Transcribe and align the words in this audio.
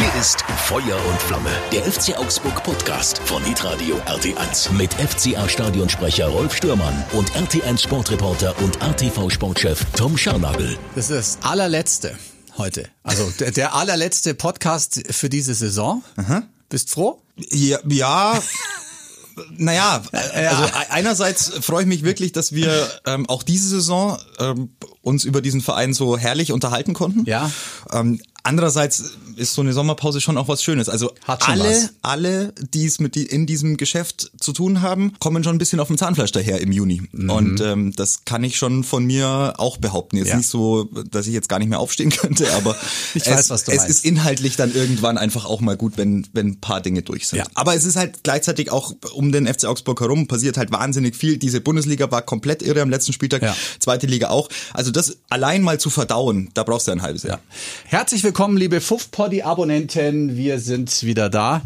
Hier 0.00 0.18
ist 0.18 0.40
Feuer 0.64 0.98
und 1.10 1.20
Flamme, 1.20 1.50
der 1.70 1.82
FC 1.82 2.16
Augsburg 2.16 2.62
Podcast 2.64 3.18
von 3.18 3.44
Hitradio 3.44 3.96
RT1 4.06 4.72
mit 4.72 4.94
FCA 4.94 5.46
Stadionsprecher 5.46 6.26
Rolf 6.28 6.56
Stürmann 6.56 7.04
und 7.12 7.30
RT1 7.32 7.82
Sportreporter 7.82 8.58
und 8.62 8.80
ATV 8.82 9.28
Sportchef 9.28 9.84
Tom 9.94 10.16
Scharnagel. 10.16 10.78
Das 10.94 11.10
ist 11.10 11.38
das 11.42 11.46
allerletzte 11.46 12.16
heute. 12.56 12.88
Also 13.02 13.30
der, 13.40 13.50
der 13.50 13.74
allerletzte 13.74 14.32
Podcast 14.32 15.02
für 15.10 15.28
diese 15.28 15.52
Saison. 15.52 16.02
Bist 16.70 16.88
froh? 16.88 17.20
Ja, 17.50 17.80
ja 17.86 18.40
naja, 19.58 20.02
also 20.12 20.64
einerseits 20.88 21.52
freue 21.60 21.82
ich 21.82 21.88
mich 21.88 22.04
wirklich, 22.04 22.32
dass 22.32 22.52
wir 22.52 22.88
ähm, 23.04 23.28
auch 23.28 23.42
diese 23.42 23.68
Saison 23.68 24.18
ähm, 24.38 24.70
uns 25.02 25.24
über 25.24 25.42
diesen 25.42 25.60
Verein 25.60 25.92
so 25.92 26.16
herrlich 26.16 26.52
unterhalten 26.52 26.94
konnten. 26.94 27.26
Ja. 27.26 27.50
Ähm, 27.92 28.20
andererseits 28.42 29.12
ist 29.40 29.54
so 29.54 29.62
eine 29.62 29.72
Sommerpause 29.72 30.20
schon 30.20 30.36
auch 30.38 30.48
was 30.48 30.62
Schönes. 30.62 30.88
Also 30.88 31.12
Hat 31.26 31.42
schon 31.44 31.54
alle, 31.54 31.64
was. 31.70 31.90
alle, 32.02 32.52
die 32.74 32.84
es 32.86 33.00
mit 33.00 33.14
die, 33.14 33.24
in 33.24 33.46
diesem 33.46 33.76
Geschäft 33.76 34.30
zu 34.38 34.52
tun 34.52 34.82
haben, 34.82 35.12
kommen 35.18 35.42
schon 35.42 35.54
ein 35.56 35.58
bisschen 35.58 35.80
auf 35.80 35.88
dem 35.88 35.96
Zahnfleisch 35.98 36.30
daher 36.32 36.60
im 36.60 36.70
Juni. 36.72 37.02
Und 37.12 37.60
ähm, 37.60 37.92
das 37.96 38.24
kann 38.24 38.44
ich 38.44 38.56
schon 38.58 38.84
von 38.84 39.04
mir 39.04 39.54
auch 39.56 39.78
behaupten. 39.78 40.16
Jetzt 40.16 40.26
Mhm. 40.26 40.30
Ja. 40.30 40.36
nicht 40.36 40.48
so, 40.48 40.84
dass 41.10 41.26
ich 41.26 41.32
jetzt 41.32 41.48
gar 41.48 41.58
nicht 41.58 41.68
mehr 41.68 41.80
aufstehen 41.80 42.10
könnte, 42.16 42.52
aber 42.54 42.76
Ich 43.14 43.22
es, 43.26 43.28
weiß, 43.32 43.50
was 43.50 43.64
du 43.64 43.72
es 43.72 43.78
meinst. 43.78 43.90
ist 43.90 44.04
inhaltlich 44.04 44.56
dann 44.56 44.74
irgendwann 44.74 45.18
einfach 45.18 45.44
auch 45.46 45.60
mal 45.60 45.76
gut, 45.76 45.94
wenn, 45.96 46.26
wenn 46.32 46.48
ein 46.48 46.60
paar 46.60 46.80
Dinge 46.80 47.02
durch 47.02 47.26
sind. 47.26 47.38
Ja. 47.40 47.46
Aber 47.54 47.74
es 47.74 47.84
ist 47.84 47.96
halt 47.96 48.22
gleichzeitig 48.22 48.70
auch 48.70 48.92
um 49.14 49.32
den 49.32 49.46
FC 49.46 49.64
Augsburg 49.64 50.00
herum 50.00 50.28
passiert 50.28 50.56
halt 50.58 50.70
wahnsinnig 50.70 51.16
viel. 51.16 51.38
Diese 51.38 51.60
Bundesliga 51.60 52.10
war 52.10 52.22
komplett 52.22 52.62
irre 52.62 52.82
am 52.82 52.90
letzten 52.90 53.12
Spieltag, 53.14 53.42
Ja. 53.42 53.56
zweite 53.78 54.06
Liga 54.06 54.28
auch. 54.28 54.48
Also 54.74 54.90
das 54.90 55.16
allein 55.30 55.62
mal 55.62 55.80
zu 55.80 55.88
verdauen, 55.90 56.50
da 56.54 56.62
brauchst 56.62 56.86
du 56.88 56.92
ein 56.92 57.02
halbes 57.02 57.22
Jahr. 57.22 57.40
Herzlich 57.86 58.22
willkommen, 58.22 58.56
liebe 58.56 58.80
Fuff-Poddy-Abonnenten. 59.30 60.36
Wir 60.36 60.58
sind 60.58 61.02
wieder 61.04 61.28
da 61.30 61.62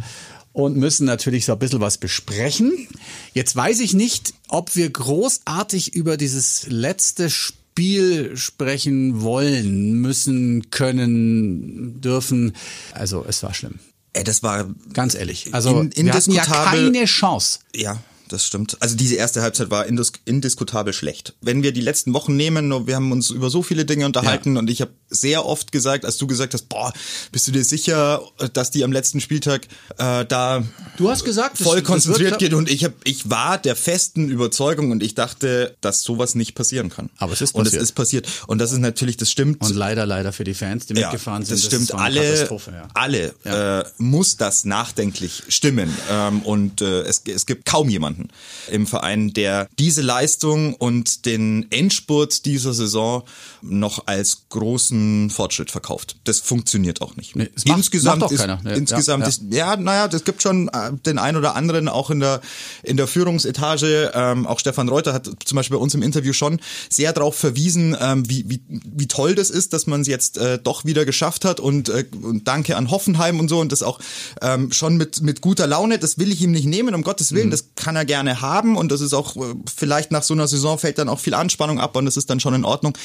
und 0.53 0.77
müssen 0.77 1.07
natürlich 1.07 1.47
so 1.47 1.53
ein 1.53 1.59
bisschen 1.59 1.81
was 1.81 1.99
besprechen. 1.99 2.89
Jetzt 3.33 3.57
weiß 3.57 3.81
ich 3.81 3.95
nicht, 3.95 4.35
ob 4.49 4.77
wir 4.77 4.91
großartig 4.91 5.95
über 5.95 6.17
dieses 6.17 6.67
letzte 6.69 7.31
Spiel 7.31 8.37
sprechen 8.37 9.23
wollen, 9.23 9.95
müssen, 9.95 10.71
können, 10.71 12.01
dürfen. 12.01 12.53
Also 12.93 13.25
es 13.27 13.43
war 13.43 13.55
schlimm. 13.55 13.79
Ey, 14.13 14.23
das 14.23 14.43
war 14.43 14.69
Ganz 14.93 15.15
ehrlich. 15.15 15.53
Also 15.53 15.81
In- 15.81 16.07
wir 16.07 16.13
hatten 16.13 16.33
ja 16.33 16.45
keine 16.45 17.05
Chance. 17.07 17.61
Ja, 17.75 18.01
das 18.35 18.45
stimmt. 18.47 18.77
Also 18.81 18.97
diese 18.97 19.15
erste 19.15 19.41
Halbzeit 19.43 19.71
war 19.71 19.87
indis 19.87 20.13
indiskutabel 20.25 20.93
schlecht. 20.93 21.35
Wenn 21.41 21.63
wir 21.63 21.73
die 21.73 21.81
letzten 21.81 22.13
Wochen 22.13 22.37
nehmen, 22.37 22.87
wir 22.87 22.97
haben 22.97 23.13
uns 23.13 23.31
über 23.31 23.49
so 23.51 23.63
viele 23.63 23.85
Dinge 23.85 24.05
unterhalten 24.07 24.57
und 24.57 24.69
ich 24.69 24.81
habe 24.81 24.91
sehr 25.09 25.47
oft 25.47 25.73
gesagt, 25.73 26.05
als 26.05 26.17
du 26.19 26.27
gesagt 26.27 26.53
hast, 26.55 26.69
boah, 26.69 26.93
bist 27.33 27.47
du 27.47 27.53
dir 27.53 27.65
sicher, 27.65 28.21
dass 28.53 28.71
die 28.71 28.85
am 28.85 28.93
letzten 28.93 29.21
Spieltag 29.21 29.67
äh, 29.99 30.25
da 30.27 30.63
Du 30.97 31.09
hast 31.09 31.25
gesagt, 31.25 31.59
das- 31.61 31.67
voll 31.67 31.79
das 31.81 31.87
konzentriert 31.87 32.33
wird- 32.33 32.41
geht 32.41 32.55
und 32.55 32.69
ich 32.71 32.85
hab, 32.85 32.93
ich 33.05 33.31
war 33.31 33.57
der 33.59 33.77
festen 33.77 34.29
Überzeugung 34.29 34.91
und 34.91 35.03
ich 35.03 35.15
dachte, 35.15 35.77
dass 35.81 36.03
sowas 36.03 36.35
nicht 36.35 36.55
passieren 36.55 36.91
kann. 36.91 37.11
Aber 37.19 37.33
es 37.33 37.41
ist 37.41 37.55
und 37.55 37.65
passiert. 37.65 37.83
es 37.83 37.89
ist 37.91 37.95
passiert 37.95 38.29
und 38.49 38.59
das 38.59 38.73
ist 38.73 38.79
natürlich, 38.79 39.17
das 39.17 39.31
stimmt. 39.31 39.63
Und 39.63 39.75
leider, 39.75 40.05
leider 40.07 40.33
für 40.33 40.45
die 40.45 40.55
Fans, 40.55 40.87
die 40.87 40.95
mitgefahren 40.95 41.45
sind. 41.45 41.59
Das 41.59 41.67
stimmt, 41.67 41.93
eine 41.95 42.03
alle, 42.03 42.49
ja. 42.49 42.89
alle 42.95 43.35
Ja. 43.45 43.81
äh, 43.81 43.85
muss 43.99 44.37
das 44.37 44.65
nachdenklich 44.65 45.45
stimmen. 45.49 45.89
Ähm, 46.11 46.41
und 46.43 46.81
äh, 46.81 47.03
es, 47.03 47.23
es 47.27 47.47
gibt 47.47 47.65
kaum 47.67 47.89
jemanden 47.89 48.24
im 48.71 48.87
Verein, 48.87 49.33
der 49.33 49.69
diese 49.79 50.03
Leistung 50.03 50.75
und 50.75 51.27
den 51.27 51.67
Endspurt 51.71 52.45
dieser 52.45 52.75
Saison 52.75 53.25
noch 53.63 54.07
als 54.07 54.45
großen 54.51 55.31
Fortschritt 55.31 55.71
verkauft. 55.71 56.17
Das 56.25 56.41
funktioniert 56.41 57.01
auch 57.03 57.17
nicht. 57.17 57.37
Nee, 57.37 57.49
macht- 57.67 57.79
insgesamt 57.79 58.21
macht 58.21 58.33
ist, 58.33 58.41
keiner. 58.41 58.61
Ja, 58.65 58.71
insgesamt 58.73 59.23
ja, 59.25 59.29
ja. 59.29 59.29
ist 59.29 59.43
ja, 59.51 59.77
naja, 59.77 60.09
das 60.09 60.25
gibt 60.25 60.43
schon 60.43 60.69
äh, 60.69 60.93
den 61.07 61.19
ein 61.19 61.37
oder 61.37 61.55
anderen 61.55 61.89
auch 61.89 62.11
in 62.11 62.21
der 62.21 62.41
in 62.83 62.97
der 62.97 63.07
Führungsetage. 63.07 64.13
Ähm, 64.15 64.47
auch 64.47 64.59
Stefan 64.59 64.89
Reuter 64.89 65.13
hat 65.13 65.29
zum 65.45 65.57
Beispiel 65.57 65.77
bei 65.77 65.83
uns 65.83 65.95
im 65.95 66.03
Interview 66.03 66.33
schon 66.33 66.61
sehr 66.89 67.13
darauf 67.13 67.37
verwiesen, 67.37 67.97
ähm, 68.01 68.29
wie, 68.29 68.45
wie 68.49 68.61
wie 68.69 69.09
toll 69.09 69.35
das 69.35 69.51
ist, 69.51 69.73
dass 69.73 69.87
man 69.87 70.03
es 70.03 70.07
jetzt 70.09 70.39
äh, 70.39 70.59
doch 70.59 70.85
wieder 70.85 71.05
geschafft 71.05 71.45
hat 71.45 71.61
und, 71.61 71.89
äh, 71.89 72.05
und 72.23 72.47
danke 72.49 72.77
an 72.77 72.91
Hoffenheim 72.91 73.41
und 73.41 73.49
so 73.49 73.61
und 73.61 73.73
das 73.73 73.83
auch 73.83 73.99
ähm, 74.43 74.73
schon 74.73 74.97
mit 74.97 75.21
mit 75.23 75.41
guter 75.41 75.67
Laune. 75.67 75.99
Das 75.99 76.19
will 76.19 76.31
ich 76.33 76.41
ihm 76.43 76.51
nicht 76.53 76.67
nehmen, 76.67 76.95
um 76.95 77.03
Gottes 77.03 77.31
Mhm. 77.31 77.37
Willen. 77.37 77.51
Das 77.51 77.65
kann 77.77 77.97
er 77.97 78.04
gerne 78.05 78.41
haben 78.41 78.77
und 78.77 78.91
das 78.93 79.01
ist 79.01 79.13
auch 79.15 79.37
äh, 79.37 79.55
vielleicht 79.75 80.11
nach 80.11 80.23
so 80.23 80.35
einer 80.35 80.49
Saison 80.49 80.79
fällt 80.79 80.99
dann 80.99 81.09
auch 81.09 81.21
viel 81.21 81.35
Anspannung 81.35 81.81
ab 81.81 81.97
und 81.97 82.05
das 82.05 82.17
ist 82.17 82.31
dann 82.31 82.41
schon 82.41 82.55
in 82.55 82.65
Ordnung. 82.65 82.97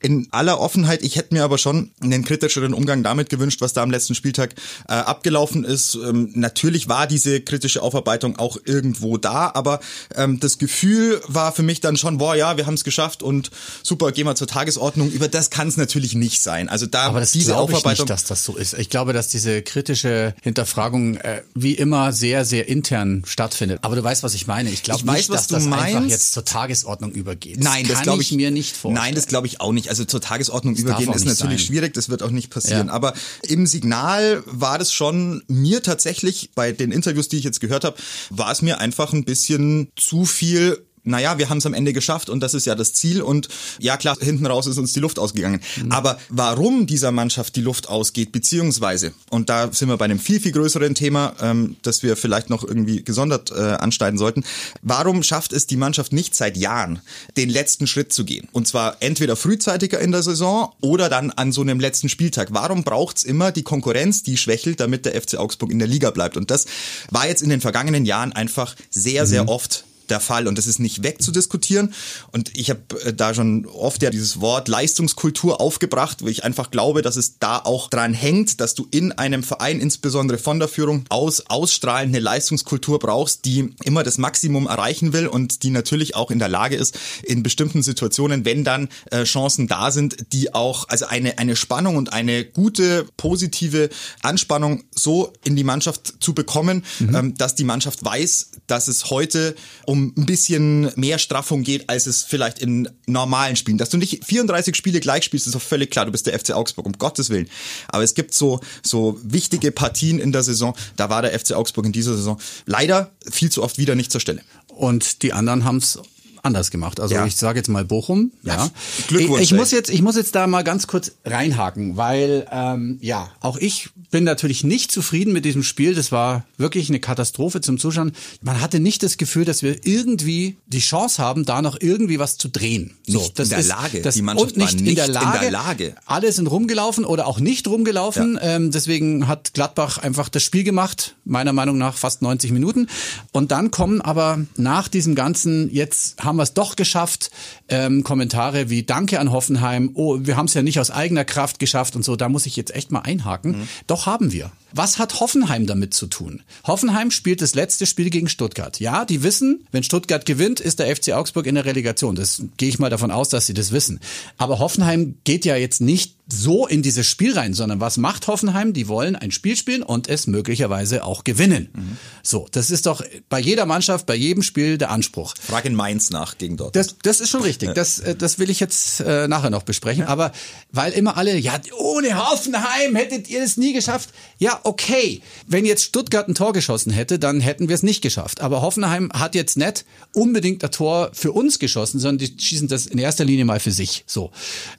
In 0.00 0.28
aller 0.30 0.60
Offenheit, 0.60 1.02
ich 1.02 1.16
hätte 1.16 1.34
mir 1.34 1.44
aber 1.44 1.58
schon 1.58 1.90
einen 2.00 2.24
kritischeren 2.24 2.72
Umgang 2.72 3.02
damit 3.02 3.30
gewünscht, 3.30 3.60
was 3.60 3.72
da 3.72 3.82
am 3.82 3.90
letzten 3.90 4.14
Spieltag 4.14 4.54
äh, 4.88 4.92
abgelaufen 4.92 5.64
ist. 5.64 5.94
Ähm, 5.96 6.30
natürlich 6.34 6.88
war 6.88 7.06
diese 7.06 7.40
kritische 7.40 7.82
Aufarbeitung 7.82 8.38
auch 8.38 8.58
irgendwo 8.64 9.16
da, 9.16 9.50
aber 9.54 9.80
ähm, 10.14 10.38
das 10.40 10.58
Gefühl 10.58 11.20
war 11.26 11.52
für 11.52 11.62
mich 11.62 11.80
dann 11.80 11.96
schon, 11.96 12.18
boah, 12.18 12.36
ja, 12.36 12.56
wir 12.56 12.66
haben 12.66 12.74
es 12.74 12.84
geschafft 12.84 13.22
und 13.22 13.50
super, 13.82 14.12
gehen 14.12 14.26
wir 14.26 14.36
zur 14.36 14.46
Tagesordnung. 14.46 15.10
Über 15.10 15.28
das 15.28 15.50
kann 15.50 15.68
es 15.68 15.76
natürlich 15.76 16.14
nicht 16.14 16.42
sein. 16.42 16.68
Also 16.68 16.86
da 16.86 17.02
Aber 17.04 17.20
das 17.20 17.32
diese 17.32 17.52
glaube 17.52 17.72
ich 17.72 17.78
Aufarbeitung. 17.78 18.04
nicht, 18.04 18.10
dass 18.10 18.24
das 18.24 18.44
so 18.44 18.56
ist. 18.56 18.74
Ich 18.74 18.90
glaube, 18.90 19.12
dass 19.12 19.28
diese 19.28 19.62
kritische 19.62 20.34
Hinterfragung 20.42 21.16
äh, 21.16 21.42
wie 21.54 21.72
immer 21.74 22.12
sehr, 22.12 22.44
sehr 22.44 22.68
intern 22.68 23.22
stattfindet. 23.26 23.80
Aber 23.82 23.96
du 23.96 24.04
weißt, 24.04 24.22
was 24.22 24.34
ich 24.34 24.37
meine. 24.46 24.70
Ich 24.70 24.82
glaube 24.82 25.00
Ich 25.00 25.06
weiß, 25.06 25.16
nicht, 25.16 25.30
dass 25.30 25.46
du 25.48 25.54
das 25.54 25.66
einfach 25.66 26.06
jetzt 26.06 26.32
zur 26.32 26.44
Tagesordnung 26.44 27.12
übergeht. 27.12 27.62
Nein, 27.62 27.86
das 27.86 27.96
kann 27.96 28.02
glaube 28.04 28.22
ich 28.22 28.32
mir 28.32 28.50
nicht 28.50 28.76
vorstellen. 28.76 29.04
Nein, 29.04 29.14
das 29.14 29.26
glaube 29.26 29.46
ich 29.46 29.60
auch 29.60 29.72
nicht. 29.72 29.88
Also 29.90 30.04
zur 30.04 30.20
Tagesordnung 30.20 30.74
darf 30.74 30.84
übergehen 30.84 31.12
ist 31.12 31.24
natürlich 31.24 31.60
sein. 31.60 31.66
schwierig, 31.66 31.94
das 31.94 32.08
wird 32.08 32.22
auch 32.22 32.30
nicht 32.30 32.50
passieren. 32.50 32.88
Ja. 32.88 32.92
Aber 32.92 33.14
im 33.42 33.66
Signal 33.66 34.42
war 34.46 34.78
das 34.78 34.92
schon 34.92 35.42
mir 35.48 35.82
tatsächlich, 35.82 36.50
bei 36.54 36.72
den 36.72 36.92
Interviews, 36.92 37.28
die 37.28 37.36
ich 37.36 37.44
jetzt 37.44 37.60
gehört 37.60 37.84
habe, 37.84 37.96
war 38.30 38.50
es 38.52 38.62
mir 38.62 38.78
einfach 38.78 39.12
ein 39.12 39.24
bisschen 39.24 39.88
zu 39.96 40.24
viel 40.24 40.87
naja, 41.08 41.38
wir 41.38 41.48
haben 41.48 41.58
es 41.58 41.66
am 41.66 41.74
Ende 41.74 41.92
geschafft 41.92 42.30
und 42.30 42.40
das 42.40 42.54
ist 42.54 42.66
ja 42.66 42.74
das 42.74 42.92
Ziel 42.92 43.22
und 43.22 43.48
ja 43.80 43.96
klar, 43.96 44.16
hinten 44.20 44.46
raus 44.46 44.66
ist 44.66 44.78
uns 44.78 44.92
die 44.92 45.00
Luft 45.00 45.18
ausgegangen. 45.18 45.60
Mhm. 45.82 45.92
Aber 45.92 46.18
warum 46.28 46.86
dieser 46.86 47.12
Mannschaft 47.12 47.56
die 47.56 47.60
Luft 47.60 47.88
ausgeht, 47.88 48.32
beziehungsweise, 48.32 49.12
und 49.30 49.48
da 49.48 49.72
sind 49.72 49.88
wir 49.88 49.96
bei 49.96 50.04
einem 50.04 50.18
viel, 50.18 50.40
viel 50.40 50.52
größeren 50.52 50.94
Thema, 50.94 51.34
ähm, 51.40 51.76
das 51.82 52.02
wir 52.02 52.16
vielleicht 52.16 52.50
noch 52.50 52.64
irgendwie 52.64 53.02
gesondert 53.02 53.50
äh, 53.50 53.54
anschneiden 53.54 54.18
sollten, 54.18 54.44
warum 54.82 55.22
schafft 55.22 55.52
es 55.52 55.66
die 55.66 55.76
Mannschaft 55.76 56.12
nicht 56.12 56.34
seit 56.34 56.56
Jahren, 56.56 57.00
den 57.36 57.50
letzten 57.50 57.86
Schritt 57.86 58.12
zu 58.12 58.24
gehen? 58.24 58.48
Und 58.52 58.68
zwar 58.68 58.96
entweder 59.00 59.36
frühzeitiger 59.36 60.00
in 60.00 60.12
der 60.12 60.22
Saison 60.22 60.72
oder 60.80 61.08
dann 61.08 61.30
an 61.30 61.52
so 61.52 61.62
einem 61.62 61.80
letzten 61.80 62.08
Spieltag. 62.08 62.48
Warum 62.52 62.84
braucht's 62.84 63.24
immer 63.24 63.52
die 63.52 63.62
Konkurrenz, 63.62 64.22
die 64.22 64.36
schwächelt, 64.36 64.80
damit 64.80 65.06
der 65.06 65.20
FC 65.20 65.36
Augsburg 65.36 65.70
in 65.70 65.78
der 65.78 65.88
Liga 65.88 66.10
bleibt? 66.10 66.36
Und 66.36 66.50
das 66.50 66.66
war 67.10 67.26
jetzt 67.26 67.42
in 67.42 67.48
den 67.48 67.60
vergangenen 67.60 68.04
Jahren 68.04 68.32
einfach 68.32 68.74
sehr, 68.90 69.26
sehr 69.26 69.48
oft 69.48 69.84
der 70.10 70.20
Fall 70.20 70.46
und 70.46 70.58
das 70.58 70.66
ist 70.66 70.78
nicht 70.78 71.02
wegzudiskutieren. 71.02 71.94
Und 72.32 72.56
ich 72.56 72.70
habe 72.70 72.80
äh, 73.04 73.12
da 73.12 73.34
schon 73.34 73.66
oft 73.66 74.02
ja 74.02 74.10
dieses 74.10 74.40
Wort 74.40 74.68
Leistungskultur 74.68 75.60
aufgebracht, 75.60 76.22
weil 76.22 76.30
ich 76.30 76.44
einfach 76.44 76.70
glaube, 76.70 77.02
dass 77.02 77.16
es 77.16 77.38
da 77.38 77.58
auch 77.58 77.90
dran 77.90 78.14
hängt, 78.14 78.60
dass 78.60 78.74
du 78.74 78.86
in 78.90 79.12
einem 79.12 79.42
Verein 79.42 79.80
insbesondere 79.80 80.38
von 80.38 80.58
der 80.58 80.68
Führung 80.68 81.04
aus 81.08 81.46
ausstrahlend 81.46 82.14
eine 82.14 82.22
Leistungskultur 82.22 82.98
brauchst, 82.98 83.44
die 83.44 83.74
immer 83.84 84.02
das 84.02 84.18
Maximum 84.18 84.66
erreichen 84.66 85.12
will 85.12 85.26
und 85.26 85.62
die 85.62 85.70
natürlich 85.70 86.14
auch 86.14 86.30
in 86.30 86.38
der 86.38 86.48
Lage 86.48 86.76
ist 86.76 86.98
in 87.22 87.42
bestimmten 87.42 87.82
Situationen, 87.82 88.44
wenn 88.44 88.64
dann 88.64 88.88
äh, 89.10 89.24
Chancen 89.24 89.68
da 89.68 89.90
sind, 89.90 90.32
die 90.32 90.54
auch 90.54 90.88
also 90.88 91.06
eine 91.06 91.38
eine 91.38 91.56
Spannung 91.56 91.96
und 91.96 92.12
eine 92.12 92.44
gute 92.44 93.06
positive 93.16 93.90
Anspannung 94.22 94.84
so 94.94 95.32
in 95.44 95.56
die 95.56 95.64
Mannschaft 95.64 96.14
zu 96.20 96.34
bekommen, 96.34 96.84
ähm, 97.00 97.34
dass 97.36 97.54
die 97.54 97.64
Mannschaft 97.64 98.04
weiß, 98.04 98.50
dass 98.66 98.88
es 98.88 99.10
heute 99.10 99.54
um 99.86 99.97
ein 100.06 100.26
bisschen 100.26 100.90
mehr 100.96 101.18
Straffung 101.18 101.62
geht, 101.62 101.88
als 101.88 102.06
es 102.06 102.24
vielleicht 102.24 102.58
in 102.58 102.88
normalen 103.06 103.56
Spielen. 103.56 103.78
Dass 103.78 103.90
du 103.90 103.96
nicht 103.96 104.24
34 104.24 104.74
Spiele 104.74 105.00
gleich 105.00 105.24
spielst, 105.24 105.46
ist 105.46 105.54
doch 105.54 105.62
völlig 105.62 105.90
klar. 105.90 106.06
Du 106.06 106.12
bist 106.12 106.26
der 106.26 106.38
FC 106.38 106.52
Augsburg, 106.52 106.86
um 106.86 106.92
Gottes 106.92 107.30
Willen. 107.30 107.48
Aber 107.88 108.02
es 108.02 108.14
gibt 108.14 108.34
so, 108.34 108.60
so 108.82 109.18
wichtige 109.22 109.72
Partien 109.72 110.18
in 110.18 110.32
der 110.32 110.42
Saison. 110.42 110.74
Da 110.96 111.10
war 111.10 111.22
der 111.22 111.38
FC 111.38 111.52
Augsburg 111.52 111.86
in 111.86 111.92
dieser 111.92 112.16
Saison 112.16 112.40
leider 112.66 113.10
viel 113.30 113.50
zu 113.50 113.62
oft 113.62 113.78
wieder 113.78 113.94
nicht 113.94 114.12
zur 114.12 114.20
Stelle. 114.20 114.42
Und 114.68 115.22
die 115.22 115.32
anderen 115.32 115.64
haben 115.64 115.78
es 115.78 115.98
anders 116.48 116.70
gemacht. 116.72 116.98
Also 117.00 117.14
Ja. 117.14 117.24
ich 117.26 117.36
sage 117.36 117.58
jetzt 117.58 117.68
mal 117.68 117.84
Bochum. 117.84 118.32
Ja. 118.42 118.56
Ja, 118.56 118.70
Glückwunsch, 119.06 119.42
Ich, 119.42 119.52
ich 119.52 119.56
muss 119.56 119.70
jetzt, 119.70 119.90
ich 119.90 120.02
muss 120.02 120.16
jetzt 120.16 120.34
da 120.34 120.46
mal 120.46 120.62
ganz 120.64 120.86
kurz 120.86 121.12
reinhaken, 121.24 121.96
weil 121.96 122.46
ähm, 122.50 122.98
ja, 123.00 123.30
auch 123.40 123.56
ich 123.58 123.90
bin 124.10 124.24
natürlich 124.24 124.64
nicht 124.64 124.90
zufrieden 124.90 125.32
mit 125.32 125.44
diesem 125.44 125.62
Spiel. 125.62 125.94
Das 125.94 126.10
war 126.10 126.44
wirklich 126.56 126.88
eine 126.88 126.98
Katastrophe 126.98 127.60
zum 127.60 127.78
Zuschauen. 127.78 128.12
Man 128.42 128.60
hatte 128.60 128.80
nicht 128.80 129.02
das 129.02 129.18
Gefühl, 129.18 129.44
dass 129.44 129.62
wir 129.62 129.84
irgendwie 129.86 130.56
die 130.66 130.78
Chance 130.80 131.22
haben, 131.22 131.44
da 131.44 131.60
noch 131.62 131.76
irgendwie 131.80 132.18
was 132.18 132.38
zu 132.38 132.48
drehen. 132.48 132.96
Nicht 133.06 133.38
in 133.38 133.48
der 133.50 133.62
Lage. 133.64 134.00
Das, 134.00 134.14
Die 134.14 134.22
Mannschaft 134.22 134.56
nicht, 134.56 134.72
war 134.72 134.78
in, 134.78 134.84
nicht 134.84 134.96
der 134.98 135.06
in 135.06 135.12
der 135.12 135.22
Lage. 135.22 135.50
Lage. 135.50 135.94
Alle 136.06 136.32
sind 136.32 136.46
rumgelaufen 136.46 137.04
oder 137.04 137.26
auch 137.26 137.38
nicht 137.38 137.68
rumgelaufen. 137.68 138.38
Ähm, 138.40 138.70
deswegen 138.70 139.28
hat 139.28 139.52
Gladbach 139.52 139.98
einfach 139.98 140.30
das 140.30 140.42
Spiel 140.42 140.64
gemacht, 140.64 141.14
meiner 141.26 141.52
Meinung 141.52 141.76
nach 141.76 141.94
fast 141.96 142.22
90 142.22 142.50
Minuten. 142.52 142.88
Und 143.32 143.50
dann 143.50 143.70
kommen 143.70 144.00
aber 144.00 144.40
nach 144.56 144.88
diesem 144.88 145.14
ganzen, 145.14 145.70
jetzt 145.70 146.24
haben 146.24 146.37
wir 146.38 146.44
es 146.44 146.54
doch 146.54 146.76
geschafft, 146.76 147.30
ähm, 147.68 148.04
Kommentare 148.04 148.70
wie 148.70 148.82
Danke 148.82 149.20
an 149.20 149.32
Hoffenheim, 149.32 149.90
oh, 149.94 150.18
wir 150.20 150.36
haben 150.36 150.46
es 150.46 150.54
ja 150.54 150.62
nicht 150.62 150.80
aus 150.80 150.90
eigener 150.90 151.24
Kraft 151.24 151.58
geschafft 151.58 151.96
und 151.96 152.04
so, 152.04 152.16
da 152.16 152.28
muss 152.28 152.46
ich 152.46 152.56
jetzt 152.56 152.74
echt 152.74 152.90
mal 152.90 153.00
einhaken. 153.00 153.68
Doch 153.86 154.06
haben 154.06 154.32
wir. 154.32 154.50
Was 154.72 154.98
hat 154.98 155.20
Hoffenheim 155.20 155.66
damit 155.66 155.94
zu 155.94 156.06
tun? 156.06 156.42
Hoffenheim 156.66 157.10
spielt 157.10 157.40
das 157.40 157.54
letzte 157.54 157.86
Spiel 157.86 158.10
gegen 158.10 158.28
Stuttgart. 158.28 158.78
Ja, 158.80 159.06
die 159.06 159.22
wissen, 159.22 159.66
wenn 159.72 159.82
Stuttgart 159.82 160.26
gewinnt, 160.26 160.60
ist 160.60 160.78
der 160.78 160.94
FC 160.94 161.12
Augsburg 161.12 161.46
in 161.46 161.54
der 161.54 161.64
Relegation. 161.64 162.14
Das 162.14 162.42
gehe 162.58 162.68
ich 162.68 162.78
mal 162.78 162.90
davon 162.90 163.10
aus, 163.10 163.30
dass 163.30 163.46
sie 163.46 163.54
das 163.54 163.72
wissen. 163.72 164.00
Aber 164.36 164.58
Hoffenheim 164.58 165.16
geht 165.24 165.46
ja 165.46 165.56
jetzt 165.56 165.80
nicht 165.80 166.16
so 166.30 166.66
in 166.66 166.82
dieses 166.82 167.06
Spiel 167.06 167.32
rein, 167.32 167.54
sondern 167.54 167.80
was 167.80 167.96
macht 167.96 168.26
Hoffenheim? 168.26 168.74
Die 168.74 168.88
wollen 168.88 169.16
ein 169.16 169.30
Spiel 169.30 169.56
spielen 169.56 169.82
und 169.82 170.08
es 170.08 170.26
möglicherweise 170.26 171.04
auch 171.04 171.24
gewinnen. 171.24 171.70
Mhm. 171.72 171.96
So, 172.22 172.46
das 172.52 172.70
ist 172.70 172.84
doch 172.84 173.02
bei 173.30 173.40
jeder 173.40 173.64
Mannschaft, 173.64 174.04
bei 174.04 174.14
jedem 174.14 174.42
Spiel 174.42 174.76
der 174.76 174.90
Anspruch. 174.90 175.34
Frag 175.40 175.64
in 175.64 175.74
Mainz 175.74 176.10
nach 176.10 176.17
gegen 176.38 176.56
dort. 176.56 176.76
Das, 176.76 176.96
das 177.02 177.20
ist 177.20 177.30
schon 177.30 177.42
richtig. 177.42 177.74
Das, 177.74 177.98
äh, 178.00 178.14
das 178.14 178.38
will 178.38 178.50
ich 178.50 178.60
jetzt 178.60 179.00
äh, 179.00 179.28
nachher 179.28 179.50
noch 179.50 179.62
besprechen. 179.62 180.02
Ja. 180.02 180.08
Aber 180.08 180.32
weil 180.72 180.92
immer 180.92 181.16
alle, 181.16 181.36
ja, 181.36 181.58
ohne 181.76 182.16
Hoffenheim 182.30 182.96
hättet 182.96 183.28
ihr 183.28 183.42
es 183.42 183.56
nie 183.56 183.72
geschafft. 183.72 184.10
Ja, 184.38 184.60
okay. 184.64 185.22
Wenn 185.46 185.64
jetzt 185.64 185.84
Stuttgart 185.84 186.28
ein 186.28 186.34
Tor 186.34 186.52
geschossen 186.52 186.92
hätte, 186.92 187.18
dann 187.18 187.40
hätten 187.40 187.68
wir 187.68 187.74
es 187.74 187.82
nicht 187.82 188.02
geschafft. 188.02 188.40
Aber 188.40 188.62
Hoffenheim 188.62 189.10
hat 189.12 189.34
jetzt 189.34 189.56
nicht 189.56 189.84
unbedingt 190.12 190.64
ein 190.64 190.70
Tor 190.70 191.10
für 191.12 191.32
uns 191.32 191.58
geschossen, 191.58 191.98
sondern 191.98 192.18
die 192.18 192.42
schießen 192.42 192.68
das 192.68 192.86
in 192.86 192.98
erster 192.98 193.24
Linie 193.24 193.44
mal 193.44 193.60
für 193.60 193.72
sich. 193.72 194.04
So. 194.06 194.30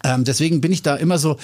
Ähm, 0.04 0.24
deswegen 0.24 0.62
bin 0.62 0.72
ich 0.72 0.82
da 0.82 0.96
immer 0.96 1.18
so, 1.18 1.38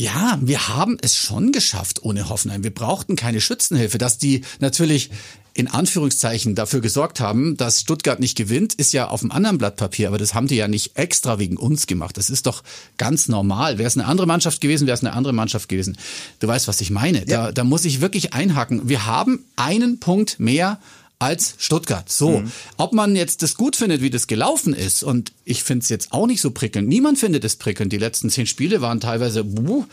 ja, 0.00 0.38
wir 0.40 0.68
haben 0.68 0.96
es 1.02 1.16
schon 1.16 1.50
geschafft 1.50 2.04
ohne 2.04 2.28
Hoffenheim. 2.28 2.62
Wir 2.62 2.72
brauchten 2.72 3.16
keine 3.16 3.40
Schützenhilfe. 3.40 3.98
Dass 3.98 4.16
die 4.16 4.42
natürlich 4.60 5.10
in 5.54 5.66
Anführungszeichen 5.66 6.54
dafür 6.54 6.80
gesorgt 6.80 7.18
haben, 7.18 7.56
dass 7.56 7.80
Stuttgart 7.80 8.20
nicht 8.20 8.36
gewinnt, 8.36 8.74
ist 8.74 8.92
ja 8.92 9.08
auf 9.08 9.22
einem 9.22 9.32
anderen 9.32 9.58
Blatt 9.58 9.74
Papier, 9.74 10.06
aber 10.06 10.16
das 10.16 10.32
haben 10.32 10.46
die 10.46 10.54
ja 10.54 10.68
nicht 10.68 10.96
extra 10.96 11.40
wegen 11.40 11.56
uns 11.56 11.88
gemacht. 11.88 12.16
Das 12.16 12.30
ist 12.30 12.46
doch 12.46 12.62
ganz 12.96 13.26
normal. 13.26 13.78
Wäre 13.78 13.88
es 13.88 13.96
eine 13.96 14.06
andere 14.06 14.28
Mannschaft 14.28 14.60
gewesen, 14.60 14.86
wäre 14.86 14.94
es 14.94 15.02
eine 15.02 15.14
andere 15.14 15.32
Mannschaft 15.32 15.68
gewesen. 15.68 15.98
Du 16.38 16.46
weißt, 16.46 16.68
was 16.68 16.80
ich 16.80 16.90
meine. 16.90 17.18
Ja. 17.26 17.46
Da, 17.46 17.52
da 17.52 17.64
muss 17.64 17.84
ich 17.84 18.00
wirklich 18.00 18.34
einhaken. 18.34 18.88
Wir 18.88 19.04
haben 19.04 19.46
einen 19.56 19.98
Punkt 19.98 20.38
mehr 20.38 20.78
als 21.18 21.54
Stuttgart. 21.58 22.10
So, 22.10 22.40
mhm. 22.40 22.52
ob 22.76 22.92
man 22.92 23.16
jetzt 23.16 23.42
das 23.42 23.54
gut 23.56 23.74
findet, 23.74 24.02
wie 24.02 24.10
das 24.10 24.28
gelaufen 24.28 24.72
ist, 24.72 25.02
und 25.02 25.32
ich 25.44 25.64
finde 25.64 25.82
es 25.82 25.88
jetzt 25.88 26.12
auch 26.12 26.26
nicht 26.26 26.40
so 26.40 26.52
prickelnd. 26.52 26.88
Niemand 26.88 27.18
findet 27.18 27.44
es 27.44 27.56
prickelnd. 27.56 27.92
Die 27.92 27.98
letzten 27.98 28.30
zehn 28.30 28.46
Spiele 28.46 28.80
waren 28.80 29.00
teilweise, 29.00 29.42
buh, 29.42 29.84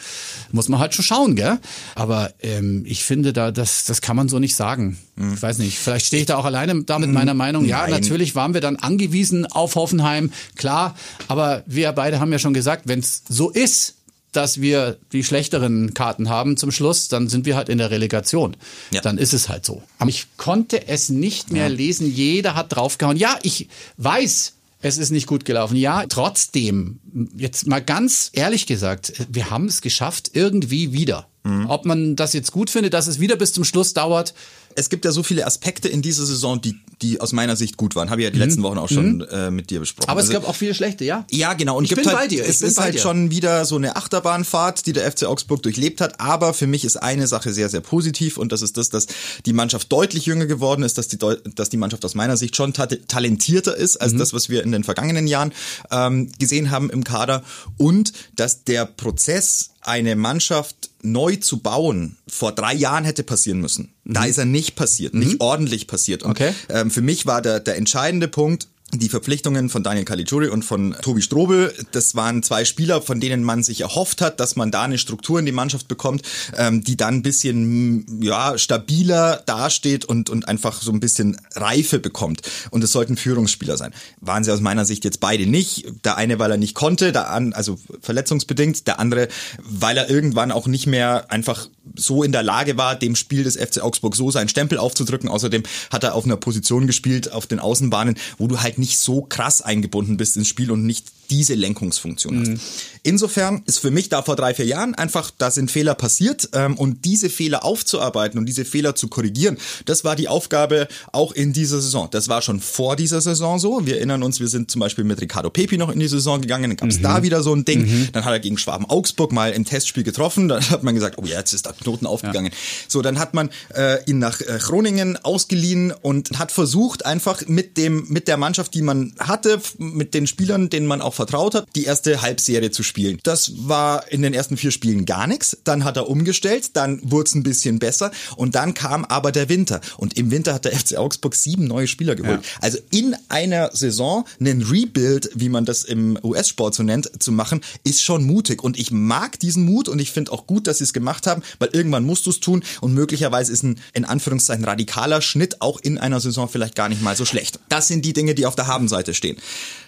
muss 0.52 0.70
man 0.70 0.80
halt 0.80 0.94
schon 0.94 1.06
schauen, 1.06 1.36
gell? 1.36 1.58
Aber 1.96 2.32
ähm, 2.42 2.84
ich 2.86 3.04
finde 3.04 3.34
da, 3.34 3.52
das, 3.52 3.86
das 3.86 4.02
kann 4.02 4.16
man 4.16 4.30
so 4.30 4.38
nicht 4.38 4.56
sagen. 4.56 5.00
Mhm. 5.16 5.34
Ich 5.34 5.42
weiß 5.42 5.58
nicht, 5.60 5.80
vielleicht 5.80 6.06
stehe 6.06 6.22
ich 6.22 6.28
da 6.28 6.38
auch 6.38 6.46
alleine 6.46 6.84
da 6.84 7.00
mit 7.00 7.12
meiner 7.12 7.34
Meinung. 7.34 7.66
Ja, 7.66 7.82
Nein. 7.82 7.92
natürlich 7.92 8.36
waren 8.36 8.54
wir 8.54 8.62
dann 8.62 8.76
angewiesen 8.76 9.46
auf 9.46 9.76
Hoffenheim, 9.76 10.32
klar. 10.56 10.96
Aber 11.28 11.64
wir 11.66 11.92
beide 11.94 12.20
haben 12.20 12.32
ja 12.32 12.40
schon 12.40 12.54
gesagt, 12.54 12.84
wenn 12.88 13.00
es 13.00 13.24
so 13.28 13.50
ist, 13.50 13.95
dass 14.36 14.62
wir 14.62 14.98
die 15.12 15.24
schlechteren 15.24 15.94
Karten 15.94 16.30
haben 16.30 16.58
zum 16.58 16.72
Schluss, 16.72 17.08
dann 17.08 17.28
sind 17.28 17.46
wir 17.46 17.56
halt 17.56 17.70
in 17.70 17.78
der 17.78 17.92
Relegation. 17.92 18.56
Ja. 18.92 19.02
Dann 19.02 19.18
ist 19.18 19.34
es 19.34 19.50
halt 19.50 19.66
so. 19.66 19.84
Aber 20.00 20.10
ich 20.10 20.28
konnte 20.38 20.88
es 20.88 21.10
nicht 21.10 21.52
mehr 21.52 21.68
ja. 21.68 21.74
lesen. 21.74 22.12
Jeder 22.12 22.56
hat 22.56 22.76
draufgehauen. 22.76 23.18
Ja, 23.18 23.38
ich 23.44 23.68
weiß, 23.98 24.54
es 24.82 24.98
ist 24.98 25.12
nicht 25.12 25.28
gut 25.28 25.46
gelaufen. 25.46 25.76
Ja, 25.76 26.06
trotzdem, 26.08 27.00
jetzt 27.36 27.68
mal 27.68 27.82
ganz 27.82 28.30
ehrlich 28.34 28.68
gesagt, 28.68 29.14
wir 29.30 29.50
haben 29.50 29.66
es 29.66 29.82
geschafft, 29.82 30.32
irgendwie 30.34 30.94
wieder. 30.94 31.28
Mhm. 31.44 31.68
Ob 31.70 31.86
man 31.86 32.16
das 32.16 32.34
jetzt 32.34 32.52
gut 32.52 32.70
findet, 32.70 32.94
dass 32.94 33.08
es 33.08 33.20
wieder 33.20 33.36
bis 33.36 33.54
zum 33.54 33.64
Schluss 33.64 33.94
dauert, 33.94 34.34
es 34.76 34.90
gibt 34.90 35.06
ja 35.06 35.12
so 35.12 35.24
viele 35.24 35.46
Aspekte 35.46 35.88
in 35.88 36.02
dieser 36.02 36.26
Saison, 36.26 36.62
die, 36.62 36.76
die 37.06 37.22
aus 37.22 37.34
meiner 37.34 37.56
Sicht 37.56 37.78
gut 37.78 37.96
waren. 37.96 38.10
Habe 38.10 38.22
ich 38.22 38.26
ja 38.26 38.32
die 38.32 38.38
mhm. 38.38 38.44
letzten 38.44 38.64
Wochen 38.64 38.78
auch 38.78 38.90
schon 38.90 39.18
mhm. 39.18 39.28
äh, 39.32 39.52
mit 39.52 39.70
dir 39.70 39.80
besprochen. 39.80 40.10
Aber 40.10 40.22
also, 40.22 40.32
es 40.32 40.40
gab 40.40 40.48
auch 40.48 40.56
viele 40.56 40.74
schlechte, 40.74 41.06
ja? 41.06 41.26
Ja, 41.30 41.54
genau. 41.54 41.78
Und 41.78 41.84
ich 41.84 41.90
gibt 41.90 42.02
bin 42.02 42.10
halt, 42.10 42.18
bei 42.18 42.28
dir. 42.28 42.44
Ich 42.44 42.50
es 42.50 42.62
ist 42.62 42.80
halt 42.80 42.96
dir. 42.96 43.00
schon 43.00 43.30
wieder 43.30 43.66
so 43.66 43.76
eine 43.76 43.96
Achterbahnfahrt, 43.96 44.86
die 44.86 44.94
der 44.94 45.12
FC 45.12 45.26
Augsburg 45.26 45.62
durchlebt 45.62 46.02
hat. 46.02 46.20
Aber 46.20 46.54
für 46.54 46.68
mich 46.68 46.84
ist 46.84 46.98
eine 46.98 47.28
Sache 47.28 47.54
sehr, 47.54 47.70
sehr 47.70 47.82
positiv 47.82 48.38
und 48.38 48.52
das 48.52 48.62
ist 48.62 48.78
das, 48.78 48.90
dass 48.90 49.08
die 49.46 49.54
Mannschaft 49.54 49.92
deutlich 49.92 50.26
jünger 50.26 50.46
geworden 50.46 50.84
ist, 50.84 50.98
dass 50.98 51.08
die, 51.08 51.18
dass 51.18 51.70
die 51.70 51.78
Mannschaft 51.78 52.04
aus 52.06 52.16
meiner 52.16 52.38
Sicht 52.38 52.56
schon 52.56 52.74
ta 52.74 52.86
talentierter 52.86 53.76
ist 53.76 53.98
als 53.98 54.14
mhm. 54.14 54.20
das, 54.20 54.34
was 54.34 54.50
wir 54.50 54.64
in 54.64 54.72
den 54.72 54.84
vergangenen 54.84 55.28
Jahren 55.28 55.54
ähm, 55.92 56.32
gesehen 56.40 56.72
haben 56.72 56.90
im 56.90 57.04
Kader 57.04 57.44
und 57.78 58.14
dass 58.36 58.64
der 58.64 58.86
Prozess 58.86 59.72
eine 59.82 60.16
Mannschaft 60.16 60.90
neu 61.04 61.36
zu 61.36 61.60
bauen 61.60 62.18
vor 62.28 62.52
drei 62.52 62.74
Jahren 62.74 63.06
hätte 63.06 63.24
passieren 63.24 63.60
müssen. 63.62 63.94
Mhm. 64.04 64.14
Da 64.14 64.26
ist 64.26 64.38
er 64.38 64.46
nicht 64.46 64.76
passiert, 64.76 65.14
nicht 65.14 65.34
mhm. 65.34 65.42
ordentlich 65.42 65.88
passiert. 65.88 66.24
Und 66.24 66.32
okay. 66.32 66.54
ähm, 66.70 66.90
für 66.96 67.02
mich 67.02 67.26
war 67.26 67.42
der, 67.42 67.60
der 67.60 67.76
entscheidende 67.76 68.30
Punkt, 68.30 68.70
die 68.94 69.10
Verpflichtungen 69.10 69.68
von 69.68 69.84
Daniel 69.84 70.06
Caligiuri 70.06 70.48
und 70.48 70.64
von 70.64 70.96
Tobi 71.02 71.22
Strobel, 71.22 71.74
das 71.92 72.16
waren 72.16 72.42
zwei 72.42 72.64
Spieler, 72.64 73.02
von 73.02 73.20
denen 73.20 73.44
man 73.44 73.64
sich 73.64 73.82
erhofft 73.82 74.22
hat, 74.22 74.40
dass 74.40 74.56
man 74.56 74.72
da 74.72 74.84
eine 74.84 74.98
Struktur 74.98 75.38
in 75.38 75.46
die 75.46 75.52
Mannschaft 75.52 75.90
bekommt, 75.90 76.22
ähm, 76.56 76.86
die 76.86 76.96
dann 76.96 77.16
ein 77.16 77.22
bisschen 77.22 78.22
ja, 78.22 78.58
stabiler 78.58 79.44
dasteht 79.46 80.06
und, 80.06 80.30
und 80.30 80.48
einfach 80.48 80.82
so 80.82 80.94
ein 80.94 81.02
bisschen 81.02 81.36
Reife 81.56 82.00
bekommt. 82.00 82.44
Und 82.72 82.82
es 82.82 82.94
sollten 82.94 83.18
Führungsspieler 83.18 83.76
sein. 83.76 83.94
Waren 84.22 84.46
sie 84.46 84.54
aus 84.54 84.62
meiner 84.62 84.86
Sicht 84.86 85.04
jetzt 85.04 85.20
beide 85.20 85.48
nicht. 85.48 85.86
Der 86.06 86.16
eine, 86.16 86.40
weil 86.40 86.52
er 86.52 86.58
nicht 86.58 86.76
konnte, 86.76 87.12
der 87.12 87.30
an, 87.30 87.52
also 87.52 87.78
verletzungsbedingt, 88.00 88.88
der 88.88 89.00
andere, 89.00 89.28
weil 89.62 89.98
er 89.98 90.10
irgendwann 90.10 90.54
auch 90.54 90.68
nicht 90.68 90.88
mehr 90.88 91.30
einfach 91.30 91.68
so 91.96 92.24
in 92.24 92.32
der 92.32 92.44
Lage 92.44 92.78
war, 92.78 92.96
dem 92.96 93.16
Spiel 93.16 93.44
des 93.44 93.56
FC 93.58 93.82
Augsburg 93.82 94.16
so 94.16 94.32
seinen 94.32 94.50
Stempel 94.50 94.78
aufzudrücken. 94.78 95.30
Außerdem 95.30 95.64
hat 95.92 96.04
er 96.04 96.16
auf 96.16 96.26
einer 96.26 96.38
Position 96.38 96.88
gespielt, 96.88 97.32
auf 97.32 97.48
den 97.48 97.60
Außenbahnen, 97.60 98.16
wo 98.38 98.48
du 98.48 98.62
halt 98.62 98.78
nicht 98.78 99.00
so 99.00 99.22
krass 99.22 99.62
eingebunden 99.62 100.18
bist 100.18 100.38
ins 100.38 100.48
Spiel 100.48 100.72
und 100.72 100.86
nicht 100.86 101.08
diese 101.30 101.56
Lenkungsfunktion 101.56 102.40
hast. 102.40 102.48
Mhm. 102.50 102.60
Insofern 103.06 103.62
ist 103.68 103.78
für 103.78 103.92
mich 103.92 104.10
da 104.10 104.24
vor 104.24 104.36
drei, 104.36 104.56
vier 104.56 104.66
Jahren 104.66 104.96
einfach, 104.96 105.30
da 105.38 105.52
sind 105.52 105.70
Fehler 105.70 105.94
passiert 105.94 106.50
ähm, 106.54 106.76
und 106.76 107.06
diese 107.06 107.30
Fehler 107.30 107.64
aufzuarbeiten 107.64 108.40
und 108.40 108.48
diese 108.48 108.66
Fehler 108.66 108.96
zu 108.96 109.10
korrigieren, 109.10 109.60
das 109.86 110.04
war 110.04 110.16
die 110.16 110.28
Aufgabe 110.28 110.88
auch 111.12 111.32
in 111.32 111.54
dieser 111.54 111.82
Saison. 111.82 112.08
Das 112.10 112.30
war 112.30 112.42
schon 112.42 112.60
vor 112.60 112.96
dieser 112.96 113.22
Saison 113.22 113.60
so. 113.60 113.86
Wir 113.86 113.98
erinnern 113.98 114.24
uns, 114.24 114.40
wir 114.40 114.48
sind 114.48 114.72
zum 114.72 114.80
Beispiel 114.80 115.04
mit 115.04 115.22
Ricardo 115.22 115.52
Pepi 115.52 115.78
noch 115.78 115.92
in 115.92 116.00
die 116.00 116.08
Saison 116.08 116.42
gegangen, 116.42 116.72
dann 116.72 116.78
gab 116.78 116.90
es 116.90 116.98
mhm. 116.98 117.04
da 117.04 117.22
wieder 117.22 117.44
so 117.44 117.54
ein 117.54 117.64
Ding. 117.64 117.82
Mhm. 117.82 118.10
Dann 118.12 118.26
hat 118.26 118.34
er 118.34 118.40
gegen 118.40 118.58
Schwaben 118.58 118.90
Augsburg 118.90 119.32
mal 119.32 119.52
im 119.52 119.66
Testspiel 119.66 120.04
getroffen, 120.04 120.48
dann 120.48 120.68
hat 120.68 120.82
man 120.82 120.96
gesagt, 120.96 121.20
oh 121.20 121.26
ja, 121.28 121.38
jetzt 121.38 121.54
ist 121.54 121.68
der 121.68 121.74
Knoten 121.74 122.08
aufgegangen. 122.08 122.52
Ja. 122.52 122.58
So, 122.88 123.04
dann 123.04 123.20
hat 123.20 123.36
man 123.36 123.52
äh, 123.76 124.04
ihn 124.10 124.18
nach 124.18 124.42
äh, 124.42 124.58
Groningen 124.60 125.24
ausgeliehen 125.24 125.92
und 125.92 126.40
hat 126.40 126.52
versucht, 126.52 127.06
einfach 127.06 127.46
mit 127.46 127.78
dem, 127.78 128.08
mit 128.10 128.28
der 128.28 128.38
Mannschaft, 128.38 128.74
die 128.74 128.82
man 128.82 129.14
hatte, 129.20 129.62
mit 129.78 130.16
den 130.16 130.26
Spielern, 130.26 130.72
denen 130.72 130.88
man 130.88 131.02
auch 131.02 131.14
vertraut 131.14 131.54
hat, 131.54 131.68
die 131.76 131.84
erste 131.84 132.24
Halbserie 132.24 132.72
zu 132.72 132.82
spielen 132.82 132.95
spielen. 132.96 133.20
Das 133.24 133.52
war 133.68 134.10
in 134.10 134.22
den 134.22 134.34
ersten 134.34 134.56
vier 134.56 134.72
Spielen 134.72 135.06
gar 135.06 135.28
nichts. 135.28 135.58
Dann 135.66 135.84
hat 135.84 135.98
er 135.98 136.08
umgestellt, 136.08 136.78
dann 136.78 137.02
wurde 137.04 137.28
es 137.28 137.36
ein 137.36 137.44
bisschen 137.44 137.78
besser 137.78 138.10
und 138.38 138.56
dann 138.56 138.74
kam 138.74 139.04
aber 139.04 139.34
der 139.34 139.50
Winter. 139.50 139.82
Und 139.98 140.18
im 140.18 140.32
Winter 140.32 140.54
hat 140.54 140.64
der 140.64 140.72
FC 140.80 140.96
Augsburg 140.96 141.36
sieben 141.36 141.66
neue 141.68 141.88
Spieler 141.88 142.16
geholt. 142.16 142.42
Ja. 142.42 142.50
Also 142.62 142.78
in 142.92 143.14
einer 143.28 143.72
Saison 143.76 144.24
einen 144.40 144.62
Rebuild, 144.62 145.30
wie 145.36 145.50
man 145.50 145.66
das 145.66 145.84
im 145.84 146.18
US-Sport 146.24 146.74
so 146.74 146.84
nennt, 146.84 147.22
zu 147.22 147.34
machen, 147.34 147.60
ist 147.84 148.02
schon 148.02 148.24
mutig. 148.24 148.64
Und 148.64 148.80
ich 148.80 148.92
mag 148.92 149.40
diesen 149.42 149.66
Mut 149.66 149.90
und 149.90 150.00
ich 150.00 150.12
finde 150.12 150.32
auch 150.32 150.48
gut, 150.48 150.66
dass 150.66 150.78
sie 150.78 150.86
es 150.86 150.94
gemacht 150.94 151.28
haben, 151.28 151.42
weil 151.60 151.70
irgendwann 151.74 152.06
musst 152.06 152.26
du 152.28 152.30
es 152.30 152.40
tun 152.40 152.64
und 152.80 152.94
möglicherweise 152.94 153.52
ist 153.52 153.64
ein 153.64 153.78
in 153.92 154.06
Anführungszeichen 154.06 154.64
radikaler 154.64 155.22
Schnitt 155.22 155.62
auch 155.62 155.82
in 155.82 155.98
einer 155.98 156.22
Saison 156.22 156.48
vielleicht 156.48 156.76
gar 156.76 156.88
nicht 156.88 157.02
mal 157.02 157.18
so 157.18 157.26
schlecht. 157.26 157.60
Das 157.68 157.90
sind 157.90 158.06
die 158.06 158.14
Dinge, 158.14 158.36
die 158.36 158.46
auf 158.46 158.56
der 158.56 158.68
Habenseite 158.68 159.14
stehen. 159.14 159.36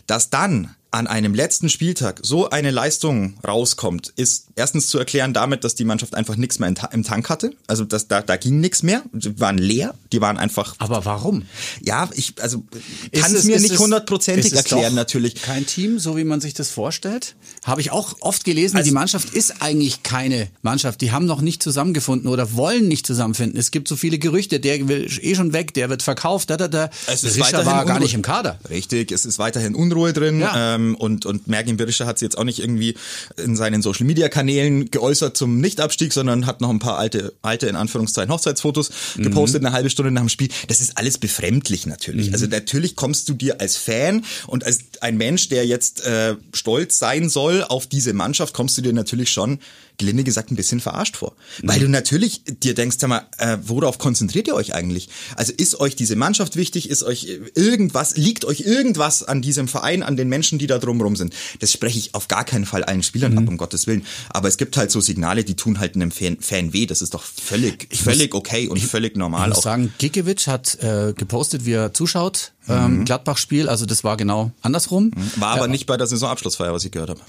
Dass 0.07 0.29
dann 0.29 0.75
an 0.97 1.05
einem 1.05 1.35
letzten 1.35 1.69
Spieltag 1.69 2.21
so 2.23 2.49
eine 2.49 2.71
Leistung 2.71 3.35
rauskommt, 3.47 4.11
ist 4.15 4.47
erstens 4.55 4.87
zu 4.87 4.97
erklären 4.97 5.31
damit, 5.31 5.63
dass 5.63 5.75
die 5.75 5.85
Mannschaft 5.85 6.15
einfach 6.15 6.37
nichts 6.37 6.57
mehr 6.57 6.73
im 6.91 7.03
Tank 7.03 7.29
hatte. 7.29 7.51
Also 7.67 7.85
das, 7.85 8.07
da, 8.07 8.21
da 8.23 8.35
ging 8.35 8.59
nichts 8.59 8.81
mehr. 8.81 9.03
Waren 9.11 9.59
leer. 9.59 9.93
Die 10.11 10.21
waren 10.21 10.37
einfach. 10.37 10.75
Aber 10.77 11.05
warum? 11.05 11.43
Ja, 11.81 12.09
ich 12.13 12.33
also 12.39 12.63
kann 13.11 13.31
es, 13.31 13.39
es 13.39 13.43
mir 13.45 13.59
nicht 13.59 13.77
hundertprozentig 13.77 14.53
erklären 14.53 14.95
natürlich. 14.95 15.41
Kein 15.41 15.65
Team, 15.65 15.99
so 15.99 16.17
wie 16.17 16.23
man 16.23 16.41
sich 16.41 16.53
das 16.53 16.69
vorstellt. 16.69 17.35
Habe 17.63 17.81
ich 17.81 17.91
auch 17.91 18.15
oft 18.21 18.43
gelesen. 18.45 18.77
Also, 18.77 18.87
die 18.87 18.93
Mannschaft 18.93 19.33
ist 19.33 19.61
eigentlich 19.61 20.03
keine 20.03 20.47
Mannschaft. 20.61 21.01
Die 21.01 21.11
haben 21.11 21.25
noch 21.25 21.41
nicht 21.41 21.61
zusammengefunden 21.61 22.29
oder 22.29 22.53
wollen 22.53 22.87
nicht 22.87 23.05
zusammenfinden. 23.05 23.59
Es 23.59 23.71
gibt 23.71 23.87
so 23.87 23.95
viele 23.95 24.19
Gerüchte. 24.19 24.59
Der 24.59 24.87
will 24.87 25.09
eh 25.21 25.35
schon 25.35 25.53
weg. 25.53 25.73
Der 25.73 25.89
wird 25.89 26.03
verkauft. 26.03 26.49
Da 26.49 26.57
da 26.57 26.67
da. 26.67 26.89
Es 27.07 27.23
ist 27.23 27.37
Rischer 27.37 27.65
war 27.65 27.85
gar 27.85 27.99
nicht 27.99 28.13
im 28.13 28.21
Kader. 28.21 28.59
Richtig. 28.69 29.11
Es 29.11 29.25
ist 29.25 29.39
weiterhin 29.39 29.75
Unruhe 29.75 30.13
drin. 30.13 30.39
Ja. 30.39 30.75
Ähm, 30.75 30.95
und 30.95 31.25
und 31.25 31.47
Mergin 31.47 31.77
Birischer 31.77 32.05
hat 32.05 32.19
sich 32.19 32.27
jetzt 32.27 32.37
auch 32.37 32.43
nicht 32.43 32.59
irgendwie 32.59 32.95
in 33.37 33.55
seinen 33.55 33.81
Social 33.81 34.05
Media 34.05 34.29
Kanälen 34.29 34.89
geäußert 34.91 35.37
zum 35.37 35.59
Nichtabstieg, 35.59 36.13
sondern 36.13 36.45
hat 36.45 36.61
noch 36.61 36.69
ein 36.69 36.79
paar 36.79 36.97
alte 36.97 37.33
alte 37.41 37.67
in 37.67 37.75
Anführungszeichen 37.75 38.31
Hochzeitsfotos 38.31 38.91
mhm. 39.15 39.23
gepostet 39.23 39.63
eine 39.63 39.73
halbe 39.73 39.89
Stunde 39.97 40.11
nach 40.11 40.21
dem 40.21 40.29
Spiel. 40.29 40.49
Das 40.67 40.79
ist 40.79 40.97
alles 40.97 41.17
befremdlich 41.17 41.87
natürlich. 41.87 42.27
Mhm. 42.27 42.33
Also 42.33 42.45
natürlich 42.45 42.95
kommst 42.95 43.27
du 43.29 43.33
dir 43.33 43.59
als 43.59 43.77
Fan 43.77 44.23
und 44.45 44.63
als 44.63 44.79
ein 45.01 45.17
Mensch, 45.17 45.49
der 45.49 45.65
jetzt 45.65 46.05
äh, 46.05 46.35
stolz 46.53 46.99
sein 46.99 47.29
soll 47.29 47.63
auf 47.63 47.87
diese 47.87 48.13
Mannschaft, 48.13 48.53
kommst 48.53 48.77
du 48.77 48.81
dir 48.81 48.93
natürlich 48.93 49.31
schon 49.31 49.59
gelinde 49.97 50.23
gesagt 50.23 50.51
ein 50.51 50.55
bisschen 50.55 50.79
verarscht 50.79 51.17
vor. 51.17 51.35
Mhm. 51.61 51.67
Weil 51.67 51.79
du 51.79 51.89
natürlich 51.89 52.43
dir 52.45 52.73
denkst, 52.75 52.97
sag 52.99 53.09
mal, 53.09 53.25
äh, 53.37 53.57
worauf 53.63 53.97
konzentriert 53.97 54.47
ihr 54.47 54.55
euch 54.55 54.73
eigentlich? 54.73 55.09
Also 55.35 55.53
ist 55.55 55.79
euch 55.79 55.95
diese 55.95 56.15
Mannschaft 56.15 56.55
wichtig? 56.55 56.89
Ist 56.89 57.03
euch 57.03 57.27
irgendwas, 57.55 58.15
liegt 58.15 58.45
euch 58.45 58.61
irgendwas 58.61 59.23
an 59.23 59.41
diesem 59.41 59.67
Verein, 59.67 60.03
an 60.03 60.15
den 60.15 60.29
Menschen, 60.29 60.59
die 60.59 60.67
da 60.67 60.77
drumrum 60.77 61.15
sind. 61.15 61.33
Das 61.59 61.71
spreche 61.71 61.97
ich 61.97 62.13
auf 62.13 62.27
gar 62.27 62.45
keinen 62.45 62.65
Fall 62.65 62.83
allen 62.83 63.03
Spielern 63.03 63.31
Mhm. 63.33 63.37
ab, 63.39 63.47
um 63.47 63.57
Gottes 63.57 63.87
Willen. 63.87 64.05
Aber 64.29 64.47
es 64.47 64.57
gibt 64.57 64.77
halt 64.77 64.91
so 64.91 65.01
Signale, 65.01 65.43
die 65.43 65.55
tun 65.55 65.79
halt 65.79 65.95
einem 65.95 66.11
Fan, 66.11 66.37
Fan 66.39 66.73
weh. 66.73 66.85
Das 66.85 67.01
ist 67.01 67.13
doch 67.13 67.23
völlig, 67.23 67.87
völlig 67.95 68.35
okay 68.35 68.67
und 68.67 68.79
völlig 68.79 69.17
normal. 69.17 69.43
Ich 69.43 69.55
muss 69.55 69.57
Auch 69.59 69.63
sagen, 69.63 69.93
Gikiewicz 69.97 70.47
hat 70.47 70.75
äh, 70.83 71.13
gepostet, 71.13 71.65
wie 71.65 71.73
er 71.73 71.93
zuschaut. 71.93 72.53
Mhm. 72.67 72.73
Ähm, 72.75 73.05
Gladbach-Spiel, 73.05 73.69
also 73.69 73.85
das 73.85 74.03
war 74.03 74.17
genau 74.17 74.51
andersrum. 74.61 75.11
war 75.37 75.51
aber 75.55 75.67
nicht 75.67 75.85
bei 75.85 75.95
der 75.97 76.05
Saisonabschlussfeier, 76.07 76.73
was 76.73 76.83
ich 76.85 76.91
gehört 76.91 77.09
habe. 77.11 77.21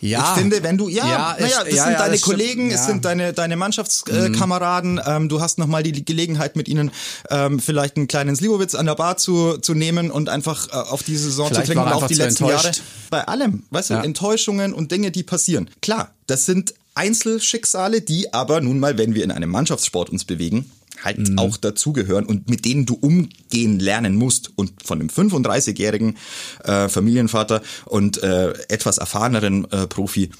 Ja. 0.00 0.32
Ich 0.34 0.38
finde, 0.40 0.62
wenn 0.62 0.76
du, 0.76 0.88
ja, 0.88 1.06
Ja, 1.06 1.36
naja, 1.38 1.46
es- 1.46 1.64
das 1.64 1.74
ja, 1.74 1.84
sind 1.84 1.92
ja, 1.94 1.98
deine. 1.98 2.18
Kollegen, 2.18 2.68
es 2.70 2.80
Ja. 2.80 2.86
sind 2.86 3.04
deine, 3.04 3.32
deine 3.32 3.56
Mannschaftskameraden, 3.56 5.00
ähm, 5.06 5.28
du 5.28 5.40
hast 5.40 5.58
nochmal 5.58 5.82
die 5.82 6.04
Gelegenheit 6.04 6.56
mit 6.56 6.68
ihnen 6.68 6.90
ähm, 7.30 7.58
vielleicht 7.60 7.96
einen 7.96 8.08
kleinen 8.08 8.36
Slivovitz 8.36 8.74
an 8.74 8.86
der 8.86 8.94
Bar 8.96 9.16
zu, 9.16 9.58
zu 9.58 9.74
nehmen 9.74 10.10
und 10.10 10.28
einfach 10.28 10.68
äh, 10.68 10.72
auf 10.72 11.02
die 11.02 11.16
Saison 11.16 11.48
Vielleicht 11.48 11.66
zu 11.66 11.72
trinken 11.72 11.92
auf 11.92 12.06
die 12.06 12.14
letzten 12.14 12.46
Jahre. 12.46 12.70
Bei 13.10 13.26
allem, 13.28 13.62
weißt 13.70 13.90
du, 13.90 13.94
Ja. 13.94 14.02
Enttäuschungen 14.02 14.72
und 14.72 14.92
Dinge, 14.92 15.10
die 15.10 15.22
passieren. 15.22 15.70
Klar, 15.82 16.10
das 16.26 16.44
sind 16.46 16.74
Einzelschicksale, 16.94 18.00
die 18.02 18.32
aber 18.32 18.60
nun 18.60 18.78
mal, 18.78 18.98
wenn 18.98 19.14
wir 19.14 19.24
in 19.24 19.30
einem 19.32 19.50
Mannschaftssport 19.50 20.10
uns 20.10 20.24
bewegen, 20.24 20.70
halt 21.02 21.18
Mhm. 21.18 21.38
auch 21.38 21.56
dazugehören 21.56 22.24
und 22.26 22.48
mit 22.48 22.64
denen 22.64 22.86
du 22.86 22.94
umgehen 22.94 23.78
lernen 23.80 24.16
musst. 24.16 24.50
Und 24.56 24.72
von 24.84 25.00
einem 25.00 25.08
35-jährigen 25.08 26.16
äh, 26.64 26.88
Familienvater 26.88 27.62
und 27.86 28.22
äh, 28.22 28.52
etwas 28.68 28.98
erfahreneren 28.98 29.70
äh, 29.70 29.86
Profi 29.86 30.30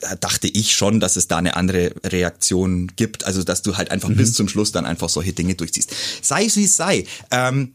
äh, 0.00 0.16
dachte 0.20 0.48
ich 0.48 0.72
schon, 0.76 1.00
dass 1.00 1.16
es 1.16 1.28
da 1.28 1.38
eine 1.38 1.56
andere 1.56 1.92
Reaktion 2.04 2.92
gibt. 2.96 3.24
Also, 3.24 3.42
dass 3.42 3.62
du 3.62 3.76
halt 3.76 3.90
einfach 3.90 4.10
bis 4.10 4.32
zum 4.34 4.48
Schluss 4.48 4.72
dann 4.72 4.86
einfach 4.86 5.08
solche 5.08 5.32
Dinge 5.32 5.54
durchziehst. 5.54 5.92
Sei 6.22 6.44
es 6.44 6.56
wie 6.56 6.64
es 6.64 6.76
sei. 6.76 7.06
Ähm, 7.30 7.72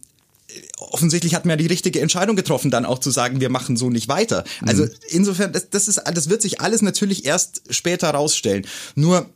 offensichtlich 0.78 1.36
hat 1.36 1.46
man 1.46 1.52
ja 1.52 1.56
die 1.58 1.68
richtige 1.68 2.02
Entscheidung 2.02 2.36
getroffen, 2.36 2.72
dann 2.72 2.86
auch 2.86 3.00
zu 3.00 3.12
sagen, 3.12 3.40
wir 3.40 3.50
machen 3.50 3.78
so 3.78 3.90
nicht 3.90 4.08
weiter. 4.08 4.44
Also 4.66 4.88
insofern, 5.10 5.54
das, 5.54 5.70
das 5.70 5.88
ist, 5.88 6.02
das 6.12 6.30
wird 6.30 6.42
sich 6.42 6.60
alles 6.60 6.82
natürlich 6.82 7.26
erst 7.26 7.62
später 7.70 8.10
rausstellen. 8.10 8.66
Nur 8.96 9.30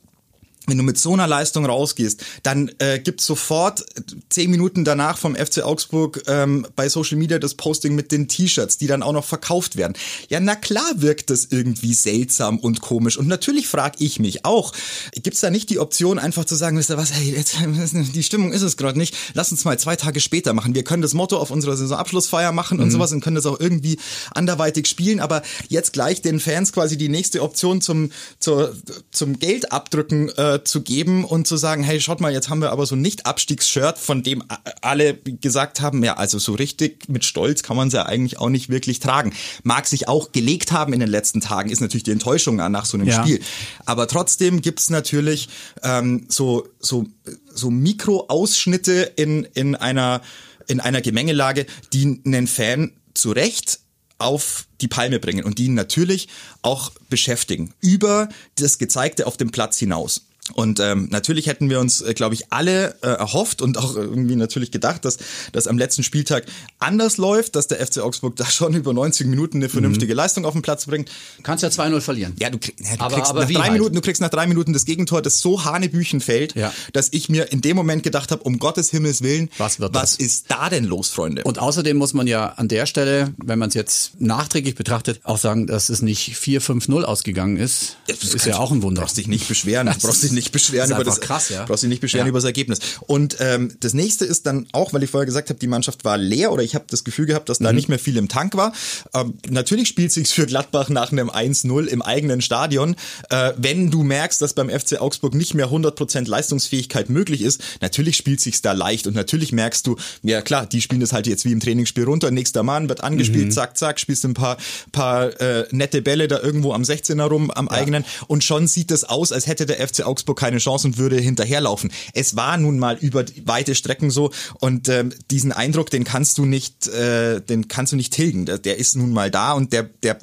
wenn 0.68 0.78
du 0.78 0.84
mit 0.84 0.98
so 0.98 1.14
einer 1.14 1.28
Leistung 1.28 1.66
rausgehst, 1.66 2.24
dann 2.44 2.72
äh, 2.80 3.00
gibt's 3.00 3.26
sofort 3.26 3.86
zehn 4.30 4.50
Minuten 4.50 4.86
danach 4.86 5.18
vom 5.18 5.36
FC 5.36 5.64
Augsburg 5.64 6.24
ähm, 6.28 6.66
bei 6.76 6.88
Social 6.88 7.18
Media 7.18 7.40
das 7.40 7.56
Posting 7.56 7.96
mit 7.96 8.12
den 8.12 8.28
T-Shirts, 8.28 8.78
die 8.78 8.88
dann 8.88 9.04
auch 9.04 9.12
noch 9.12 9.26
verkauft 9.26 9.76
werden. 9.76 9.94
Ja, 10.30 10.40
na 10.40 10.56
klar 10.56 10.90
wirkt 10.96 11.30
das 11.30 11.48
irgendwie 11.50 11.94
seltsam 11.94 12.60
und 12.60 12.82
komisch. 12.82 13.18
Und 13.18 13.28
natürlich 13.28 13.68
frage 13.68 13.98
ich 14.00 14.20
mich 14.20 14.46
auch, 14.46 14.74
gibt's 15.22 15.42
da 15.42 15.50
nicht 15.50 15.70
die 15.70 15.80
Option, 15.80 16.18
einfach 16.18 16.46
zu 16.46 16.56
sagen, 16.56 16.78
wisst 16.78 16.90
ihr 16.90 16.98
was, 16.98 17.12
hey, 17.12 17.36
jetzt, 17.36 17.58
die 18.16 18.24
Stimmung 18.24 18.54
ist 18.54 18.62
es 18.62 18.78
gerade 18.78 18.98
nicht, 18.98 19.16
lass 19.34 19.52
uns 19.52 19.66
mal 19.66 19.78
zwei 19.78 19.96
Tage 19.96 20.22
später 20.22 20.54
machen. 20.54 20.76
Wir 20.76 20.84
können 20.84 21.02
das 21.02 21.14
Motto 21.14 21.38
auf 21.38 21.52
unserer 21.52 21.76
Saisonabschlussfeier 21.76 22.52
machen 22.52 22.80
und 22.80 22.92
sowas 22.92 23.12
und 23.12 23.22
können 23.22 23.36
das 23.36 23.46
auch 23.46 23.60
irgendwie 23.60 24.00
anderweitig 24.34 24.88
spielen, 24.88 25.20
aber 25.20 25.42
jetzt 25.68 25.94
gleich 25.94 26.22
den 26.22 26.40
Fans 26.40 26.72
quasi 26.72 26.98
die 26.98 27.10
nächste 27.10 27.42
Option 27.42 27.82
zum, 27.82 28.12
zur, 28.40 28.76
zum 29.12 29.40
Geld 29.40 29.72
abdrücken 29.72 30.30
äh, 30.30 30.53
zu 30.64 30.82
geben 30.82 31.26
und 31.26 31.48
zu 31.48 31.58
sagen, 31.58 31.84
hey, 31.84 32.00
schaut 32.00 32.22
mal, 32.22 32.32
jetzt 32.32 32.50
haben 32.50 32.62
wir 32.62 32.72
aber 32.72 32.86
so 32.86 32.96
ein 32.96 33.02
Nicht-Abstiegsshirt, 33.02 33.98
von 33.98 34.24
dem 34.24 34.44
alle 34.82 35.16
gesagt 35.16 35.82
haben, 35.82 36.04
ja, 36.04 36.16
also 36.16 36.40
so 36.40 36.54
richtig 36.54 37.10
mit 37.10 37.26
Stolz 37.26 37.64
kann 37.64 37.78
man 37.78 37.88
es 37.88 37.94
ja 37.94 38.06
eigentlich 38.06 38.40
auch 38.40 38.50
nicht 38.50 38.70
wirklich 38.70 39.00
tragen. 39.00 39.34
Mag 39.64 39.88
sich 39.88 40.08
auch 40.08 40.32
gelegt 40.32 40.72
haben 40.72 40.94
in 40.94 41.00
den 41.00 41.10
letzten 41.10 41.42
Tagen, 41.42 41.70
ist 41.70 41.82
natürlich 41.82 42.04
die 42.04 42.12
Enttäuschung 42.12 42.56
nach 42.58 42.86
so 42.86 42.98
einem 42.98 43.08
Ja. 43.08 43.22
Spiel. 43.24 43.42
Aber 43.86 44.08
trotzdem 44.08 44.62
gibt's 44.62 44.90
natürlich 44.90 45.50
ähm, 45.82 46.26
so, 46.30 46.68
so, 46.80 47.06
so 47.54 47.70
Mikroausschnitte 47.70 49.14
in, 49.16 49.44
in, 49.54 49.76
einer, 49.76 50.22
in 50.68 50.80
einer 50.80 51.02
Gemengelage, 51.02 51.66
die 51.92 52.22
einen 52.26 52.48
Fan 52.48 52.94
zu 53.14 53.32
Recht 53.32 53.80
auf 54.18 54.68
die 54.82 54.88
Palme 54.88 55.20
bringen 55.20 55.44
und 55.44 55.58
die 55.58 55.66
ihn 55.66 55.74
natürlich 55.74 56.30
auch 56.62 56.92
beschäftigen 57.10 57.74
über 57.82 58.30
das 58.56 58.78
Gezeigte 58.78 59.28
auf 59.28 59.38
dem 59.38 59.52
Platz 59.52 59.78
hinaus. 59.78 60.26
Und 60.56 60.82
ähm, 60.82 61.08
natürlich 61.10 61.48
hätten 61.48 61.70
wir 61.70 61.80
uns, 61.80 62.02
äh, 62.02 62.14
glaube 62.14 62.36
ich, 62.36 62.52
alle 62.52 62.96
äh, 63.02 63.08
erhofft 63.08 63.62
und 63.62 63.78
auch 63.78 63.96
irgendwie 63.96 64.36
natürlich 64.36 64.72
gedacht, 64.72 65.06
dass 65.06 65.18
das 65.54 65.68
am 65.68 65.78
letzten 65.78 66.04
Spieltag 66.04 66.46
anders 66.80 67.16
läuft, 67.16 67.56
dass 67.56 67.68
der 67.68 67.86
FC 67.86 68.00
Augsburg 68.00 68.36
da 68.38 68.46
schon 68.46 68.74
über 68.74 68.94
90 68.94 69.28
Minuten 69.28 69.58
eine 69.58 69.70
vernünftige 69.70 70.14
Leistung 70.14 70.44
auf 70.46 70.52
den 70.52 70.62
Platz 70.62 70.86
bringt. 70.86 71.10
Du 71.38 71.44
kannst 71.44 71.64
ja 71.64 71.70
2-0 71.70 72.02
verlieren. 72.02 72.34
Ja, 72.40 72.50
du, 72.50 72.58
krieg, 72.58 72.76
ja, 72.78 72.98
du 72.98 73.02
Aber- 73.04 73.16
kriegst 73.16 73.30
aber 73.32 73.42
nach 73.46 73.50
drei 73.52 73.62
halt? 73.62 73.72
Minuten, 73.74 73.96
du 73.96 74.02
kriegst 74.02 74.22
nach 74.22 74.30
drei 74.30 74.46
Minuten 74.48 74.74
das 74.74 74.84
Gegentor, 74.84 75.22
das 75.22 75.40
so 75.40 75.64
Hanebüchen 75.64 76.20
fällt, 76.20 76.56
Ja. 76.56 76.74
dass 76.92 77.08
ich 77.12 77.30
mir 77.30 77.52
in 77.54 77.62
dem 77.62 77.78
Moment 77.78 78.04
gedacht 78.04 78.32
habe, 78.32 78.44
um 78.44 78.60
Gottes 78.60 78.90
Himmels 78.92 79.22
Willen, 79.22 79.50
Was 79.58 79.80
wird 79.80 79.94
was 79.94 80.18
das? 80.18 80.20
ist 80.20 80.46
da 80.52 80.70
denn 80.70 80.84
los, 80.84 81.08
Freunde? 81.10 81.44
Und 81.46 81.60
außerdem 81.60 81.96
muss 81.96 82.14
man 82.14 82.28
ja 82.28 82.48
an 82.48 82.68
der 82.68 82.86
Stelle, 82.86 83.34
wenn 83.38 83.60
man 83.60 83.70
es 83.70 83.76
jetzt 83.76 84.20
nachträglich 84.20 84.76
betrachtet, 84.76 85.22
auch 85.24 85.38
sagen, 85.38 85.68
dass 85.68 85.88
es 85.88 86.02
nicht 86.02 86.36
4-5-0 86.36 87.04
ausgegangen 87.04 87.56
ist. 87.56 87.96
Das 88.08 88.24
ist 88.34 88.46
ja 88.46 88.58
auch 88.58 88.72
ein 88.74 88.82
Wunder. 88.82 89.04
Brauchst 89.04 89.16
dich 89.16 89.28
nicht 89.28 89.48
beschweren. 89.48 89.88
Du 89.88 89.94
brauchst 90.08 90.22
dich 90.24 90.33
nicht 90.34 90.52
beschweren 90.52 90.90
über 90.92 91.04
das. 91.04 91.22
krass, 91.22 91.50
ja. 91.50 91.66
Brauchst 91.66 91.84
dich 91.84 91.90
nicht 91.90 92.02
beschweren 92.02 92.26
Ja. 92.26 92.30
über 92.30 92.38
das 92.40 92.46
Ergebnis. 92.46 92.80
Und 93.08 93.38
ähm, 93.40 93.76
das 93.80 93.94
nächste 93.94 94.26
ist 94.26 94.46
dann 94.46 94.68
auch, 94.72 94.94
weil 94.94 95.04
ich 95.04 95.10
vorher 95.10 95.26
gesagt 95.26 95.50
habe, 95.50 95.60
die 95.60 95.68
Mannschaft 95.68 96.04
war 96.06 96.18
leer 96.18 96.52
oder 96.52 96.64
ich 96.64 96.76
habe 96.76 96.86
das 96.90 97.04
Gefühl 97.04 97.26
gehabt, 97.26 97.50
dass 97.50 97.60
da 97.60 97.70
Mhm. 97.70 97.76
nicht 97.76 97.90
mehr 97.90 98.00
viel 98.00 98.18
im 98.18 98.28
Tank 98.28 98.56
war. 98.56 98.74
Ähm, 99.14 99.36
natürlich 99.50 99.88
spielt 99.88 100.12
sich's 100.12 100.32
für 100.32 100.46
Gladbach 100.46 100.90
nach 100.90 101.12
einem 101.12 101.30
1-0 101.30 101.86
im 101.88 102.02
eigenen 102.02 102.42
Stadion. 102.42 102.96
Äh, 103.30 103.54
wenn 103.58 103.92
du 103.92 104.04
merkst, 104.04 104.42
dass 104.42 104.54
beim 104.54 104.70
FC 104.70 105.00
Augsburg 105.00 105.34
nicht 105.36 105.54
mehr 105.54 105.70
100% 105.70 106.28
Leistungsfähigkeit 106.28 107.10
möglich 107.10 107.42
ist, 107.42 107.62
natürlich 107.82 108.18
spielt 108.18 108.42
sich's 108.42 108.62
da 108.62 108.72
leicht 108.74 109.08
und 109.08 109.16
natürlich 109.16 109.52
merkst 109.52 109.86
du, 109.88 109.96
ja 110.24 110.42
klar, 110.42 110.66
die 110.66 110.82
spielen 110.82 111.02
das 111.02 111.14
halt 111.14 111.28
jetzt 111.28 111.46
wie 111.46 111.52
im 111.52 111.60
Trainingsspiel 111.60 112.04
runter. 112.04 112.32
Nächster 112.32 112.64
Mann 112.64 112.90
wird 112.90 113.04
angespielt, 113.04 113.46
Mhm. 113.48 113.52
zack, 113.52 113.78
zack, 113.78 114.00
spielst 114.00 114.26
ein 114.26 114.34
paar, 114.34 114.58
paar 114.92 115.40
äh, 115.42 115.66
nette 115.72 116.02
Bälle 116.02 116.28
da 116.28 116.40
irgendwo 116.40 116.74
am 116.74 116.84
16er 116.84 117.24
rum, 117.26 117.52
am 117.52 117.68
eigenen 117.68 118.04
und 118.28 118.44
schon 118.44 118.68
sieht 118.68 118.92
es 118.92 119.04
aus, 119.04 119.32
als 119.32 119.48
hätte 119.48 119.66
der 119.66 119.80
FC 119.88 120.02
Augsburg 120.06 120.23
keine 120.34 120.60
Chance 120.60 120.88
und 120.88 120.98
würde 120.98 121.20
hinterherlaufen. 121.20 121.92
Es 122.14 122.36
war 122.36 122.58
nun 122.58 122.80
mal 122.80 122.98
über 122.98 123.26
weite 123.44 123.76
Strecken 123.76 124.10
so 124.10 124.32
und 124.60 124.88
ähm, 124.90 125.14
diesen 125.30 125.52
Eindruck, 125.52 125.90
den 125.90 126.06
kannst 126.06 126.38
du 126.38 126.46
nicht, 126.46 126.88
äh, 126.88 127.42
den 127.42 127.68
kannst 127.68 127.92
du 127.92 127.98
nicht 127.98 128.14
tilgen. 128.14 128.46
Der, 128.46 128.58
der 128.58 128.78
ist 128.78 128.96
nun 128.96 129.12
mal 129.12 129.30
da 129.30 129.54
und 129.54 129.74
der, 129.74 129.84
der, 129.84 130.18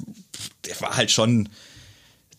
der 0.65 0.81
war 0.81 0.97
halt 0.97 1.11
schon 1.11 1.49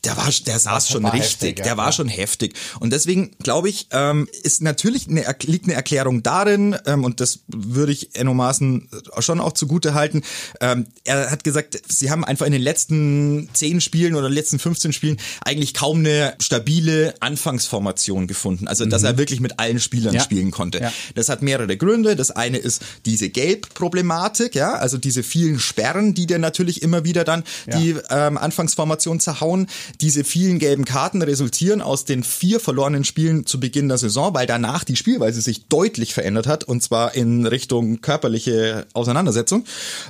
der 0.05 0.17
war, 0.17 0.29
der 0.47 0.59
saß 0.59 0.89
schon 0.89 1.05
richtig, 1.07 1.23
heftig, 1.23 1.59
ja. 1.59 1.65
der 1.65 1.77
war 1.77 1.93
schon 1.93 2.09
heftig. 2.09 2.55
Und 2.81 2.93
deswegen 2.93 3.33
glaube 3.43 3.69
ich, 3.69 3.87
ähm, 3.91 4.29
ist 4.43 4.63
natürlich 4.63 5.09
eine, 5.09 5.25
liegt 5.43 5.67
eine 5.67 5.75
Erklärung 5.75 6.23
darin, 6.23 6.77
ähm, 6.87 7.05
und 7.05 7.21
das 7.21 7.41
würde 7.47 7.93
ich 7.93 8.15
Enno 8.15 8.35
Maaßen 8.35 8.89
schon 9.21 9.41
auch 9.41 9.53
zugute 9.53 9.95
halten. 9.95 10.23
Ähm, 10.61 10.87
er 11.05 11.31
hat 11.31 11.45
gesagt, 11.45 11.81
sie 11.89 12.11
haben 12.11 12.25
einfach 12.25 12.47
in 12.47 12.53
den 12.53 12.63
letzten 12.63 13.49
zehn 13.53 13.81
Spielen 13.81 14.15
oder 14.15 14.29
letzten 14.29 14.59
15 14.59 14.93
Spielen 14.93 15.19
eigentlich 15.45 15.75
kaum 15.75 15.99
eine 15.99 16.35
stabile 16.41 17.15
Anfangsformation 17.21 18.27
gefunden. 18.27 18.69
Also, 18.69 18.85
dass 18.87 19.03
er 19.03 19.19
wirklich 19.19 19.41
mit 19.41 19.59
allen 19.59 19.81
Spielern 19.81 20.13
Mhm. 20.13 20.19
Ja. 20.19 20.25
spielen 20.25 20.51
konnte. 20.51 20.91
Das 21.15 21.29
hat 21.29 21.43
mehrere 21.43 21.77
Gründe. 21.77 22.17
Das 22.17 22.31
eine 22.31 22.59
ist 22.59 22.83
diese 23.07 23.31
Gelb-Problematik, 23.31 24.55
ja, 24.55 24.75
also 24.75 24.99
diese 24.99 25.23
vielen 25.23 25.59
Sperren, 25.59 26.15
die 26.15 26.27
dir 26.27 26.39
natürlich 26.39 26.83
immer 26.83 27.05
wieder 27.05 27.25
dann 27.25 27.45
die 27.67 27.97
ähm, 28.11 28.37
Anfangsformation 28.39 29.21
zerhauen. 29.21 29.69
Diese 30.01 30.25
vielen 30.25 30.59
gelben 30.59 30.85
Karten 30.85 31.23
resultieren 31.23 31.83
aus 31.83 32.05
den 32.05 32.23
vier 32.23 32.61
verlorenen 32.61 33.05
Spielen 33.05 33.47
zu 33.47 33.61
Beginn 33.61 33.89
der 33.89 33.99
Saison, 33.99 34.35
weil 34.35 34.47
danach 34.47 34.85
die 34.85 34.97
Spielweise 34.97 35.41
sich 35.41 35.67
deutlich 35.67 36.15
verändert 36.15 36.47
hat 36.47 36.65
und 36.65 36.83
zwar 36.83 37.15
in 37.15 37.47
Richtung 37.47 38.01
körperliche 38.01 38.87
Auseinandersetzung. 38.93 39.65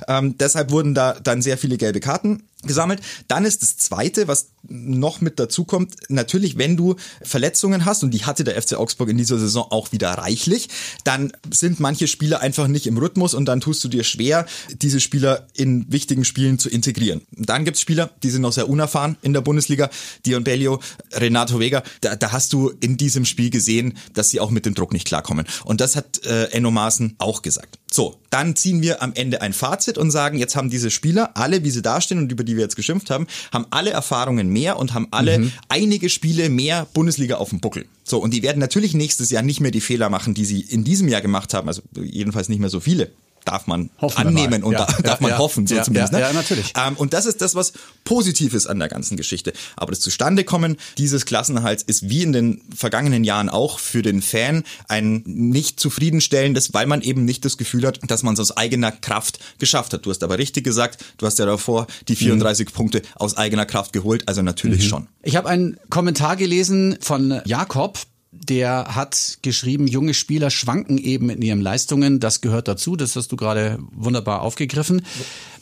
Ähm, 0.07 0.37
deshalb 0.37 0.71
wurden 0.71 0.93
da 0.93 1.13
dann 1.21 1.41
sehr 1.41 1.57
viele 1.57 1.77
gelbe 1.77 1.99
Karten 1.99 2.43
gesammelt. 2.63 3.01
Dann 3.27 3.45
ist 3.45 3.61
das 3.61 3.77
Zweite, 3.77 4.27
was 4.27 4.49
noch 4.63 5.21
mit 5.21 5.39
dazu 5.39 5.65
kommt, 5.65 5.95
natürlich, 6.09 6.57
wenn 6.57 6.77
du 6.77 6.95
Verletzungen 7.21 7.85
hast, 7.85 8.03
und 8.03 8.11
die 8.11 8.25
hatte 8.25 8.43
der 8.43 8.61
FC 8.61 8.75
Augsburg 8.75 9.09
in 9.09 9.17
dieser 9.17 9.37
Saison 9.37 9.67
auch 9.69 9.91
wieder 9.91 10.11
reichlich, 10.11 10.69
dann 11.03 11.33
sind 11.51 11.79
manche 11.79 12.07
Spieler 12.07 12.39
einfach 12.39 12.67
nicht 12.67 12.87
im 12.87 12.97
Rhythmus 12.97 13.33
und 13.33 13.45
dann 13.45 13.61
tust 13.61 13.83
du 13.83 13.89
dir 13.89 14.03
schwer, 14.03 14.45
diese 14.81 14.99
Spieler 14.99 15.47
in 15.53 15.91
wichtigen 15.91 16.25
Spielen 16.25 16.59
zu 16.59 16.69
integrieren. 16.69 17.21
Dann 17.31 17.65
gibt's 17.65 17.81
Spieler, 17.81 18.11
die 18.23 18.29
sind 18.29 18.41
noch 18.41 18.53
sehr 18.53 18.69
unerfahren 18.69 19.17
in 19.21 19.33
der 19.33 19.41
Bundesliga, 19.41 19.89
Dion 20.25 20.43
Bellio, 20.43 20.79
Renato 21.11 21.59
Vega, 21.59 21.83
da, 22.01 22.15
da 22.15 22.31
hast 22.31 22.53
du 22.53 22.69
in 22.79 22.97
diesem 22.97 23.25
Spiel 23.25 23.49
gesehen, 23.49 23.97
dass 24.13 24.29
sie 24.29 24.39
auch 24.39 24.49
mit 24.49 24.65
dem 24.65 24.75
Druck 24.75 24.93
nicht 24.93 25.05
klarkommen. 25.05 25.45
Und 25.65 25.81
das 25.81 25.95
hat 25.95 26.25
äh, 26.25 26.45
Enno 26.51 26.71
Maaßen 26.71 27.15
auch 27.17 27.41
gesagt. 27.41 27.79
So, 27.95 28.15
dann 28.31 28.55
ziehen 28.55 28.81
wir 28.81 29.03
am 29.03 29.13
Ende 29.13 29.43
ein 29.43 29.53
Fazit 29.53 29.99
und 29.99 30.09
sagen, 30.09 30.39
jetzt 30.39 30.55
haben 30.55 30.71
diese 30.71 30.89
Spieler, 30.89 31.37
alle 31.37 31.63
wie 31.63 31.69
sie 31.69 31.83
dastehen 31.83 32.17
und 32.17 32.31
über 32.31 32.43
die 32.43 32.55
wir 32.55 32.63
jetzt 32.63 32.75
geschimpft 32.75 33.11
haben, 33.11 33.27
haben 33.51 33.67
alle 33.69 33.91
Erfahrungen 33.91 34.49
mehr 34.49 34.79
und 34.79 34.95
haben 34.95 35.09
alle 35.11 35.51
einige 35.69 36.09
Spiele 36.09 36.49
mehr 36.49 36.87
Bundesliga 36.95 37.35
auf 37.35 37.51
dem 37.51 37.59
Buckel. 37.59 37.85
So, 38.03 38.17
und 38.17 38.33
die 38.33 38.41
werden 38.41 38.57
natürlich 38.57 38.95
nächstes 38.95 39.29
Jahr 39.29 39.43
nicht 39.43 39.59
mehr 39.59 39.69
die 39.69 39.79
Fehler 39.79 40.09
machen, 40.09 40.33
die 40.33 40.45
sie 40.45 40.61
in 40.61 40.83
diesem 40.83 41.07
Jahr 41.07 41.21
gemacht 41.21 41.53
haben, 41.53 41.67
also 41.67 41.83
jedenfalls 42.01 42.49
nicht 42.49 42.57
mehr 42.57 42.69
so 42.69 42.79
viele. 42.79 43.11
Darf 43.45 43.67
man 43.67 43.89
Hoffen 43.99 44.27
annehmen 44.27 44.63
und 44.63 44.73
Ja, 44.73 44.85
da, 44.85 44.93
ja, 44.93 45.01
darf 45.01 45.19
man 45.21 45.31
ja. 45.31 45.37
hoffen, 45.37 45.67
so 45.67 45.75
Ja, 45.75 45.83
zumindest. 45.83 46.13
ne? 46.13 46.19
ja, 46.21 46.33
natürlich. 46.33 46.73
Ähm, 46.75 46.95
und 46.97 47.13
das 47.13 47.25
ist 47.25 47.41
das, 47.41 47.55
was 47.55 47.73
positiv 48.03 48.53
ist 48.53 48.67
an 48.67 48.79
der 48.79 48.87
ganzen 48.89 49.17
Geschichte. 49.17 49.53
Aber 49.75 49.91
das 49.91 49.99
Zustandekommen 49.99 50.77
dieses 50.97 51.25
Klassenhalts 51.25 51.83
ist 51.83 52.09
wie 52.09 52.23
in 52.23 52.33
den 52.33 52.61
vergangenen 52.75 53.23
Jahren 53.23 53.49
auch 53.49 53.79
für 53.79 54.01
den 54.01 54.21
Fan 54.21 54.63
ein 54.87 55.23
nicht 55.25 55.79
zufriedenstellendes, 55.79 56.73
weil 56.73 56.85
man 56.85 57.01
eben 57.01 57.25
nicht 57.25 57.45
das 57.45 57.57
Gefühl 57.57 57.85
hat, 57.85 57.99
dass 58.07 58.23
man 58.23 58.33
es 58.33 58.39
aus 58.39 58.55
eigener 58.55 58.91
Kraft 58.91 59.39
geschafft 59.59 59.93
hat. 59.93 60.05
Du 60.05 60.09
hast 60.09 60.23
aber 60.23 60.37
richtig 60.37 60.63
gesagt, 60.63 61.03
du 61.17 61.25
hast 61.25 61.39
ja 61.39 61.45
davor 61.45 61.87
die 62.07 62.15
34 62.15 62.71
Punkte 62.73 63.01
aus 63.15 63.37
eigener 63.37 63.65
Kraft 63.65 63.93
geholt, 63.93 64.27
also 64.27 64.41
natürlich 64.41 64.87
schon. 64.87 65.07
Ich 65.21 65.35
habe 65.35 65.49
einen 65.49 65.77
Kommentar 65.89 66.35
gelesen 66.35 66.97
von 67.01 67.41
Jakob, 67.45 67.99
der 68.33 68.95
hat 68.95 69.37
geschrieben, 69.41 69.87
junge 69.87 70.13
Spieler 70.13 70.49
schwanken 70.49 70.97
eben 70.97 71.29
in 71.29 71.41
ihren 71.41 71.61
Leistungen. 71.61 72.19
Das 72.19 72.41
gehört 72.41 72.67
dazu. 72.67 72.95
Das 72.95 73.15
hast 73.15 73.31
du 73.31 73.35
gerade 73.35 73.79
wunderbar 73.91 74.41
aufgegriffen. 74.41 75.05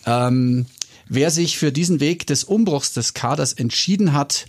Ähm, 0.06 0.66
wer 1.08 1.32
sich 1.32 1.58
für 1.58 1.72
diesen 1.72 2.00
Weg 2.00 2.26
des 2.28 2.44
Umbruchs 2.44 2.94
des 2.94 3.14
Kaders 3.14 3.54
entschieden 3.54 4.14
hat, 4.14 4.46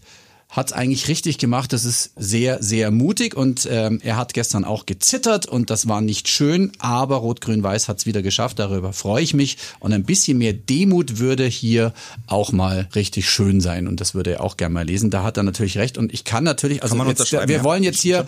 hat 0.52 0.68
es 0.68 0.72
eigentlich 0.72 1.08
richtig 1.08 1.38
gemacht. 1.38 1.72
Das 1.72 1.84
ist 1.84 2.12
sehr, 2.14 2.62
sehr 2.62 2.90
mutig 2.90 3.34
und 3.34 3.66
ähm, 3.70 4.00
er 4.04 4.16
hat 4.16 4.34
gestern 4.34 4.64
auch 4.64 4.86
gezittert 4.86 5.46
und 5.46 5.70
das 5.70 5.88
war 5.88 6.02
nicht 6.02 6.28
schön, 6.28 6.72
aber 6.78 7.16
Rot-Grün-Weiß 7.16 7.88
hat 7.88 7.98
es 7.98 8.06
wieder 8.06 8.22
geschafft. 8.22 8.58
Darüber 8.58 8.92
freue 8.92 9.22
ich 9.22 9.32
mich 9.32 9.56
und 9.80 9.92
ein 9.94 10.04
bisschen 10.04 10.38
mehr 10.38 10.52
Demut 10.52 11.18
würde 11.18 11.46
hier 11.46 11.94
auch 12.26 12.52
mal 12.52 12.88
richtig 12.94 13.28
schön 13.28 13.62
sein 13.62 13.88
und 13.88 14.00
das 14.00 14.14
würde 14.14 14.32
er 14.32 14.44
auch 14.44 14.58
gerne 14.58 14.74
mal 14.74 14.86
lesen. 14.86 15.10
Da 15.10 15.22
hat 15.22 15.38
er 15.38 15.42
natürlich 15.42 15.78
recht 15.78 15.96
und 15.96 16.12
ich 16.12 16.24
kann 16.24 16.44
natürlich, 16.44 16.82
also 16.82 16.96
man 16.96 17.08
jetzt, 17.08 17.32
wir 17.32 17.48
ja. 17.48 17.64
wollen 17.64 17.82
jetzt 17.82 18.02
hier 18.02 18.26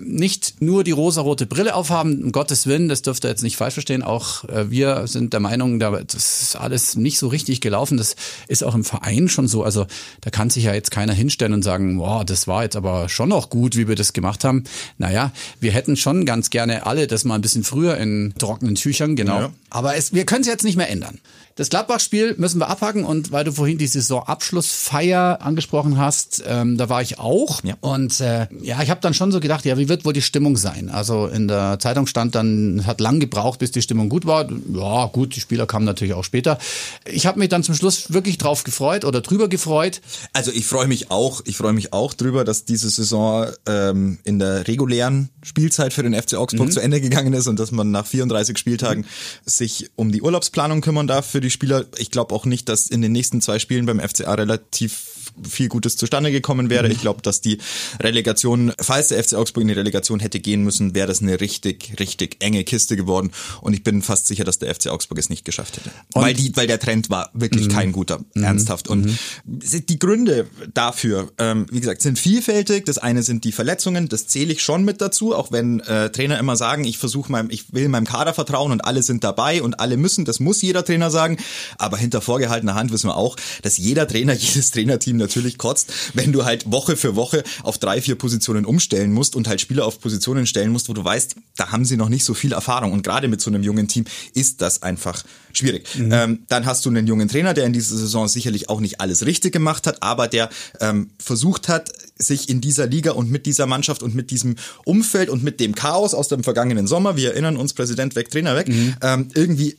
nicht 0.00 0.60
nur 0.60 0.82
die 0.82 0.90
rosarote 0.90 1.46
Brille 1.46 1.76
aufhaben, 1.76 2.24
um 2.24 2.32
Gottes 2.32 2.66
Willen, 2.66 2.88
das 2.88 3.02
dürft 3.02 3.24
ihr 3.24 3.30
jetzt 3.30 3.42
nicht 3.42 3.56
falsch 3.56 3.74
verstehen. 3.74 4.02
Auch 4.02 4.44
äh, 4.44 4.70
wir 4.72 5.06
sind 5.06 5.32
der 5.32 5.40
Meinung, 5.40 5.78
da, 5.78 5.90
das 5.90 6.42
ist 6.42 6.56
alles 6.56 6.96
nicht 6.96 7.18
so 7.18 7.28
richtig 7.28 7.60
gelaufen. 7.60 7.96
Das 7.96 8.16
ist 8.48 8.64
auch 8.64 8.74
im 8.74 8.82
Verein 8.82 9.28
schon 9.28 9.46
so. 9.46 9.62
Also 9.62 9.86
da 10.20 10.30
kann 10.30 10.50
sich 10.50 10.64
ja 10.64 10.74
jetzt 10.74 10.90
keiner 10.90 11.12
hinstellen 11.12 11.52
und 11.52 11.59
sagen, 11.62 11.98
boah, 11.98 12.24
das 12.24 12.46
war 12.46 12.62
jetzt 12.62 12.76
aber 12.76 13.08
schon 13.08 13.28
noch 13.28 13.50
gut, 13.50 13.76
wie 13.76 13.88
wir 13.88 13.96
das 13.96 14.12
gemacht 14.12 14.44
haben. 14.44 14.64
Naja, 14.98 15.32
wir 15.60 15.72
hätten 15.72 15.96
schon 15.96 16.24
ganz 16.24 16.50
gerne 16.50 16.86
alle 16.86 17.06
das 17.06 17.24
mal 17.24 17.34
ein 17.34 17.40
bisschen 17.40 17.64
früher 17.64 17.96
in 17.96 18.34
trockenen 18.38 18.74
Tüchern, 18.74 19.16
genau. 19.16 19.40
Ja. 19.40 19.52
Aber 19.70 19.96
es, 19.96 20.12
wir 20.12 20.24
können 20.24 20.42
es 20.42 20.46
jetzt 20.46 20.64
nicht 20.64 20.76
mehr 20.76 20.90
ändern. 20.90 21.18
Das 21.60 21.68
Gladbach-Spiel 21.68 22.36
müssen 22.38 22.58
wir 22.58 22.70
abhaken 22.70 23.04
und 23.04 23.32
weil 23.32 23.44
du 23.44 23.52
vorhin 23.52 23.76
die 23.76 23.86
Saisonabschlussfeier 23.86 25.42
angesprochen 25.42 25.98
hast, 25.98 26.42
ähm, 26.46 26.78
da 26.78 26.88
war 26.88 27.02
ich 27.02 27.18
auch. 27.18 27.62
Ja. 27.62 27.74
Und 27.82 28.18
äh, 28.22 28.46
ja, 28.62 28.82
ich 28.82 28.88
habe 28.88 29.02
dann 29.02 29.12
schon 29.12 29.30
so 29.30 29.40
gedacht, 29.40 29.66
ja, 29.66 29.76
wie 29.76 29.86
wird 29.86 30.06
wohl 30.06 30.14
die 30.14 30.22
Stimmung 30.22 30.56
sein? 30.56 30.88
Also 30.88 31.26
in 31.26 31.48
der 31.48 31.78
Zeitung 31.78 32.06
stand 32.06 32.34
dann, 32.34 32.86
hat 32.86 32.98
lang 33.02 33.20
gebraucht, 33.20 33.58
bis 33.58 33.72
die 33.72 33.82
Stimmung 33.82 34.08
gut 34.08 34.24
war. 34.24 34.48
Ja, 34.72 35.04
gut, 35.12 35.36
die 35.36 35.40
Spieler 35.40 35.66
kamen 35.66 35.84
natürlich 35.84 36.14
auch 36.14 36.24
später. 36.24 36.56
Ich 37.04 37.26
habe 37.26 37.38
mich 37.38 37.50
dann 37.50 37.62
zum 37.62 37.74
Schluss 37.74 38.10
wirklich 38.10 38.38
drauf 38.38 38.64
gefreut 38.64 39.04
oder 39.04 39.20
drüber 39.20 39.46
gefreut. 39.48 40.00
Also 40.32 40.52
ich 40.52 40.64
freue 40.64 40.86
mich 40.86 41.10
auch, 41.10 41.42
ich 41.44 41.58
freue 41.58 41.74
mich 41.74 41.92
auch 41.92 42.14
drüber, 42.14 42.44
dass 42.44 42.64
diese 42.64 42.88
Saison 42.88 43.48
ähm, 43.66 44.18
in 44.24 44.38
der 44.38 44.66
regulären 44.66 45.28
Spielzeit 45.42 45.92
für 45.92 46.04
den 46.04 46.14
FC 46.14 46.36
Augsburg 46.36 46.72
zu 46.72 46.80
Ende 46.80 47.02
gegangen 47.02 47.34
ist 47.34 47.48
und 47.48 47.60
dass 47.60 47.70
man 47.70 47.90
nach 47.90 48.06
34 48.06 48.56
Spieltagen 48.56 49.04
sich 49.44 49.90
um 49.96 50.10
die 50.10 50.22
Urlaubsplanung 50.22 50.80
kümmern 50.80 51.06
darf 51.06 51.26
für 51.26 51.42
die 51.42 51.49
Spieler. 51.50 51.86
Ich 51.98 52.10
glaube 52.10 52.34
auch 52.34 52.46
nicht, 52.46 52.68
dass 52.68 52.86
in 52.86 53.02
den 53.02 53.12
nächsten 53.12 53.40
zwei 53.40 53.58
Spielen 53.58 53.86
beim 53.86 54.00
FCA 54.00 54.34
relativ 54.34 55.09
viel 55.48 55.68
Gutes 55.68 55.96
zustande 55.96 56.30
gekommen 56.32 56.70
wäre. 56.70 56.88
Ich 56.88 57.00
glaube, 57.00 57.22
dass 57.22 57.40
die 57.40 57.58
Relegation, 58.00 58.72
falls 58.80 59.08
der 59.08 59.22
FC 59.22 59.34
Augsburg 59.34 59.62
in 59.62 59.68
die 59.68 59.74
Relegation 59.74 60.20
hätte 60.20 60.40
gehen 60.40 60.62
müssen, 60.62 60.94
wäre 60.94 61.08
das 61.08 61.22
eine 61.22 61.40
richtig, 61.40 61.94
richtig 61.98 62.36
enge 62.40 62.64
Kiste 62.64 62.96
geworden. 62.96 63.30
Und 63.60 63.74
ich 63.74 63.82
bin 63.82 64.02
fast 64.02 64.26
sicher, 64.26 64.44
dass 64.44 64.58
der 64.58 64.74
FC 64.74 64.88
Augsburg 64.88 65.18
es 65.18 65.30
nicht 65.30 65.44
geschafft 65.44 65.76
hätte. 65.76 65.90
weil, 66.14 66.34
die, 66.34 66.54
weil 66.56 66.66
der 66.66 66.78
Trend 66.78 67.10
war 67.10 67.30
wirklich 67.32 67.68
kein 67.68 67.92
guter, 67.92 68.20
ernsthaft. 68.34 68.88
Und 68.88 69.18
die 69.44 69.98
Gründe 69.98 70.46
dafür, 70.74 71.30
ähm, 71.38 71.66
wie 71.70 71.80
gesagt, 71.80 72.02
sind 72.02 72.18
vielfältig. 72.18 72.84
Das 72.84 72.98
eine 72.98 73.22
sind 73.22 73.44
die 73.44 73.52
Verletzungen, 73.52 74.08
das 74.08 74.26
zähle 74.26 74.52
ich 74.52 74.62
schon 74.62 74.84
mit 74.84 75.00
dazu, 75.00 75.34
auch 75.34 75.52
wenn 75.52 75.80
äh, 75.80 76.10
Trainer 76.10 76.38
immer 76.38 76.56
sagen, 76.56 76.84
ich 76.84 76.98
versuche 76.98 77.30
meinem, 77.30 77.50
ich 77.50 77.72
will 77.72 77.88
meinem 77.88 78.06
Kader 78.06 78.34
vertrauen 78.34 78.72
und 78.72 78.84
alle 78.84 79.02
sind 79.02 79.24
dabei 79.24 79.62
und 79.62 79.80
alle 79.80 79.96
müssen, 79.96 80.24
das 80.24 80.40
muss 80.40 80.62
jeder 80.62 80.84
Trainer 80.84 81.10
sagen. 81.10 81.38
Aber 81.78 81.96
hinter 81.96 82.20
vorgehaltener 82.20 82.74
Hand 82.74 82.92
wissen 82.92 83.08
wir 83.08 83.16
auch, 83.16 83.36
dass 83.62 83.76
jeder 83.78 84.06
Trainer, 84.06 84.32
jedes 84.38 84.70
Trainerteam 84.70 85.16
natürlich 85.20 85.58
kotzt, 85.58 85.92
wenn 86.14 86.32
du 86.32 86.44
halt 86.44 86.70
Woche 86.70 86.96
für 86.96 87.14
Woche 87.14 87.44
auf 87.62 87.78
drei, 87.78 88.02
vier 88.02 88.16
Positionen 88.16 88.64
umstellen 88.64 89.12
musst 89.12 89.36
und 89.36 89.46
halt 89.46 89.60
Spieler 89.60 89.86
auf 89.86 90.00
Positionen 90.00 90.46
stellen 90.46 90.72
musst, 90.72 90.88
wo 90.88 90.92
du 90.92 91.04
weißt, 91.04 91.36
da 91.56 91.70
haben 91.70 91.84
sie 91.84 91.96
noch 91.96 92.08
nicht 92.08 92.24
so 92.24 92.34
viel 92.34 92.52
Erfahrung. 92.52 92.92
Und 92.92 93.02
gerade 93.02 93.28
mit 93.28 93.40
so 93.40 93.50
einem 93.50 93.62
jungen 93.62 93.86
Team 93.86 94.04
ist 94.34 94.60
das 94.60 94.82
einfach 94.82 95.22
schwierig. 95.52 95.86
Ähm, 95.98 96.40
dann 96.48 96.66
hast 96.66 96.84
du 96.84 96.90
einen 96.90 97.06
jungen 97.06 97.28
Trainer, 97.28 97.54
der 97.54 97.66
in 97.66 97.72
dieser 97.72 97.96
Saison 97.96 98.26
sicherlich 98.28 98.68
auch 98.68 98.80
nicht 98.80 99.00
alles 99.00 99.26
richtig 99.26 99.52
gemacht 99.52 99.86
hat, 99.86 100.02
aber 100.02 100.28
der 100.28 100.50
ähm, 100.80 101.10
versucht 101.18 101.68
hat, 101.68 101.92
sich 102.16 102.48
in 102.48 102.60
dieser 102.60 102.86
Liga 102.86 103.12
und 103.12 103.30
mit 103.30 103.46
dieser 103.46 103.66
Mannschaft 103.66 104.02
und 104.02 104.14
mit 104.14 104.30
diesem 104.30 104.56
Umfeld 104.84 105.30
und 105.30 105.42
mit 105.42 105.60
dem 105.60 105.74
Chaos 105.74 106.14
aus 106.14 106.28
dem 106.28 106.44
vergangenen 106.44 106.86
Sommer, 106.86 107.16
wir 107.16 107.30
erinnern 107.30 107.56
uns, 107.56 107.72
Präsident 107.72 108.14
weg, 108.14 108.30
Trainer 108.30 108.56
weg, 108.56 108.70
ähm, 109.02 109.28
irgendwie 109.34 109.76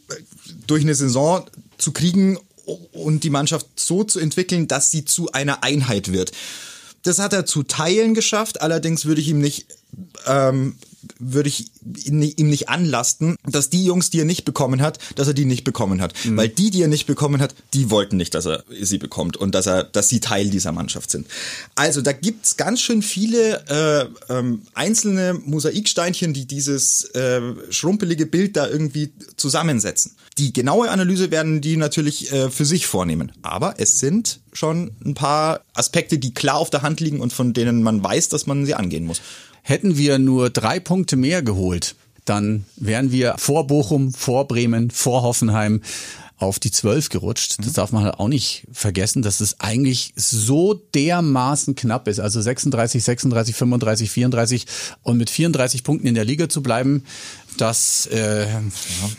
durch 0.67 0.83
eine 0.83 0.95
Saison 0.95 1.45
zu 1.77 1.91
kriegen 1.91 2.37
und 2.65 3.23
die 3.23 3.29
Mannschaft 3.29 3.67
so 3.75 4.03
zu 4.03 4.19
entwickeln, 4.19 4.67
dass 4.67 4.91
sie 4.91 5.05
zu 5.05 5.31
einer 5.31 5.63
Einheit 5.63 6.11
wird. 6.11 6.31
Das 7.03 7.19
hat 7.19 7.33
er 7.33 7.45
zu 7.45 7.63
Teilen 7.63 8.13
geschafft, 8.13 8.61
allerdings 8.61 9.05
würde 9.05 9.21
ich 9.21 9.29
ihm 9.29 9.39
nicht 9.39 9.65
ähm, 10.27 10.75
würde 11.19 11.49
ich 11.49 11.71
ihm 12.05 12.49
nicht 12.49 12.69
anlasten, 12.69 13.35
dass 13.43 13.69
die 13.69 13.85
Jungs, 13.85 14.09
die 14.09 14.19
er 14.19 14.25
nicht 14.25 14.45
bekommen 14.45 14.81
hat, 14.81 14.99
dass 15.15 15.27
er 15.27 15.33
die 15.33 15.45
nicht 15.45 15.63
bekommen 15.63 16.01
hat. 16.01 16.13
Weil 16.25 16.49
die, 16.49 16.69
die 16.69 16.81
er 16.81 16.87
nicht 16.87 17.07
bekommen 17.07 17.41
hat, 17.41 17.55
die 17.73 17.89
wollten 17.89 18.17
nicht, 18.17 18.33
dass 18.35 18.45
er 18.45 18.63
sie 18.81 18.97
bekommt 18.97 19.37
und 19.37 19.55
dass 19.55 19.67
er, 19.67 19.83
dass 19.83 20.09
sie 20.09 20.19
Teil 20.19 20.49
dieser 20.49 20.71
Mannschaft 20.71 21.11
sind. 21.11 21.27
Also 21.75 22.01
da 22.01 22.11
gibt's 22.11 22.57
ganz 22.57 22.81
schön 22.81 23.01
viele 23.01 24.09
äh, 24.29 24.33
ähm, 24.33 24.61
einzelne 24.73 25.33
Mosaiksteinchen, 25.33 26.33
die 26.33 26.45
dieses 26.45 27.05
äh, 27.15 27.41
schrumpelige 27.69 28.25
Bild 28.25 28.55
da 28.55 28.67
irgendwie 28.67 29.11
zusammensetzen. 29.37 30.13
Die 30.37 30.53
genaue 30.53 30.89
Analyse 30.89 31.29
werden 31.29 31.61
die 31.61 31.77
natürlich 31.77 32.31
äh, 32.31 32.49
für 32.49 32.65
sich 32.65 32.87
vornehmen. 32.87 33.31
Aber 33.41 33.75
es 33.77 33.99
sind 33.99 34.39
schon 34.53 34.91
ein 35.03 35.13
paar 35.13 35.61
Aspekte, 35.73 36.17
die 36.17 36.33
klar 36.33 36.55
auf 36.55 36.69
der 36.69 36.81
Hand 36.81 36.99
liegen 36.99 37.19
und 37.19 37.33
von 37.33 37.53
denen 37.53 37.83
man 37.83 38.03
weiß, 38.03 38.29
dass 38.29 38.47
man 38.47 38.65
sie 38.65 38.75
angehen 38.75 39.05
muss. 39.05 39.21
Hätten 39.61 39.97
wir 39.97 40.19
nur 40.19 40.49
drei 40.49 40.79
Punkte 40.79 41.15
mehr 41.15 41.41
geholt, 41.41 41.95
dann 42.25 42.65
wären 42.75 43.11
wir 43.11 43.35
vor 43.37 43.67
Bochum, 43.67 44.13
vor 44.13 44.47
Bremen, 44.47 44.91
vor 44.91 45.23
Hoffenheim 45.23 45.81
auf 46.41 46.59
die 46.59 46.71
zwölf 46.71 47.09
gerutscht. 47.09 47.57
Das 47.59 47.73
darf 47.73 47.91
man 47.91 48.03
halt 48.03 48.15
auch 48.19 48.27
nicht 48.27 48.65
vergessen, 48.71 49.21
dass 49.21 49.41
es 49.41 49.59
eigentlich 49.59 50.13
so 50.15 50.73
dermaßen 50.73 51.75
knapp 51.75 52.07
ist. 52.07 52.19
Also 52.19 52.41
36, 52.41 53.03
36, 53.03 53.55
35, 53.55 54.09
34 54.09 54.65
und 55.03 55.17
mit 55.17 55.29
34 55.29 55.83
Punkten 55.83 56.07
in 56.07 56.15
der 56.15 56.25
Liga 56.25 56.49
zu 56.49 56.63
bleiben, 56.63 57.03
das 57.57 58.07
äh, 58.07 58.47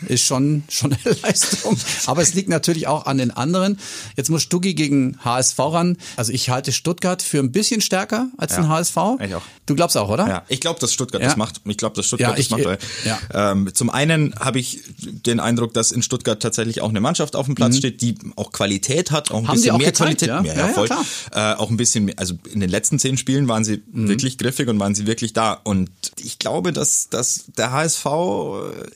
ist 0.07 0.25
schon 0.25 0.63
schon 0.69 0.93
eine 0.93 1.15
Leistung. 1.23 1.77
Aber 2.07 2.21
es 2.21 2.33
liegt 2.33 2.49
natürlich 2.49 2.87
auch 2.87 3.05
an 3.05 3.17
den 3.17 3.31
anderen. 3.31 3.77
Jetzt 4.15 4.29
muss 4.29 4.41
Stuggi 4.43 4.73
gegen 4.73 5.17
HSV 5.23 5.59
ran. 5.59 5.97
Also 6.17 6.31
ich 6.33 6.49
halte 6.49 6.71
Stuttgart 6.71 7.21
für 7.21 7.39
ein 7.39 7.51
bisschen 7.51 7.81
stärker 7.81 8.29
als 8.37 8.53
Ja, 8.53 8.61
den 8.63 8.69
HSV. 8.69 8.97
ich 9.25 9.35
auch. 9.35 9.41
Du 9.65 9.75
glaubst 9.75 9.95
auch, 9.97 10.09
oder? 10.09 10.27
Ja, 10.27 10.43
ich 10.49 10.59
glaube, 10.59 10.79
dass 10.79 10.93
Stuttgart 10.93 11.21
Ja. 11.21 11.29
das 11.29 11.37
macht. 11.37 11.61
Ich 11.65 11.77
glaube, 11.77 11.95
dass 11.95 12.05
Stuttgart 12.07 12.33
Ja, 12.33 12.37
ich- 12.37 12.49
das 12.49 12.57
macht. 12.57 12.65
Weil, 12.65 12.77
ja. 13.05 13.51
ähm, 13.51 13.69
zum 13.73 13.89
einen 13.89 14.35
habe 14.39 14.59
ich 14.59 14.81
den 15.03 15.39
Eindruck, 15.39 15.73
dass 15.73 15.91
in 15.91 16.01
Stuttgart 16.03 16.41
tatsächlich 16.41 16.81
auch 16.81 16.89
eine 16.89 16.99
Mannschaft 17.01 17.35
auf 17.35 17.45
dem 17.45 17.55
Platz 17.55 17.77
steht, 17.77 18.01
die 18.01 18.15
auch 18.35 18.51
Qualität 18.51 19.11
hat, 19.11 19.31
auch 19.31 19.37
ein 19.37 19.43
Mhm. 19.43 19.47
Haben 19.47 19.55
bisschen 19.55 19.71
auch 19.71 19.77
mehr 19.77 19.91
gezeigt, 19.91 20.19
Qualität. 20.19 20.27
ja? 20.29 20.41
Ja, 20.43 20.53
Ja, 20.61 20.67
ja, 20.67 20.73
voll. 20.73 20.87
klar. 20.87 21.05
Äh, 21.31 21.55
auch 21.57 21.69
ein 21.69 21.77
bisschen, 21.77 22.05
mehr, 22.05 22.15
also 22.17 22.33
in 22.51 22.59
den 22.59 22.69
letzten 22.69 22.99
zehn 22.99 23.17
Spielen 23.17 23.47
waren 23.47 23.63
sie 23.63 23.81
wirklich 23.93 24.37
griffig 24.37 24.67
und 24.67 24.79
waren 24.79 24.95
sie 24.95 25.07
wirklich 25.07 25.33
da. 25.33 25.53
Und 25.63 25.89
ich 26.21 26.39
glaube, 26.39 26.73
dass, 26.73 27.07
dass 27.09 27.45
der 27.57 27.71
HSV 27.71 28.05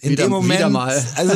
in 0.01 0.11
Wieder- 0.11 0.23
dem 0.23 0.31
Moment, 0.31 0.59
wieder 0.59 0.69
mal. 0.69 1.05
also 1.15 1.33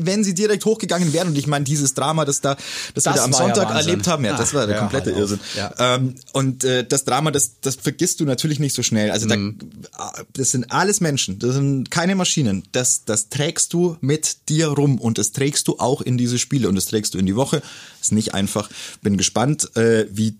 wenn 0.00 0.24
sie 0.24 0.34
direkt 0.34 0.64
hochgegangen 0.64 1.12
wären 1.12 1.28
und 1.28 1.38
ich 1.38 1.46
meine 1.46 1.64
dieses 1.64 1.94
Drama, 1.94 2.24
das 2.24 2.40
da, 2.40 2.54
das, 2.54 2.64
wir 2.64 2.92
Das 2.94 3.04
da 3.04 3.24
am 3.24 3.30
ja 3.32 3.36
Sonntag 3.38 3.68
Wahnsinn. 3.70 3.76
erlebt 3.88 4.06
haben, 4.06 4.24
ja, 4.24 4.36
das 4.36 4.50
Ach, 4.50 4.54
war 4.54 4.66
der 4.66 4.76
ja, 4.76 4.80
komplette 4.82 5.10
halt. 5.10 5.18
Irrsinn. 5.18 5.40
Ja. 5.56 5.74
Ähm, 5.78 6.14
und 6.32 6.64
äh, 6.64 6.84
das 6.86 7.04
Drama, 7.04 7.30
das, 7.30 7.52
das 7.60 7.76
vergisst 7.76 8.20
du 8.20 8.24
natürlich 8.24 8.58
nicht 8.60 8.74
so 8.74 8.82
schnell. 8.82 9.10
Also 9.10 9.26
Mhm. 9.28 9.58
da, 9.96 10.12
das 10.34 10.50
sind 10.50 10.70
alles 10.70 11.00
Menschen, 11.00 11.38
das 11.38 11.54
sind 11.54 11.90
keine 11.90 12.14
Maschinen. 12.14 12.62
Das, 12.72 13.04
das 13.04 13.28
trägst 13.28 13.72
du 13.72 13.96
mit 14.00 14.48
dir 14.48 14.68
rum 14.68 14.98
und 15.00 15.18
das 15.18 15.32
trägst 15.32 15.68
du 15.68 15.78
auch 15.78 16.00
in 16.02 16.18
diese 16.18 16.38
Spiele 16.38 16.68
und 16.68 16.74
das 16.74 16.86
trägst 16.86 17.14
du 17.14 17.18
in 17.18 17.26
die 17.26 17.36
Woche. 17.36 17.62
Ist 18.00 18.12
nicht 18.12 18.34
einfach. 18.34 18.68
Bin 19.02 19.16
gespannt, 19.16 19.74
äh, 19.76 20.06
wie 20.10 20.36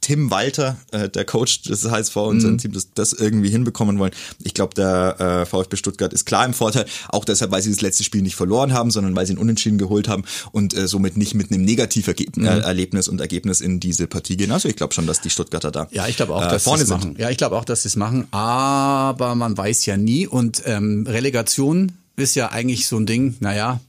Tim 0.00 0.30
Walter, 0.30 0.78
äh, 0.92 1.08
der 1.08 1.24
Coach 1.24 1.62
des 1.62 1.84
HSV 1.90 2.16
und 2.16 2.36
Mhm. 2.36 2.40
sein 2.40 2.58
Team, 2.58 2.72
das, 2.72 2.88
das 2.94 3.12
irgendwie 3.12 3.50
hinbekommen 3.50 3.98
wollen. 3.98 4.12
Ich 4.42 4.54
glaube, 4.54 4.74
der 4.74 5.20
äh, 5.20 5.46
VfB 5.46 5.76
Stuttgart 5.76 6.12
ist 6.12 6.24
klar 6.24 6.46
im 6.46 6.54
Vorteil, 6.54 6.86
auch 7.08 7.24
deshalb, 7.24 7.50
weil 7.52 7.60
sie 7.62 7.70
das 7.70 7.80
letzte 7.80 8.04
Spiel 8.04 8.22
nicht 8.22 8.36
verloren 8.36 8.72
haben, 8.72 8.90
sondern 8.90 9.14
weil 9.14 9.26
sie 9.26 9.32
einen 9.32 9.40
Unentschieden 9.40 9.78
geholt 9.78 10.08
haben 10.08 10.24
und 10.52 10.74
äh, 10.74 10.86
somit 10.88 11.16
nicht 11.16 11.34
mit 11.34 11.50
einem 11.52 11.62
Negativergebnis 11.64 12.44
Mhm. 12.44 12.46
äh, 12.46 12.60
Erlebnis 12.60 13.08
und 13.08 13.20
Ergebnis 13.20 13.60
in 13.60 13.80
diese 13.80 14.06
Partie 14.06 14.36
gehen. 14.36 14.52
Also 14.52 14.68
ich 14.68 14.76
glaube 14.76 14.94
schon, 14.94 15.06
dass 15.06 15.20
die 15.20 15.30
Stuttgarter 15.30 15.70
da 15.70 15.88
Ja, 15.90 16.06
ich 16.08 16.16
glaube 16.16 16.34
auch, 16.34 16.42
äh, 16.42 16.48
dass 16.48 16.64
sie 16.64 16.68
vorne 16.70 16.82
es 16.82 16.88
sind. 16.88 16.98
machen. 16.98 17.16
Ja, 17.18 17.28
ich 17.30 17.36
glaube 17.36 17.56
auch, 17.56 17.64
dass 17.64 17.82
sie 17.82 17.88
es 17.88 17.96
machen. 17.96 18.26
Aber 18.32 19.34
man 19.34 19.56
weiß 19.56 19.86
ja 19.86 19.96
nie. 19.96 20.26
Und 20.26 20.62
ähm, 20.66 21.06
Relegation 21.08 21.92
ist 22.20 22.34
ja 22.36 22.50
eigentlich 22.50 22.86
so 22.86 22.96
ein 22.96 23.06
Ding, 23.06 23.36
naja, 23.40 23.80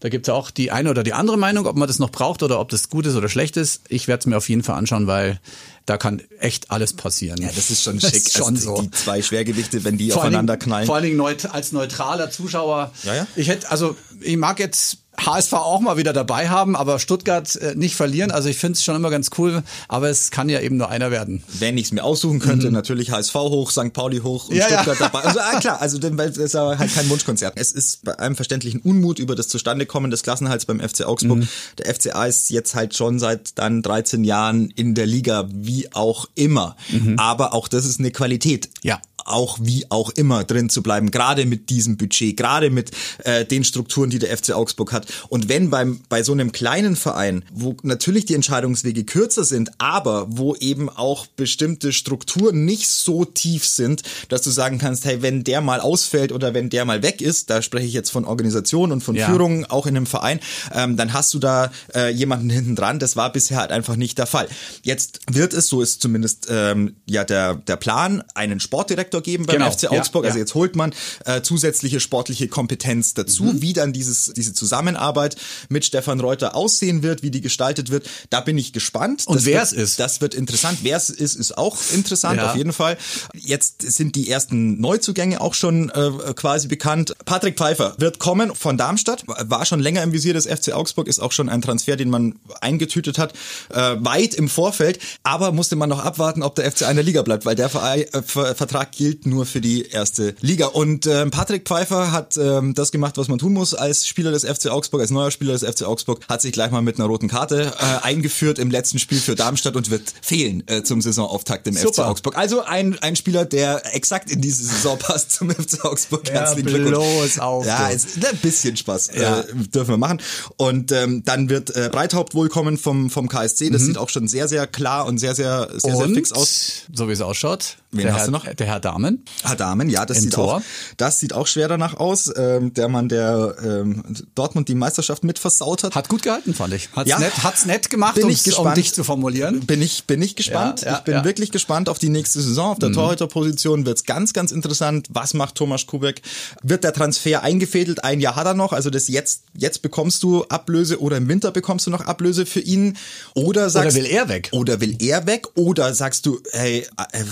da 0.00 0.08
gibt 0.08 0.28
es 0.28 0.32
auch 0.34 0.50
die 0.50 0.70
eine 0.70 0.90
oder 0.90 1.02
die 1.02 1.12
andere 1.12 1.36
Meinung, 1.36 1.66
ob 1.66 1.76
man 1.76 1.88
das 1.88 1.98
noch 1.98 2.10
braucht 2.10 2.42
oder 2.42 2.60
ob 2.60 2.68
das 2.68 2.88
gut 2.88 3.06
ist 3.06 3.16
oder 3.16 3.28
schlecht 3.28 3.56
ist. 3.56 3.82
Ich 3.88 4.06
werde 4.06 4.20
es 4.20 4.26
mir 4.26 4.36
auf 4.36 4.48
jeden 4.48 4.62
Fall 4.62 4.76
anschauen, 4.76 5.06
weil 5.08 5.40
da 5.86 5.96
kann 5.96 6.22
echt 6.38 6.70
alles 6.70 6.92
passieren. 6.92 7.40
Ja, 7.42 7.48
das 7.54 7.70
ist 7.70 7.82
schon 7.82 7.98
schick. 8.00 8.14
ist 8.14 8.36
schon 8.36 8.54
also 8.54 8.76
so. 8.76 8.82
Die 8.82 8.90
zwei 8.92 9.22
Schwergewichte, 9.22 9.82
wenn 9.84 9.98
die 9.98 10.10
Vor 10.10 10.22
aufeinander 10.22 10.54
Dingen- 10.56 10.64
knallen. 10.64 10.86
Vor 10.86 10.96
allen 10.96 11.04
Dingen 11.04 11.20
als 11.50 11.72
neutraler 11.72 12.30
Zuschauer. 12.30 12.92
Ja, 13.02 13.14
ja. 13.14 13.26
Ich 13.34 13.48
hätte, 13.48 13.70
also 13.70 13.96
ich 14.20 14.36
mag 14.36 14.60
jetzt 14.60 14.98
HSV 15.18 15.52
auch 15.54 15.80
mal 15.80 15.96
wieder 15.96 16.12
dabei 16.12 16.48
haben, 16.48 16.76
aber 16.76 16.98
Stuttgart 16.98 17.54
äh, 17.56 17.74
nicht 17.74 17.96
verlieren. 17.96 18.30
Also 18.30 18.48
ich 18.48 18.56
finde 18.58 18.74
es 18.74 18.84
schon 18.84 18.96
immer 18.96 19.10
ganz 19.10 19.30
cool, 19.38 19.62
aber 19.88 20.08
es 20.08 20.30
kann 20.30 20.48
ja 20.48 20.60
eben 20.60 20.76
nur 20.76 20.88
einer 20.90 21.10
werden. 21.10 21.42
wenn 21.58 21.76
ich 21.76 21.86
es 21.86 21.92
mir 21.92 22.04
aussuchen 22.04 22.38
könnte, 22.38 22.70
natürlich 22.70 23.10
HSV 23.10 23.34
hoch, 23.34 23.70
St. 23.70 23.92
Pauli 23.92 24.18
hoch 24.20 24.48
und 24.48 24.54
Mhm. 24.54 24.60
Ja, 24.60 24.68
ja. 24.68 24.82
Stuttgart 24.82 25.00
dabei. 25.12 25.24
Also 25.26 25.40
ah, 25.40 25.58
klar, 25.60 25.80
also 25.80 25.98
denn, 25.98 26.16
weil 26.18 26.28
es 26.30 26.36
ist 26.36 26.54
ja 26.54 26.78
halt 26.78 26.94
kein 26.94 27.08
Wunschkonzert. 27.10 27.54
Es 27.56 27.72
ist 27.72 28.04
bei 28.04 28.18
einem 28.18 28.36
verständlichen 28.36 28.80
Unmut 28.80 29.18
über 29.18 29.34
das 29.34 29.48
Zustandekommen 29.48 30.10
des 30.10 30.22
Klassenhalts 30.22 30.66
beim 30.66 30.80
FC 30.80 31.04
Augsburg. 31.04 31.38
Mhm. 31.38 31.48
Der 31.78 31.94
FCA 31.94 32.26
ist 32.26 32.50
jetzt 32.50 32.74
halt 32.74 32.96
schon 32.96 33.18
seit 33.18 33.58
dann 33.58 33.82
13 33.82 34.24
Jahren 34.24 34.70
in 34.70 34.94
der 34.94 35.06
Liga, 35.06 35.48
wie 35.52 35.92
auch 35.92 36.26
immer. 36.34 36.76
Aber 37.16 37.54
auch 37.54 37.68
das 37.68 37.84
ist 37.84 37.98
eine 37.98 38.10
Qualität. 38.10 38.66
Mhm. 38.66 38.88
Ja. 38.88 39.00
Auch 39.28 39.58
wie 39.60 39.86
auch 39.90 40.10
immer 40.10 40.44
drin 40.44 40.70
zu 40.70 40.82
bleiben, 40.82 41.10
gerade 41.10 41.46
mit 41.46 41.70
diesem 41.70 41.96
Budget, 41.96 42.36
gerade 42.36 42.70
mit 42.70 42.90
äh, 43.24 43.44
den 43.44 43.64
Strukturen, 43.64 44.10
die 44.10 44.18
der 44.18 44.36
FC 44.36 44.52
Augsburg 44.52 44.92
hat. 44.92 45.06
Und 45.28 45.48
wenn 45.48 45.70
beim 45.70 46.00
bei 46.08 46.22
so 46.22 46.32
einem 46.32 46.52
kleinen 46.52 46.96
Verein, 46.96 47.44
wo 47.52 47.76
natürlich 47.82 48.24
die 48.26 48.34
Entscheidungswege 48.34 49.04
kürzer 49.04 49.44
sind, 49.44 49.70
aber 49.78 50.26
wo 50.28 50.54
eben 50.56 50.88
auch 50.88 51.26
bestimmte 51.26 51.92
Strukturen 51.92 52.64
nicht 52.64 52.88
so 52.88 53.24
tief 53.24 53.66
sind, 53.66 54.02
dass 54.28 54.42
du 54.42 54.50
sagen 54.50 54.78
kannst, 54.78 55.04
hey, 55.04 55.22
wenn 55.22 55.44
der 55.44 55.60
mal 55.60 55.80
ausfällt 55.80 56.32
oder 56.32 56.54
wenn 56.54 56.70
der 56.70 56.84
mal 56.84 57.02
weg 57.02 57.20
ist, 57.20 57.50
da 57.50 57.62
spreche 57.62 57.86
ich 57.86 57.92
jetzt 57.92 58.10
von 58.10 58.24
Organisation 58.24 58.92
und 58.92 59.02
von 59.02 59.14
Ja. 59.16 59.26
Führung 59.26 59.64
auch 59.66 59.86
in 59.86 59.96
einem 59.96 60.06
Verein, 60.06 60.40
ähm, 60.72 60.96
dann 60.96 61.12
hast 61.12 61.34
du 61.34 61.38
da 61.38 61.70
äh, 61.94 62.10
jemanden 62.10 62.50
hinten 62.50 62.76
dran. 62.76 62.98
Das 62.98 63.16
war 63.16 63.32
bisher 63.32 63.58
halt 63.58 63.70
einfach 63.70 63.96
nicht 63.96 64.18
der 64.18 64.26
Fall. 64.26 64.48
Jetzt 64.82 65.20
wird 65.30 65.52
es, 65.52 65.68
so 65.68 65.82
ist 65.82 66.00
zumindest 66.00 66.46
ähm, 66.50 66.96
ja 67.06 67.24
der 67.24 67.54
der 67.54 67.76
Plan, 67.76 68.22
einen 68.34 68.60
Sportdirektor 68.60 69.17
geben 69.22 69.46
beim 69.46 69.58
Genau. 69.58 69.70
FC 69.70 69.84
Ja, 69.84 69.90
Augsburg. 69.92 70.24
Also 70.24 70.36
ja. 70.38 70.42
jetzt 70.42 70.54
holt 70.54 70.76
man 70.76 70.94
äh, 71.24 71.42
zusätzliche 71.42 72.00
sportliche 72.00 72.48
Kompetenz 72.48 73.14
dazu, 73.14 73.44
Mhm. 73.44 73.62
wie 73.62 73.72
dann 73.72 73.92
dieses, 73.92 74.32
diese 74.36 74.52
Zusammenarbeit 74.54 75.36
mit 75.68 75.84
Stefan 75.84 76.20
Reuter 76.20 76.54
aussehen 76.54 77.02
wird, 77.02 77.22
wie 77.22 77.30
die 77.30 77.40
gestaltet 77.40 77.90
wird. 77.90 78.08
Da 78.30 78.40
bin 78.40 78.58
ich 78.58 78.72
gespannt. 78.72 79.24
Und 79.26 79.44
wer 79.44 79.62
es 79.62 79.72
ist. 79.72 79.98
Das 80.00 80.20
wird 80.20 80.34
interessant. 80.34 80.78
Wer 80.82 80.96
es 80.96 81.10
ist, 81.10 81.34
ist 81.34 81.56
auch 81.58 81.76
interessant, 81.92 82.38
Ja. 82.40 82.50
auf 82.50 82.56
jeden 82.56 82.72
Fall. 82.72 82.96
Jetzt 83.34 83.82
sind 83.82 84.14
die 84.14 84.30
ersten 84.30 84.80
Neuzugänge 84.80 85.40
auch 85.40 85.54
schon 85.54 85.90
äh, 85.90 86.10
quasi 86.34 86.68
bekannt. 86.68 87.14
Patrick 87.24 87.56
Pfeiffer 87.56 87.94
wird 87.98 88.18
kommen 88.18 88.54
von 88.54 88.76
Darmstadt, 88.76 89.24
war 89.26 89.64
schon 89.66 89.80
länger 89.80 90.02
im 90.02 90.12
Visier 90.12 90.34
des 90.34 90.46
FC 90.46 90.72
Augsburg, 90.72 91.08
ist 91.08 91.18
auch 91.20 91.32
schon 91.32 91.48
ein 91.48 91.62
Transfer, 91.62 91.96
den 91.96 92.10
man 92.10 92.36
eingetütet 92.60 93.18
hat, 93.18 93.32
äh, 93.70 93.96
weit 93.98 94.34
im 94.34 94.48
Vorfeld. 94.48 94.98
Aber 95.22 95.52
musste 95.52 95.76
man 95.76 95.88
noch 95.88 96.04
abwarten, 96.04 96.42
ob 96.42 96.54
der 96.54 96.70
FC 96.70 96.82
in 96.88 96.96
der 96.96 97.04
Liga 97.04 97.22
bleibt, 97.22 97.44
weil 97.44 97.54
der 97.56 97.66
äh, 97.74 98.22
Ver 98.22 98.54
Vertrag 98.54 98.92
gilt 99.08 99.24
nur 99.26 99.46
für 99.46 99.62
die 99.62 99.86
erste 99.88 100.34
Liga. 100.42 100.66
Und 100.66 101.06
ähm, 101.06 101.30
Patrick 101.30 101.66
Pfeiffer 101.66 102.12
hat 102.12 102.36
ähm, 102.36 102.74
das 102.74 102.92
gemacht, 102.92 103.16
was 103.16 103.28
man 103.28 103.38
tun 103.38 103.54
muss 103.54 103.72
als 103.72 104.06
Spieler 104.06 104.30
des 104.32 104.44
FC 104.44 104.66
Augsburg, 104.66 105.00
als 105.00 105.10
neuer 105.10 105.30
Spieler 105.30 105.54
des 105.54 105.64
FC 105.64 105.84
Augsburg, 105.84 106.20
hat 106.28 106.42
sich 106.42 106.52
gleich 106.52 106.70
mal 106.70 106.82
mit 106.82 106.98
einer 106.98 107.06
roten 107.06 107.26
Karte 107.28 107.72
äh, 107.78 108.04
eingeführt 108.04 108.58
im 108.58 108.70
letzten 108.70 108.98
Spiel 108.98 109.18
für 109.18 109.34
Darmstadt 109.34 109.76
und 109.76 109.90
wird 109.90 110.02
fehlen 110.20 110.62
äh, 110.66 110.82
zum 110.82 111.00
Saisonauftakt 111.00 111.66
im 111.68 111.74
FC 111.74 111.84
Super. 111.84 112.08
Augsburg. 112.08 112.36
Also 112.36 112.62
ein, 112.62 112.98
ein 112.98 113.16
Spieler, 113.16 113.46
der 113.46 113.94
exakt 113.94 114.30
in 114.30 114.42
diese 114.42 114.62
Saison 114.62 114.98
passt 114.98 115.32
zum 115.32 115.50
FC 115.50 115.82
Augsburg. 115.86 116.28
Ja, 116.28 116.34
Herzlichen 116.34 116.66
Glückwunsch. 116.66 116.90
bloß 116.98 117.38
auf, 117.38 117.64
Ja, 117.66 117.88
ist 117.88 118.22
ein 118.22 118.36
bisschen 118.42 118.76
Spaß. 118.76 119.10
Ja. 119.18 119.40
Äh, 119.40 119.44
dürfen 119.72 119.90
wir 119.92 119.96
machen. 119.96 120.20
Und 120.58 120.92
ähm, 120.92 121.22
dann 121.24 121.48
wird 121.48 121.74
äh, 121.74 121.88
Breithaupt 121.90 122.34
wohl 122.34 122.50
kommen 122.50 122.76
vom, 122.76 123.08
vom 123.08 123.28
KSC. 123.28 123.70
Das 123.70 123.82
sieht 123.82 123.96
auch 123.96 124.10
schon 124.10 124.28
sehr, 124.28 124.48
sehr 124.48 124.66
klar 124.66 125.06
und 125.06 125.16
sehr, 125.16 125.34
sehr, 125.34 125.68
sehr, 125.72 125.80
sehr 125.80 125.94
Mhm. 125.98 126.02
Und, 126.02 126.14
fix 126.14 126.32
aus. 126.32 126.82
so 126.92 127.08
wie 127.08 127.12
es 127.12 127.20
ausschaut, 127.22 127.76
Wen 127.90 128.02
der 128.04 128.12
hast 128.12 128.20
Herr, 128.20 128.26
du 128.26 128.32
noch? 128.32 128.46
Der 128.46 128.66
Herr 128.66 128.80
Dahmen. 128.80 129.24
Hadamen, 129.44 129.88
ja, 129.88 130.04
das 130.04 130.18
Im 130.18 130.24
sieht 130.24 130.34
Tor. 130.34 130.56
auch, 130.56 130.62
das 130.98 131.20
sieht 131.20 131.32
auch 131.32 131.46
schwer 131.46 131.68
danach 131.68 131.94
aus. 131.94 132.30
Ähm, 132.36 132.74
der 132.74 132.88
Mann, 132.88 133.08
der 133.08 133.56
ähm, 133.64 134.02
Dortmund 134.34 134.68
die 134.68 134.74
Meisterschaft 134.74 135.24
mit 135.24 135.38
versaut 135.38 135.84
hat. 135.84 135.94
Hat 135.94 136.08
gut 136.10 136.22
gehalten, 136.22 136.52
fand 136.52 136.74
ich. 136.74 136.90
Hat's, 136.94 137.08
Ja. 137.08 137.18
nett, 137.18 137.42
hat's 137.42 137.64
nett 137.64 137.88
gemacht, 137.88 138.16
Bin 138.16 138.28
ich 138.28 138.42
gespannt. 138.44 138.68
um 138.68 138.74
dich 138.74 138.92
zu 138.92 139.04
formulieren. 139.04 139.60
Bin 139.60 139.80
ich, 139.80 140.04
bin 140.04 140.20
ich 140.20 140.36
gespannt. 140.36 140.82
Ja, 140.82 140.88
ja, 140.92 140.98
ich 140.98 141.04
bin 141.04 141.24
wirklich 141.24 141.50
gespannt 141.50 141.88
auf 141.88 141.98
die 141.98 142.10
nächste 142.10 142.42
Saison. 142.42 142.72
Auf 142.72 142.78
der 142.78 142.92
Torhüterposition 142.92 143.86
wird's 143.86 144.04
ganz, 144.04 144.34
ganz 144.34 144.52
interessant. 144.52 145.06
Was 145.10 145.32
macht 145.32 145.54
Thomas 145.54 145.86
Kubek? 145.86 146.20
Wird 146.62 146.84
der 146.84 146.92
Transfer 146.92 147.42
eingefädelt? 147.42 148.04
Ein 148.04 148.20
Jahr 148.20 148.36
hat 148.36 148.46
er 148.46 148.54
noch. 148.54 148.74
Also 148.74 148.90
das 148.90 149.08
jetzt, 149.08 149.44
jetzt 149.56 149.80
bekommst 149.80 150.22
du 150.22 150.44
Ablöse 150.44 151.00
oder 151.00 151.16
im 151.16 151.26
Winter 151.28 151.52
bekommst 151.52 151.86
du 151.86 151.90
noch 151.90 152.02
Ablöse 152.02 152.44
für 152.44 152.60
ihn. 152.60 152.98
Oder 153.34 153.70
sagst 153.70 153.96
will 153.96 154.04
er 154.04 154.28
weg? 154.28 154.50
Oder 154.52 154.80
will 154.82 154.96
er 155.00 155.26
weg? 155.26 155.46
Oder 155.54 155.94
sagst 155.94 156.26
du, 156.26 156.38
hey, 156.52 156.86
äh, 157.12 157.24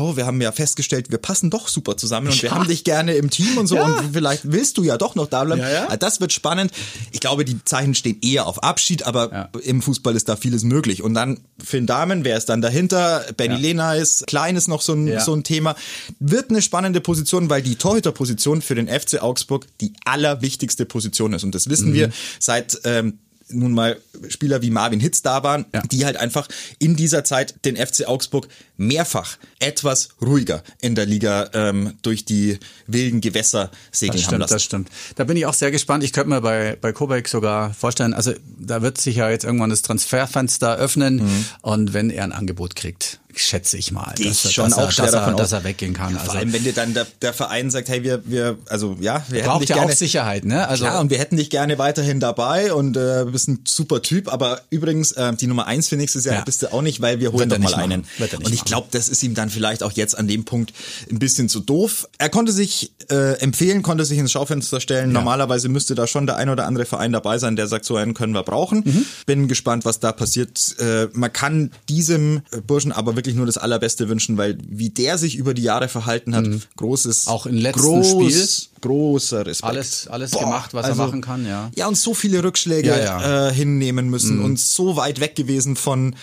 oh, 0.00 0.16
wir 0.16 0.26
haben 0.26 0.40
ja 0.40 0.52
festgestellt, 0.52 1.10
wir 1.10 1.18
passen 1.18 1.50
doch 1.50 1.68
super 1.68 1.96
zusammen 1.96 2.28
und 2.28 2.42
wir 2.42 2.48
Ja. 2.50 2.54
haben 2.56 2.68
dich 2.68 2.84
gerne 2.84 3.14
im 3.14 3.30
Team 3.30 3.58
und 3.58 3.66
so 3.66 3.76
Ja. 3.76 3.84
und 3.84 4.12
vielleicht 4.14 4.50
willst 4.52 4.78
du 4.78 4.82
ja 4.84 4.96
doch 4.98 5.14
noch 5.14 5.26
da 5.26 5.44
bleiben. 5.44 5.60
Ja. 5.62 5.84
Also 5.86 5.96
Das 5.96 6.20
wird 6.20 6.32
spannend. 6.32 6.72
Ich 7.12 7.20
glaube, 7.20 7.44
die 7.44 7.62
Zeichen 7.64 7.94
stehen 7.94 8.18
eher 8.22 8.46
auf 8.46 8.62
Abschied, 8.62 9.04
aber 9.04 9.50
im 9.62 9.82
Fußball 9.82 10.14
ist 10.16 10.28
da 10.28 10.36
vieles 10.36 10.64
möglich. 10.64 11.02
Und 11.02 11.14
dann 11.14 11.40
Finn 11.62 11.86
Dahmen, 11.86 12.24
wer 12.24 12.36
ist 12.36 12.48
dann 12.48 12.60
dahinter? 12.62 13.24
Benny 13.36 13.54
Ja. 13.54 13.60
Lena 13.60 13.94
ist, 13.94 14.26
Klein 14.26 14.56
ist 14.56 14.68
noch 14.68 14.82
so 14.82 14.92
ein, 14.94 15.20
so 15.20 15.34
ein 15.34 15.44
Thema. 15.44 15.74
Wird 16.20 16.50
eine 16.50 16.62
spannende 16.62 17.00
Position, 17.00 17.50
weil 17.50 17.62
die 17.62 17.76
Torhüterposition 17.76 18.62
für 18.62 18.74
den 18.74 18.88
FC 18.88 19.20
Augsburg 19.22 19.66
die 19.80 19.92
allerwichtigste 20.04 20.84
Position 20.86 21.32
ist. 21.32 21.44
Und 21.44 21.54
das 21.54 21.66
Mhm. 21.66 21.70
wissen 21.70 21.92
wir 21.94 22.10
seit 22.38 22.78
ähm, 22.84 23.18
nun 23.50 23.72
mal 23.72 23.98
Spieler 24.28 24.62
wie 24.62 24.70
Marvin 24.70 25.00
Hitz 25.00 25.22
da 25.22 25.42
waren, 25.42 25.64
Ja. 25.74 25.82
die 25.82 26.04
halt 26.04 26.16
einfach 26.16 26.48
in 26.78 26.96
dieser 26.96 27.24
Zeit 27.24 27.54
den 27.64 27.76
FC 27.76 28.06
Augsburg 28.06 28.48
mehrfach 28.76 29.38
etwas 29.58 30.10
ruhiger 30.20 30.62
in 30.80 30.94
der 30.94 31.06
Liga 31.06 31.50
ähm, 31.52 31.94
durch 32.02 32.24
die 32.24 32.58
wilden 32.86 33.20
Gewässer 33.20 33.70
segeln 33.90 34.16
Das 34.18 34.22
haben 34.26 34.28
stimmt, 34.28 34.40
lassen. 34.40 34.52
das 34.54 34.62
stimmt. 34.62 34.88
Da 35.16 35.24
bin 35.24 35.36
ich 35.36 35.46
auch 35.46 35.54
sehr 35.54 35.70
gespannt. 35.70 36.04
Ich 36.04 36.12
könnte 36.12 36.30
mir 36.30 36.40
bei, 36.40 36.76
bei 36.80 36.92
Kobek 36.92 37.28
sogar 37.28 37.74
vorstellen, 37.74 38.14
also 38.14 38.32
da 38.58 38.82
wird 38.82 38.98
sich 39.00 39.16
ja 39.16 39.30
jetzt 39.30 39.44
irgendwann 39.44 39.70
das 39.70 39.82
Transferfenster 39.82 40.76
öffnen 40.76 41.22
und 41.62 41.92
wenn 41.94 42.10
er 42.10 42.24
ein 42.24 42.32
Angebot 42.32 42.76
kriegt, 42.76 43.20
schätze 43.40 43.76
ich 43.76 43.92
mal, 43.92 44.12
Gehe 44.16 44.28
dass, 44.28 44.44
ich 44.44 44.52
schon 44.52 44.70
dass, 44.70 44.78
auch 44.78 44.82
er, 44.84 44.92
schwer 44.92 45.04
dass, 45.06 45.14
er, 45.14 45.20
davon 45.20 45.34
aus. 45.34 45.40
dass 45.40 45.52
er 45.52 45.64
weggehen 45.64 45.94
kann. 45.94 46.12
Vor 46.12 46.20
Also 46.22 46.32
allem, 46.38 46.52
wenn 46.52 46.64
dir 46.64 46.72
dann 46.72 46.94
der, 46.94 47.06
der 47.22 47.32
Verein 47.32 47.70
sagt, 47.70 47.88
hey, 47.88 48.02
wir, 48.02 48.22
wir, 48.26 48.58
also 48.68 48.96
ja, 49.00 49.24
wir 49.28 49.38
hätten 49.40 49.48
braucht 49.48 49.62
dich 49.62 49.68
ja 49.70 49.76
gerne, 49.76 49.92
auch 49.92 49.96
Sicherheit, 49.96 50.44
ne? 50.44 50.66
Also 50.68 50.84
Klar, 50.84 51.00
und 51.00 51.10
wir 51.10 51.18
hätten 51.18 51.36
dich 51.36 51.50
gerne 51.50 51.78
weiterhin 51.78 52.20
dabei 52.20 52.72
und 52.72 52.96
äh, 52.96 53.24
du 53.24 53.32
bist 53.32 53.48
ein 53.48 53.60
super 53.66 54.02
Typ, 54.02 54.32
aber 54.32 54.60
übrigens, 54.70 55.12
äh, 55.12 55.32
die 55.34 55.46
Nummer 55.46 55.66
eins 55.66 55.88
für 55.88 55.96
nächstes 55.96 56.24
Jahr 56.24 56.36
Ja. 56.36 56.40
bist 56.42 56.62
du 56.62 56.72
auch 56.72 56.82
nicht, 56.82 57.00
weil 57.00 57.20
wir 57.20 57.32
holen 57.32 57.48
doch 57.48 57.56
er 57.56 57.62
mal 57.62 57.74
einen. 57.74 58.04
Er 58.18 58.38
und 58.38 58.52
ich 58.52 58.64
glaube, 58.64 58.88
das 58.90 59.08
ist 59.08 59.22
ihm 59.22 59.34
dann 59.34 59.50
vielleicht 59.50 59.82
auch 59.82 59.92
jetzt 59.92 60.16
an 60.18 60.28
dem 60.28 60.44
Punkt 60.44 60.72
ein 61.10 61.18
bisschen 61.18 61.48
zu 61.48 61.60
doof. 61.60 62.08
Er 62.18 62.28
konnte 62.28 62.52
sich 62.52 62.92
äh, 63.10 63.38
empfehlen, 63.40 63.82
konnte 63.82 64.04
sich 64.04 64.18
ins 64.18 64.32
Schaufenster 64.32 64.80
stellen. 64.80 65.12
Normalerweise 65.12 65.68
müsste 65.68 65.94
da 65.94 66.06
schon 66.06 66.26
der 66.26 66.36
ein 66.36 66.48
oder 66.48 66.66
andere 66.66 66.84
Verein 66.84 67.12
dabei 67.12 67.38
sein, 67.38 67.56
der 67.56 67.66
sagt, 67.66 67.84
so 67.84 67.96
einen 67.96 68.14
können 68.14 68.32
wir 68.34 68.42
brauchen. 68.42 68.82
Mhm. 68.84 69.04
Bin 69.26 69.48
gespannt, 69.48 69.84
was 69.84 70.00
da 70.00 70.12
passiert. 70.12 70.76
Äh, 70.78 71.08
man 71.12 71.32
kann 71.32 71.70
diesem 71.88 72.42
Burschen 72.66 72.92
aber 72.92 73.16
wirklich 73.16 73.27
nur 73.34 73.46
das 73.46 73.58
Allerbeste 73.58 74.08
wünschen, 74.08 74.36
weil 74.36 74.58
wie 74.68 74.90
der 74.90 75.18
sich 75.18 75.36
über 75.36 75.54
die 75.54 75.62
Jahre 75.62 75.88
verhalten 75.88 76.34
hat, 76.34 76.46
großes, 76.76 77.26
Mhm. 77.26 77.32
Auch 77.32 77.46
im 77.46 77.56
letzten 77.56 77.80
groß, 77.80 78.10
Spiel. 78.10 78.48
großer 78.80 79.46
Respekt. 79.46 79.68
Alles- 79.68 80.06
alles 80.08 80.30
gemacht, 80.32 80.74
was 80.74 80.86
er 80.88 80.94
machen 80.94 81.20
kann, 81.20 81.46
ja. 81.46 81.70
Ja, 81.74 81.86
und 81.88 81.96
so 81.96 82.14
viele 82.14 82.42
Rückschläge 82.42 82.88
Ja, 82.88 82.94
Mhm. 82.96 83.22
ja. 83.22 83.48
Äh, 83.48 83.52
hinnehmen 83.54 84.08
müssen 84.10 84.40
und 84.42 84.58
so 84.58 84.96
weit 84.96 85.20
weg 85.20 85.34
gewesen 85.36 85.76
von 85.76 86.14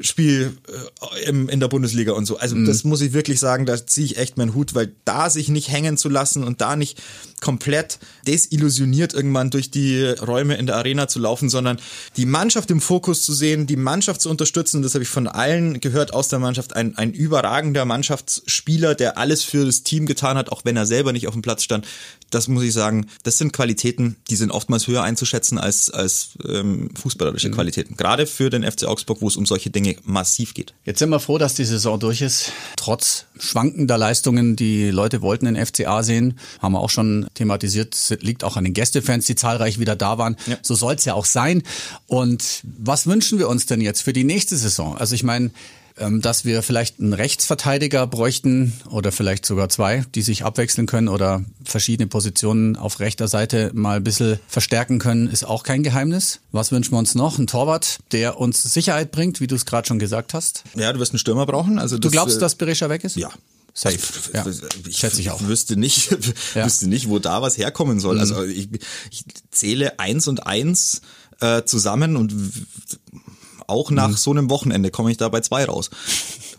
Spiel 0.00 0.56
äh, 0.68 1.28
im, 1.28 1.50
in 1.50 1.60
der 1.60 1.68
Bundesliga 1.68 2.12
und 2.12 2.24
so. 2.24 2.38
Also 2.38 2.56
Mhm. 2.56 2.64
das 2.66 2.82
muss 2.84 3.02
ich 3.02 3.12
wirklich 3.12 3.38
sagen, 3.38 3.66
da 3.66 3.86
ziehe 3.86 4.06
ich 4.06 4.16
echt 4.16 4.38
meinen 4.38 4.54
Hut, 4.54 4.74
weil 4.74 4.92
da 5.04 5.28
sich 5.28 5.48
nicht 5.50 5.68
hängen 5.70 5.98
zu 5.98 6.08
lassen 6.08 6.44
und 6.44 6.62
da 6.62 6.76
nicht 6.76 6.98
komplett 7.42 7.98
desillusioniert 8.26 9.12
irgendwann 9.12 9.50
durch 9.50 9.70
die 9.70 10.02
Räume 10.02 10.56
in 10.56 10.64
der 10.64 10.76
Arena 10.76 11.08
zu 11.08 11.18
laufen, 11.18 11.50
sondern 11.50 11.78
die 12.16 12.24
Mannschaft 12.24 12.70
im 12.70 12.80
Fokus 12.80 13.22
zu 13.22 13.34
sehen, 13.34 13.66
die 13.66 13.76
Mannschaft 13.76 14.22
zu 14.22 14.30
unterstützen, 14.30 14.80
das 14.80 14.94
habe 14.94 15.04
ich 15.04 15.10
von 15.10 15.28
allen 15.28 15.80
gehört 15.80 16.14
aus 16.14 16.28
der 16.28 16.38
Mannschaft, 16.38 16.74
ein, 16.74 16.96
ein 16.96 17.12
überragender 17.12 17.84
Mannschaftsspieler, 17.84 18.94
der 18.94 19.18
alles 19.18 19.42
für 19.42 19.66
das 19.66 19.82
Team 19.82 20.06
getan 20.06 20.38
hat, 20.38 20.50
auch 20.50 20.64
wenn 20.64 20.76
er 20.76 20.86
selber 20.86 21.12
nicht 21.12 21.28
auf 21.28 21.34
dem 21.34 21.42
Platz 21.42 21.62
stand. 21.62 21.86
Das 22.30 22.48
muss 22.48 22.64
ich 22.64 22.72
sagen, 22.72 23.08
das 23.24 23.36
sind 23.36 23.52
Qualitäten, 23.52 24.16
die 24.30 24.36
sind 24.36 24.50
oftmals 24.50 24.86
höher 24.86 25.02
einzuschätzen 25.02 25.58
als, 25.58 25.90
als 25.90 26.30
ähm, 26.48 26.88
fußballerische 26.94 27.42
Mhm. 27.48 27.54
Qualitäten. 27.54 27.96
Gerade 27.96 28.26
für 28.26 28.50
den 28.50 28.62
FC 28.62 28.84
Augsburg, 28.84 29.20
wo 29.20 29.28
es 29.28 29.36
um 29.36 29.46
solche 29.46 29.70
Dinge 29.70 29.96
massiv 30.04 30.54
geht. 30.54 30.74
Jetzt 30.84 30.98
sind 30.98 31.10
wir 31.10 31.20
froh, 31.20 31.38
dass 31.38 31.54
die 31.54 31.64
Saison 31.64 31.98
durch 31.98 32.22
ist. 32.22 32.52
Trotz 32.76 33.26
schwankender 33.38 33.98
Leistungen, 33.98 34.56
die 34.56 34.90
Leute 34.90 35.22
wollten 35.22 35.46
den 35.46 35.66
FCA 35.66 36.02
sehen, 36.02 36.38
haben 36.60 36.72
wir 36.72 36.80
auch 36.80 36.90
schon 36.90 37.26
thematisiert, 37.34 37.96
liegt 38.20 38.44
auch 38.44 38.56
an 38.56 38.64
den 38.64 38.74
Gästefans, 38.74 39.26
die 39.26 39.34
zahlreich 39.34 39.78
wieder 39.78 39.96
da 39.96 40.18
waren. 40.18 40.36
Ja. 40.46 40.56
So 40.62 40.74
soll 40.74 40.94
es 40.94 41.04
ja 41.04 41.14
auch 41.14 41.24
sein. 41.24 41.62
Und 42.06 42.62
was 42.78 43.06
wünschen 43.06 43.38
wir 43.38 43.48
uns 43.48 43.66
denn 43.66 43.80
jetzt 43.80 44.02
für 44.02 44.12
die 44.12 44.24
nächste 44.24 44.56
Saison? 44.56 44.96
Also 44.96 45.14
ich 45.14 45.22
meine, 45.22 45.50
ähm, 45.98 46.22
dass 46.22 46.44
wir 46.44 46.62
vielleicht 46.62 47.00
einen 47.00 47.12
Rechtsverteidiger 47.12 48.06
bräuchten 48.06 48.72
oder 48.88 49.12
vielleicht 49.12 49.44
sogar 49.44 49.68
zwei, 49.68 50.04
die 50.14 50.22
sich 50.22 50.44
abwechseln 50.44 50.86
können 50.86 51.08
oder 51.08 51.44
verschiedene 51.64 52.06
Positionen 52.06 52.76
auf 52.76 53.00
rechter 53.00 53.28
Seite 53.28 53.70
mal 53.74 53.98
ein 53.98 54.04
bisschen 54.04 54.38
verstärken 54.48 54.98
können, 54.98 55.28
ist 55.28 55.44
auch 55.44 55.62
kein 55.64 55.82
Geheimnis. 55.82 56.40
Was 56.50 56.72
wünschen 56.72 56.92
wir 56.92 56.98
uns 56.98 57.14
noch? 57.14 57.38
Ein 57.38 57.46
Torwart, 57.46 57.98
der 58.12 58.38
uns 58.38 58.62
Sicherheit 58.62 59.12
bringt, 59.12 59.40
wie 59.40 59.46
du 59.46 59.54
es 59.54 59.66
gerade 59.66 59.86
schon 59.86 59.98
gesagt 59.98 60.34
hast. 60.34 60.64
Ja, 60.74 60.92
du 60.92 60.98
wirst 60.98 61.12
einen 61.12 61.18
Stürmer 61.18 61.46
brauchen. 61.46 61.78
Also 61.78 61.96
Du 61.96 62.08
das, 62.08 62.12
glaubst, 62.12 62.36
äh, 62.38 62.40
dass 62.40 62.54
Berisha 62.54 62.88
weg 62.88 63.04
ist? 63.04 63.16
Ja. 63.16 63.30
Safe. 63.74 63.98
Ja. 64.34 64.44
Ich 64.86 64.98
Schätze 64.98 65.20
ich 65.20 65.30
auch. 65.30 65.40
wüsste 65.42 65.76
nicht, 65.76 66.10
Ja. 66.54 66.64
wüsste 66.66 66.88
nicht, 66.88 67.08
wo 67.08 67.18
da 67.18 67.40
was 67.42 67.56
herkommen 67.56 68.00
soll. 68.00 68.18
Also 68.20 68.44
ich, 68.44 68.68
ich 69.10 69.24
zähle 69.50 69.98
eins 69.98 70.28
und 70.28 70.46
eins 70.46 71.00
äh, 71.40 71.62
zusammen 71.64 72.16
und 72.16 72.34
auch 73.66 73.90
nach 73.90 74.16
so 74.16 74.30
einem 74.30 74.50
Wochenende 74.50 74.90
komme 74.90 75.10
ich 75.10 75.16
da 75.16 75.28
bei 75.28 75.40
zwei 75.40 75.64
raus. 75.64 75.90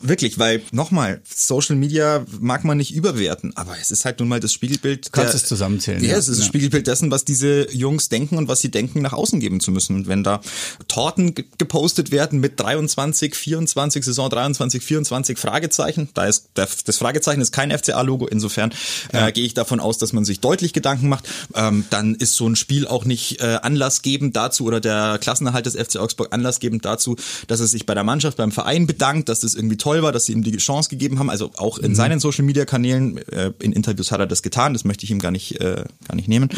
Wirklich, 0.06 0.38
weil 0.38 0.62
nochmal, 0.72 1.22
Social 1.34 1.76
Media 1.76 2.26
mag 2.40 2.64
man 2.66 2.78
nicht 2.78 2.94
überwerten, 2.94 3.56
aber 3.56 3.76
es 3.80 3.90
ist 3.90 4.04
halt 4.06 4.20
nun 4.20 4.28
mal 4.28 4.40
das 4.40 4.52
Spiegelbild. 4.54 5.12
kannst 5.12 5.34
der- 5.34 5.42
es 5.42 5.48
zusammenzählen, 5.48 6.04
Ja, 6.04 6.12
ja. 6.12 6.18
es 6.18 6.28
ist 6.28 6.38
Ja. 6.38 6.42
das 6.42 6.48
Spiegelbild 6.48 6.88
dessen, 6.88 7.10
was 7.10 7.24
diese 7.26 7.72
Jungs 7.72 8.10
denken 8.10 8.38
und 8.38 8.48
was 8.48 8.60
sie 8.62 8.70
denken, 8.70 9.02
nach 9.02 9.14
außen 9.14 9.40
geben 9.40 9.60
zu 9.62 9.72
müssen. 9.72 9.96
Und 9.96 10.08
wenn 10.08 10.24
da 10.24 10.42
Torten 10.88 11.34
ge- 11.36 11.46
gepostet 11.58 12.12
werden 12.12 12.40
mit 12.40 12.60
23, 12.60 13.34
24, 13.36 14.04
Saison 14.04 14.30
23, 14.30 14.84
24 14.84 15.38
Fragezeichen, 15.38 16.10
da 16.14 16.26
ist 16.26 16.48
der, 16.56 16.68
das 16.86 16.98
Fragezeichen 16.98 17.42
ist 17.42 17.52
kein 17.54 17.72
FCA-Logo, 17.72 18.28
insofern 18.28 18.74
äh, 19.12 19.32
gehe 19.32 19.46
ich 19.46 19.54
davon 19.54 19.80
aus, 19.80 19.98
dass 19.98 20.12
man 20.14 20.26
sich 20.26 20.40
deutlich 20.42 20.74
Gedanken 20.74 21.08
macht. 21.10 21.28
Ähm, 21.56 21.86
dann 21.90 22.16
ist 22.16 22.36
so 22.36 22.48
ein 22.48 22.56
Spiel 22.56 22.88
auch 22.88 23.06
nicht 23.06 23.40
äh, 23.42 23.60
anlassgebend 23.62 24.36
dazu 24.36 24.66
oder 24.66 24.80
der 24.82 25.18
Klassenerhalt 25.20 25.66
des 25.66 25.76
FC 25.76 25.98
Augsburg 25.98 26.28
anlassgebend 26.34 26.84
dazu, 26.86 27.16
dass 27.48 27.60
er 27.60 27.68
sich 27.68 27.86
bei 27.86 27.94
der 27.94 28.04
Mannschaft, 28.04 28.38
beim 28.38 28.52
Verein 28.52 28.86
bedankt, 28.88 29.30
dass 29.30 29.40
das 29.42 29.54
irgendwie 29.54 29.78
toll 29.78 29.93
war, 30.02 30.12
dass 30.12 30.26
sie 30.26 30.34
ihm 30.34 30.44
die 30.44 30.56
Chance 30.58 30.90
gegeben 30.90 31.20
haben. 31.20 31.30
Also 31.30 31.52
auch 31.58 31.78
in 31.78 31.96
seinen 31.96 32.20
Social-Media-Kanälen, 32.20 33.18
äh, 33.28 33.52
in 33.60 33.74
Interviews 33.74 34.12
hat 34.12 34.20
er 34.20 34.28
das 34.28 34.42
getan, 34.42 34.74
das 34.74 34.84
möchte 34.86 35.06
ich 35.06 35.12
ihm 35.12 35.20
gar 35.20 35.32
nicht, 35.32 35.60
äh, 35.62 35.84
gar 36.08 36.16
nicht 36.16 36.28
nehmen. 36.28 36.50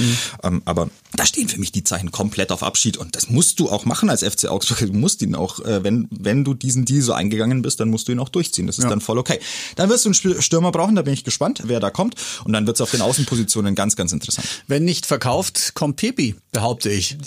Ähm, 0.43 0.62
aber 0.65 0.89
da 1.15 1.26
stehen 1.26 1.50
für 1.50 1.60
mich 1.60 1.71
die 1.71 1.84
Zeichen 1.84 2.12
komplett 2.12 2.52
auf 2.52 2.63
Abschied 2.63 2.98
und 2.98 3.15
das 3.15 3.30
musst 3.30 3.60
du 3.60 3.69
auch 3.69 3.86
machen 3.86 4.10
als 4.10 4.24
FC 4.24 4.45
Augsburg. 4.45 4.80
Du 4.80 4.93
musst 4.93 5.21
ihn 5.21 5.36
auch, 5.36 5.60
äh, 5.60 5.84
wenn, 5.84 6.08
wenn 6.12 6.43
du 6.43 6.54
diesen 6.54 6.86
Deal 6.86 7.02
so 7.02 7.13
eingegangen 7.13 7.62
bist, 7.62 7.80
dann 7.80 7.89
musst 7.89 8.08
du 8.08 8.12
ihn 8.12 8.19
auch 8.19 8.30
durchziehen. 8.30 8.67
Das 8.67 8.78
ist 8.78 8.89
dann 8.89 9.02
voll 9.02 9.17
okay. 9.17 9.39
Dann 9.76 9.89
wirst 9.89 10.06
du 10.06 10.10
einen 10.10 10.41
Stürmer 10.41 10.71
brauchen, 10.71 10.95
da 10.95 11.02
bin 11.02 11.13
ich 11.13 11.24
gespannt, 11.24 11.63
wer 11.65 11.80
da 11.80 11.89
kommt. 11.89 12.15
Und 12.43 12.54
dann 12.54 12.67
wird 12.67 12.78
es 12.78 12.82
auf 12.82 12.91
den 12.91 13.02
Außenpositionen 13.02 13.76
ganz, 13.76 13.95
ganz 13.95 14.12
interessant. 14.12 14.48
Wenn 14.67 14.84
nicht 14.84 15.06
verkauft, 15.06 15.74
kommt 15.74 15.98
Pepi, 15.98 16.36
behaupte 16.52 16.89
ich. 16.89 17.17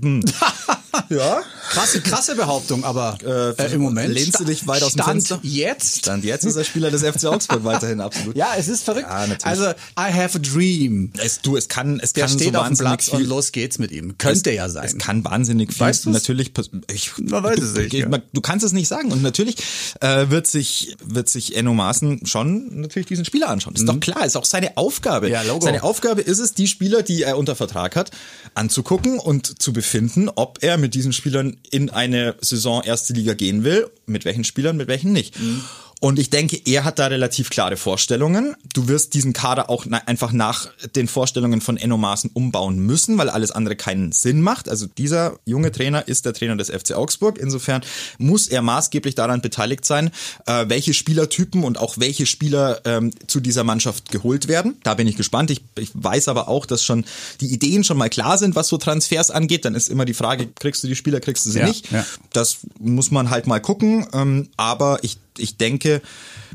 Ja. 1.10 1.42
Krasse, 1.70 2.00
krasse 2.00 2.34
Behauptung, 2.34 2.84
aber 2.84 3.18
äh, 3.24 3.72
im 3.74 3.80
Moment 3.82 4.12
lehnst 4.12 4.40
du 4.40 4.44
dich 4.44 4.66
weit 4.66 4.82
aus 4.82 4.92
dem 4.92 5.02
Stand 5.02 5.26
Fenster? 5.28 5.40
jetzt. 5.42 5.98
Stand 5.98 6.24
jetzt 6.24 6.44
ist 6.44 6.56
er 6.56 6.64
Spieler 6.64 6.90
des 6.90 7.02
FC 7.02 7.26
Augsburg 7.26 7.64
weiterhin 7.64 8.00
absolut. 8.00 8.36
Ja, 8.36 8.52
es 8.56 8.68
ist 8.68 8.84
verrückt. 8.84 9.06
Ja, 9.08 9.26
also, 9.42 9.70
I 9.98 10.12
have 10.12 10.38
a 10.38 10.40
dream. 10.40 11.12
Es, 11.18 11.40
du, 11.40 11.56
es 11.56 11.68
kann, 11.68 12.00
es 12.00 12.12
Der 12.12 12.26
kann 12.26 12.38
steht 12.38 12.52
so 12.52 12.58
auf 12.58 12.66
dem 12.66 12.70
wahnsinnig 12.70 12.88
Platz 12.88 13.04
viel, 13.10 13.14
und 13.20 13.28
los 13.28 13.52
geht's 13.52 13.78
mit 13.78 13.90
ihm. 13.90 14.16
Könnte 14.18 14.50
es, 14.50 14.56
ja 14.56 14.68
sein. 14.68 14.86
Es 14.86 14.98
kann 14.98 15.24
wahnsinnig 15.24 15.72
viel. 15.72 15.80
Weißt 15.80 16.06
natürlich, 16.06 16.52
ich, 16.90 17.12
Man 17.18 17.42
weiß 17.42 17.56
du, 17.56 17.62
es 17.62 17.74
nicht, 17.74 17.92
ja. 17.92 18.06
du 18.08 18.40
kannst 18.40 18.64
es 18.64 18.72
nicht 18.72 18.88
sagen. 18.88 19.12
Und 19.12 19.22
natürlich 19.22 19.56
äh, 20.00 20.30
wird 20.30 20.46
sich, 20.46 20.96
wird 21.04 21.28
sich 21.28 21.56
Enno 21.56 21.74
Maaßen 21.74 22.26
schon 22.26 22.80
natürlich 22.80 23.06
diesen 23.06 23.24
Spieler 23.24 23.48
anschauen. 23.48 23.74
Ist 23.74 23.88
doch 23.88 24.00
klar, 24.00 24.24
ist 24.24 24.36
auch 24.36 24.44
seine 24.44 24.76
Aufgabe. 24.76 25.26
Mhm. 25.26 25.32
Ja, 25.32 25.42
Logo. 25.42 25.64
Seine 25.64 25.82
Aufgabe 25.82 26.20
ist 26.22 26.38
es, 26.38 26.54
die 26.54 26.66
Spieler, 26.66 27.02
die 27.02 27.22
er 27.22 27.38
unter 27.38 27.56
Vertrag 27.56 27.96
hat, 27.96 28.10
anzugucken 28.54 29.18
und 29.18 29.60
zu 29.60 29.72
befinden, 29.72 30.28
ob 30.34 30.58
er 30.62 30.78
mit 30.78 30.87
diesen 30.88 31.12
Spielern 31.12 31.56
in 31.70 31.90
eine 31.90 32.36
Saison 32.40 32.82
erste 32.82 33.12
Liga 33.12 33.34
gehen 33.34 33.64
will, 33.64 33.90
mit 34.06 34.24
welchen 34.24 34.44
Spielern, 34.44 34.76
mit 34.76 34.88
welchen 34.88 35.12
nicht. 35.12 35.38
Mhm. 35.38 35.62
Und 36.00 36.18
ich 36.20 36.30
denke, 36.30 36.60
er 36.64 36.84
hat 36.84 36.98
da 37.00 37.08
relativ 37.08 37.50
klare 37.50 37.76
Vorstellungen. 37.76 38.54
Du 38.72 38.86
wirst 38.86 39.14
diesen 39.14 39.32
Kader 39.32 39.68
auch 39.68 39.84
na 39.86 39.98
einfach 40.06 40.30
nach 40.32 40.68
den 40.94 41.08
Vorstellungen 41.08 41.60
von 41.60 41.76
Enno 41.76 41.96
Maaßen 41.96 42.30
umbauen 42.34 42.78
müssen, 42.78 43.18
weil 43.18 43.28
alles 43.28 43.50
andere 43.50 43.74
keinen 43.74 44.12
Sinn 44.12 44.40
macht. 44.40 44.68
Also 44.68 44.86
dieser 44.86 45.38
junge 45.44 45.72
Trainer 45.72 46.06
ist 46.06 46.24
der 46.24 46.34
Trainer 46.34 46.56
des 46.56 46.70
FC 46.70 46.92
Augsburg. 46.92 47.36
Insofern 47.38 47.82
muss 48.18 48.46
er 48.46 48.62
maßgeblich 48.62 49.16
daran 49.16 49.40
beteiligt 49.40 49.84
sein, 49.84 50.10
äh, 50.46 50.66
welche 50.68 50.94
Spielertypen 50.94 51.64
und 51.64 51.78
auch 51.78 51.98
welche 51.98 52.26
Spieler 52.26 52.80
ähm, 52.84 53.10
zu 53.26 53.40
dieser 53.40 53.64
Mannschaft 53.64 54.12
geholt 54.12 54.46
werden. 54.46 54.76
Da 54.84 54.94
bin 54.94 55.08
ich 55.08 55.16
gespannt. 55.16 55.50
Ich, 55.50 55.62
ich 55.78 55.90
weiß 55.94 56.28
aber 56.28 56.46
auch, 56.48 56.64
dass 56.66 56.84
schon 56.84 57.04
die 57.40 57.52
Ideen 57.52 57.82
schon 57.82 57.98
mal 57.98 58.08
klar 58.08 58.38
sind, 58.38 58.54
was 58.54 58.68
so 58.68 58.78
Transfers 58.78 59.32
angeht. 59.32 59.64
Dann 59.64 59.74
ist 59.74 59.88
immer 59.88 60.04
die 60.04 60.14
Frage, 60.14 60.46
kriegst 60.46 60.84
du 60.84 60.86
die 60.88 60.96
Spieler, 60.96 61.18
kriegst 61.18 61.44
du 61.44 61.50
sie 61.50 61.58
Ja, 61.58 61.66
nicht. 61.66 61.90
ja. 61.90 62.06
Das 62.32 62.58
muss 62.78 63.10
man 63.10 63.30
halt 63.30 63.48
mal 63.48 63.58
gucken. 63.60 64.06
Ähm, 64.12 64.48
aber 64.56 65.00
ich, 65.02 65.18
ich 65.38 65.56
denke, 65.56 66.02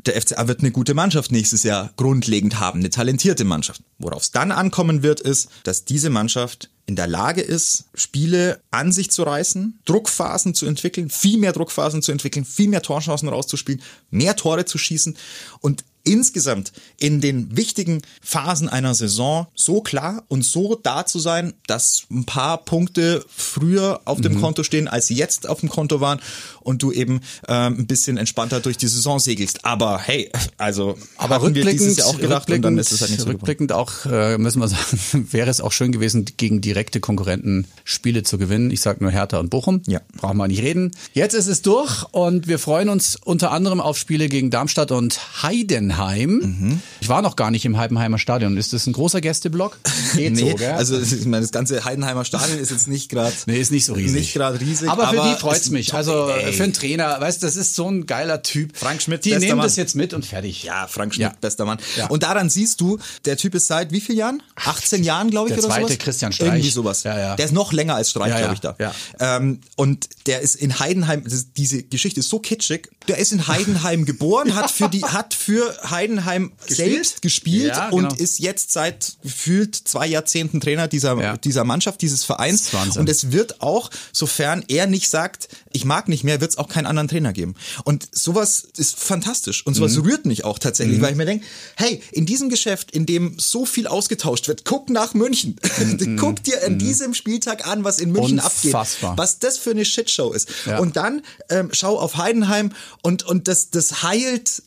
der 0.06 0.20
FCA 0.22 0.48
wird 0.48 0.60
eine 0.62 0.72
gute 0.72 0.94
Mannschaft 0.94 1.32
nächstes 1.32 1.64
Jahr 1.64 1.92
grundlegend 1.96 2.60
haben, 2.60 2.80
eine 2.80 2.90
talentierte 2.90 3.44
Mannschaft. 3.44 3.82
Worauf 4.00 4.24
es 4.24 4.32
dann 4.32 4.52
ankommen 4.52 5.04
wird, 5.04 5.20
ist, 5.22 5.50
dass 5.64 5.86
diese 5.86 6.10
Mannschaft 6.10 6.70
in 6.86 6.96
der 6.98 7.08
Lage 7.08 7.42
ist, 7.42 7.86
Spiele 7.94 8.60
an 8.72 8.92
sich 8.92 9.10
zu 9.10 9.24
reißen, 9.24 9.80
Druckphasen 9.86 10.54
zu 10.54 10.66
entwickeln, 10.66 11.10
viel 11.10 11.38
mehr 11.38 11.54
Druckphasen 11.54 12.02
zu 12.02 12.12
entwickeln, 12.12 12.44
viel 12.44 12.68
mehr 12.68 12.82
Torchancen 12.82 13.30
rauszuspielen, 13.30 13.82
mehr 14.10 14.36
Tore 14.36 14.66
zu 14.66 14.78
schießen 14.78 15.16
und 15.62 15.86
insgesamt 16.06 16.74
in 17.00 17.22
den 17.22 17.56
wichtigen 17.56 18.02
Phasen 18.22 18.68
einer 18.68 18.94
Saison 18.94 19.48
so 19.56 19.80
klar 19.80 20.26
und 20.28 20.44
so 20.44 20.76
da 20.76 21.06
zu 21.06 21.18
sein, 21.20 21.54
dass 21.66 22.04
ein 22.12 22.26
paar 22.26 22.58
Punkte 22.66 23.24
früher 23.34 24.02
auf 24.04 24.18
Mhm. 24.18 24.24
dem 24.24 24.42
Konto 24.42 24.64
stehen, 24.64 24.90
als 24.90 25.08
sie 25.08 25.16
jetzt 25.16 25.48
auf 25.48 25.62
dem 25.62 25.70
Konto 25.70 26.02
waren 26.02 26.20
und 26.64 26.82
du 26.82 26.92
eben 26.92 27.22
ähm, 27.48 27.80
ein 27.80 27.88
bisschen 27.88 28.18
entspannter 28.18 28.60
durch 28.60 28.78
die 28.78 28.88
Saison 28.88 29.20
segelst. 29.20 29.66
Aber 29.66 30.00
hey, 30.00 30.30
also 30.58 30.98
Aber 31.18 31.36
hatten 31.36 31.56
wir 31.56 31.64
rückblickend, 31.64 31.82
dieses 31.82 31.98
Jahr 31.98 32.08
auch 32.08 32.20
gedacht 32.20 32.50
und 32.50 32.62
dann 32.62 32.74
rückblickend, 32.74 32.80
ist 32.80 32.92
es 32.92 33.02
halt 33.02 33.12
nicht 33.12 33.22
so 33.22 33.28
rückblickend 33.28 33.72
auch, 33.72 34.06
äh, 34.06 34.38
müssen 34.38 34.60
wir 34.60 34.68
sagen, 34.68 35.28
wäre 35.32 35.50
es 35.50 35.62
auch 35.62 35.72
schön 35.72 35.92
gewesen, 35.92 36.26
gegen 36.38 36.62
direkte 36.62 37.00
Konkurrenten 37.00 37.68
Spiele 37.84 38.24
zu 38.24 38.38
gewinnen. 38.38 38.72
Ich 38.72 38.82
sage 38.82 39.04
nur 39.04 39.12
Hertha 39.12 39.40
und 39.40 39.50
Bochum. 39.50 39.82
Ja. 39.88 40.02
Brauchen 40.18 40.38
wir 40.38 40.48
nicht 40.48 40.62
reden. 40.62 40.92
Jetzt 41.14 41.34
ist 41.34 41.48
es 41.48 41.62
durch 41.62 42.04
und 42.12 42.48
wir 42.48 42.60
freuen 42.60 42.90
uns 42.90 43.18
unter 43.24 43.52
anderem 43.52 43.82
auf 43.82 43.98
Spiele 43.98 44.30
gegen 44.30 44.50
Darmstadt 44.50 44.92
und 44.92 45.44
Heidenheim. 45.44 46.30
Mhm. 46.30 46.80
Ich 47.02 47.10
war 47.10 47.22
noch 47.22 47.36
gar 47.36 47.52
nicht 47.52 47.66
im 47.66 47.78
Heidenheimer 47.78 48.18
Stadion. 48.18 48.58
Ist 48.58 48.74
das 48.74 48.88
ein 48.88 48.94
großer 48.94 49.22
Gästeblock? 49.22 49.78
Geht 50.16 50.34
Nee, 50.34 50.52
so, 50.52 50.56
gell? 50.56 50.72
also 50.72 51.00
ich 51.00 51.26
meine, 51.26 51.42
das 51.42 51.52
ganze 51.52 51.84
Heidenheimer 51.86 52.26
Stadion 52.26 52.58
ist 52.58 52.72
jetzt 52.72 52.88
nicht 52.88 53.10
gerade 53.10 53.34
Nee, 53.46 53.60
ist 53.60 53.72
nicht 53.72 53.86
so 53.86 53.94
riesig. 53.94 54.14
Nicht 54.14 54.34
gerade 54.34 54.60
riesig. 54.60 54.90
Aber 54.90 55.08
für 55.10 55.22
die 55.22 55.34
es 55.34 55.40
freut's 55.40 55.70
mich. 55.70 55.94
Also. 55.94 56.30
Für 56.56 56.64
einen 56.64 56.74
Trainer, 56.74 57.20
weißt 57.20 57.42
du, 57.42 57.48
das 57.48 57.56
ist 57.56 57.76
so 57.76 57.90
ein 57.90 58.06
geiler 58.06 58.42
Typ. 58.42 58.76
Frank 58.78 59.02
Schmidt, 59.02 59.26
Die 59.26 59.30
bester 59.32 59.46
nehmen 59.46 59.58
Mann. 59.58 59.66
das 59.68 59.76
jetzt 59.76 59.96
mit 59.96 60.14
und 60.14 60.26
fertig. 60.26 60.64
Ja, 60.64 60.88
Frank 60.88 61.14
Schmidt, 61.16 61.28
Ja. 61.32 61.36
bester 61.42 61.66
Mann. 61.66 61.78
Ja. 61.98 62.08
Und 62.08 62.24
daran 62.24 62.50
siehst 62.50 62.82
du, 62.82 63.00
der 63.26 63.38
Typ 63.38 63.56
ist 63.56 63.68
seit 63.68 63.92
wie 63.92 64.02
vielen 64.02 64.18
Jahren? 64.18 64.44
18 64.56 65.04
Jahren, 65.04 65.30
glaube 65.30 65.50
ich, 65.50 65.56
Der 65.56 65.64
oder 65.64 65.74
zweite 65.74 65.88
sowas? 65.88 65.98
Christian 66.00 66.32
Streich. 66.32 66.48
Irgendwie 66.50 66.70
sowas. 66.70 67.04
Ja, 67.04 67.18
ja. 67.20 67.36
Der 67.36 67.46
ist 67.46 67.52
noch 67.52 67.74
länger 67.74 67.96
als 67.96 68.10
Streich, 68.12 68.36
glaube 68.36 68.54
ich, 68.54 68.60
da. 68.60 68.76
Ähm, 69.20 69.60
und 69.76 70.08
der 70.28 70.42
ist 70.42 70.56
in 70.56 70.80
Heidenheim, 70.80 71.24
das, 71.24 71.48
diese 71.56 71.84
Geschichte 71.84 72.20
ist 72.22 72.30
so 72.30 72.40
kitschig. 72.40 72.90
Der 73.08 73.18
ist 73.18 73.32
in 73.34 73.48
Heidenheim 73.48 74.06
geboren, 74.06 74.56
hat 74.56 74.72
für 74.72 74.90
die, 74.90 75.04
hat 75.04 75.34
für 75.34 75.76
Heidenheim 75.90 76.54
selbst 76.68 77.22
gespielt 77.22 77.74
Ja, 77.76 77.90
und 77.90 78.10
genau. 78.10 78.16
ist 78.22 78.40
jetzt 78.40 78.72
seit 78.72 79.18
gefühlt 79.24 79.76
zwei 79.76 80.08
Jahrzehnten 80.08 80.62
Trainer 80.62 80.88
dieser, 80.88 81.38
dieser 81.38 81.64
Mannschaft, 81.64 82.02
dieses 82.02 82.24
Vereins. 82.24 82.74
Ist. 82.74 82.98
Und 82.98 83.10
es 83.10 83.32
wird 83.32 83.62
auch, 83.62 83.90
sofern 84.12 84.64
er 84.68 84.88
nicht 84.88 85.10
sagt, 85.10 85.48
ich 85.72 85.86
mag 85.86 86.08
nicht 86.08 86.24
mehr, 86.24 86.40
wird 86.44 86.52
es 86.52 86.58
auch 86.58 86.68
keinen 86.68 86.86
anderen 86.86 87.08
Trainer 87.08 87.32
geben. 87.32 87.56
Und 87.86 88.08
sowas 88.12 88.68
ist 88.78 88.98
fantastisch. 89.00 89.66
Und 89.66 89.74
sowas 89.76 89.94
Mhm. 89.96 90.02
rührt 90.04 90.26
mich 90.26 90.44
auch 90.44 90.60
tatsächlich, 90.60 91.00
weil 91.02 91.12
ich 91.12 91.18
mir 91.18 91.26
denke, 91.26 91.46
hey, 91.78 92.02
in 92.12 92.26
diesem 92.26 92.50
Geschäft, 92.50 92.92
in 92.92 93.06
dem 93.06 93.36
so 93.40 93.66
viel 93.66 93.88
ausgetauscht 93.88 94.48
wird, 94.50 94.66
guck 94.66 94.90
nach 94.90 95.14
München. 95.14 95.56
guck 96.20 96.44
dir 96.44 96.66
an 96.66 96.78
diesem 96.78 97.14
Spieltag 97.14 97.66
an, 97.66 97.84
was 97.86 98.00
in 98.00 98.12
München 98.12 98.36
Mhm. 98.36 98.44
Unfassbar. 98.44 99.12
abgeht. 99.12 99.18
Was 99.18 99.40
das 99.40 99.58
für 99.58 99.72
eine 99.72 99.86
Shitshow 99.86 100.34
ist. 100.34 100.50
Ja. 100.66 100.80
Und 100.80 100.98
dann 100.98 101.22
ähm, 101.50 101.70
schau 101.72 101.98
auf 101.98 102.18
Heidenheim 102.18 102.74
und, 103.02 103.24
und 103.24 103.48
das, 103.48 103.70
das 103.70 104.04
heilt, 104.04 104.62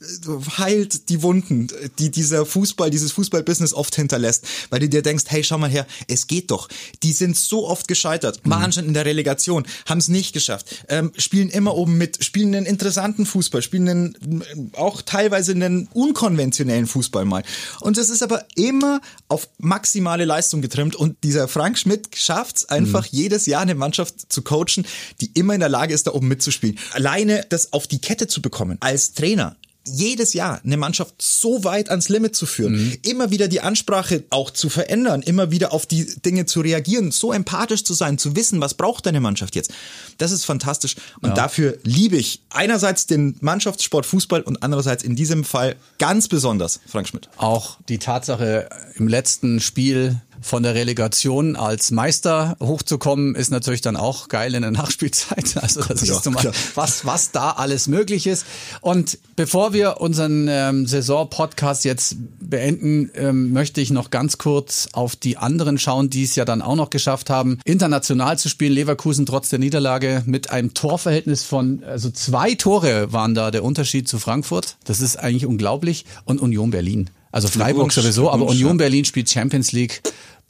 heilt 0.59 1.09
die 1.11 1.23
Wunden, 1.23 1.69
die 1.99 2.11
dieser 2.11 2.47
Fußball, 2.47 2.91
dieses 2.91 3.13
Fußballbusiness 3.13 3.75
oft 3.75 3.95
hinterlässt. 3.97 4.45
Weil 4.71 4.81
du 4.81 4.89
dir 4.89 5.03
denkst, 5.03 5.25
hey, 5.29 5.45
schau 5.45 5.59
mal 5.59 5.71
her, 5.71 5.87
es 6.09 6.27
geht 6.27 6.51
doch. 6.51 6.69
Die 7.03 7.13
sind 7.13 7.37
so 7.37 7.67
oft 7.69 7.87
gescheitert, 7.89 8.41
Mhm. 8.47 8.51
waren 8.51 8.73
schon 8.73 8.87
in 8.87 8.95
der 8.95 9.05
Relegation, 9.05 9.67
haben 9.87 9.99
es 9.99 10.09
nicht 10.09 10.33
geschafft, 10.33 10.67
ähm, 10.89 11.13
spielen 11.19 11.51
immer 11.51 11.66
oben 11.75 11.99
mit, 11.99 12.25
spielen 12.25 12.55
einen 12.55 12.67
interessanten 12.67 13.27
Fußball, 13.27 13.63
spielen 13.63 13.89
einen, 13.89 14.45
auch 14.75 15.03
teilweise 15.03 15.53
einen 15.53 15.89
unkonventionellen 15.93 16.87
Fußball 16.87 17.25
mal. 17.25 17.43
Und 17.81 17.97
das 17.97 18.11
ist 18.11 18.23
aber 18.23 18.45
immer 18.55 19.01
auf 19.29 19.49
maximale 19.59 20.25
Leistung 20.25 20.63
getrimmt 20.63 20.97
und 20.97 21.17
dieser 21.25 21.49
Frank 21.49 21.79
Schmidt 21.79 22.09
schafft 22.15 22.57
es 22.57 22.69
einfach 22.69 23.05
Mhm. 23.05 23.19
jedes 23.19 23.47
Jahr 23.47 23.63
eine 23.63 23.75
Mannschaft 23.75 24.33
zu 24.33 24.43
coachen, 24.43 24.87
die 25.21 25.31
immer 25.35 25.55
in 25.55 25.61
der 25.61 25.69
Lage 25.69 25.95
ist, 25.95 26.07
da 26.07 26.13
oben 26.13 26.29
mitzuspielen. 26.29 26.79
Alleine 26.93 27.45
das 27.49 27.73
auf 27.73 27.87
die 27.87 28.01
Kette 28.01 28.27
zu 28.27 28.43
bekommen 28.43 28.79
als 28.81 29.13
Trainer 29.15 29.57
jedes 29.87 30.35
Jahr 30.35 30.61
eine 30.65 30.77
Mannschaft 30.77 31.15
so 31.19 31.65
weit 31.65 31.91
ans 31.91 32.09
Limit 32.09 32.37
zu 32.37 32.47
führen, 32.47 32.73
mhm. 32.73 32.99
immer 33.03 33.31
wieder 33.31 33.49
die 33.49 33.61
Ansprache 33.61 34.25
auch 34.31 34.51
zu 34.51 34.69
verändern, 34.69 35.23
immer 35.23 35.51
wieder 35.51 35.73
auf 35.73 35.87
die 35.87 36.07
Dinge 36.23 36.47
zu 36.47 36.61
reagieren, 36.61 37.13
so 37.13 37.33
empathisch 37.33 37.85
zu 37.85 37.95
sein, 37.95 38.19
zu 38.19 38.37
wissen, 38.37 38.61
was 38.61 38.75
braucht 38.75 39.07
deine 39.07 39.21
Mannschaft 39.21 39.55
jetzt. 39.55 39.73
Das 40.19 40.33
ist 40.33 40.45
fantastisch 40.45 40.97
und 41.21 41.31
ja. 41.31 41.35
dafür 41.35 41.79
liebe 41.85 42.17
ich 42.17 42.43
einerseits 42.51 43.07
den 43.07 43.37
Mannschaftssport 43.41 44.07
Fußball 44.07 44.43
und 44.43 44.63
andererseits 44.63 45.03
in 45.03 45.17
diesem 45.17 45.45
Fall 45.45 45.77
ganz 45.99 46.29
besonders 46.29 46.81
Frank 46.87 47.09
Schmidt. 47.09 47.29
Auch 47.37 47.79
die 47.89 47.99
Tatsache 47.99 48.69
im 48.97 49.09
letzten 49.09 49.61
Spiel 49.61 50.21
von 50.47 50.63
der 50.63 50.75
Relegation 50.75 51.57
als 51.57 51.91
Meister 51.91 52.57
hochzukommen, 52.63 53.35
ist 53.35 53.51
natürlich 53.51 53.81
dann 53.81 53.97
auch 53.97 54.29
geil 54.29 54.55
in 54.55 54.63
der 54.63 54.71
Nachspielzeit. 54.73 55.57
Also 55.61 55.83
das 55.83 56.07
ja, 56.07 56.17
ist 56.17 56.31
mal, 56.31 56.53
was, 56.75 57.05
was 57.05 57.33
da 57.33 57.51
alles 57.51 57.89
möglich 57.89 58.27
ist. 58.27 58.47
Und 58.81 59.19
bevor 59.35 59.73
wir 59.73 60.01
unseren 60.01 60.47
ähm, 60.49 60.87
Saison-Podcast 60.87 61.85
jetzt 61.85 62.17
beenden, 62.41 63.11
ähm, 63.15 63.53
möchte 63.53 63.81
ich 63.81 63.91
noch 63.91 64.11
ganz 64.11 64.39
kurz 64.39 64.89
auf 64.93 65.17
die 65.17 65.37
anderen 65.37 65.79
schauen, 65.79 66.11
die 66.11 66.25
es 66.25 66.37
ja 66.37 66.45
dann 66.45 66.63
auch 66.63 66.77
noch 66.77 66.91
geschafft 66.91 67.31
haben, 67.31 67.59
international 67.65 68.39
zu 68.39 68.49
spielen. 68.49 68.73
Leverkusen 68.73 69.27
trotz 69.27 69.49
der 69.49 69.59
Niederlage 69.59 70.23
mit 70.27 70.51
einem 70.51 70.75
Torverhältnis 70.75 71.43
von, 71.43 71.83
also 71.85 72.11
zwei 72.11 72.55
Tore 72.55 73.13
waren 73.13 73.35
da 73.35 73.51
der 73.51 73.65
Unterschied 73.65 74.09
zu 74.09 74.19
Frankfurt. 74.19 74.77
Das 74.85 75.01
ist 75.01 75.17
eigentlich 75.17 75.47
unglaublich. 75.47 76.05
Und 76.25 76.41
Union 76.41 76.71
Berlin. 76.71 77.11
Also 77.37 77.49
Freiburg 77.49 77.93
sowieso, 77.93 78.31
aber 78.31 78.47
Union 78.47 78.79
Berlin 78.79 79.05
spielt 79.05 79.29
Champions 79.29 79.73
League. 79.73 80.01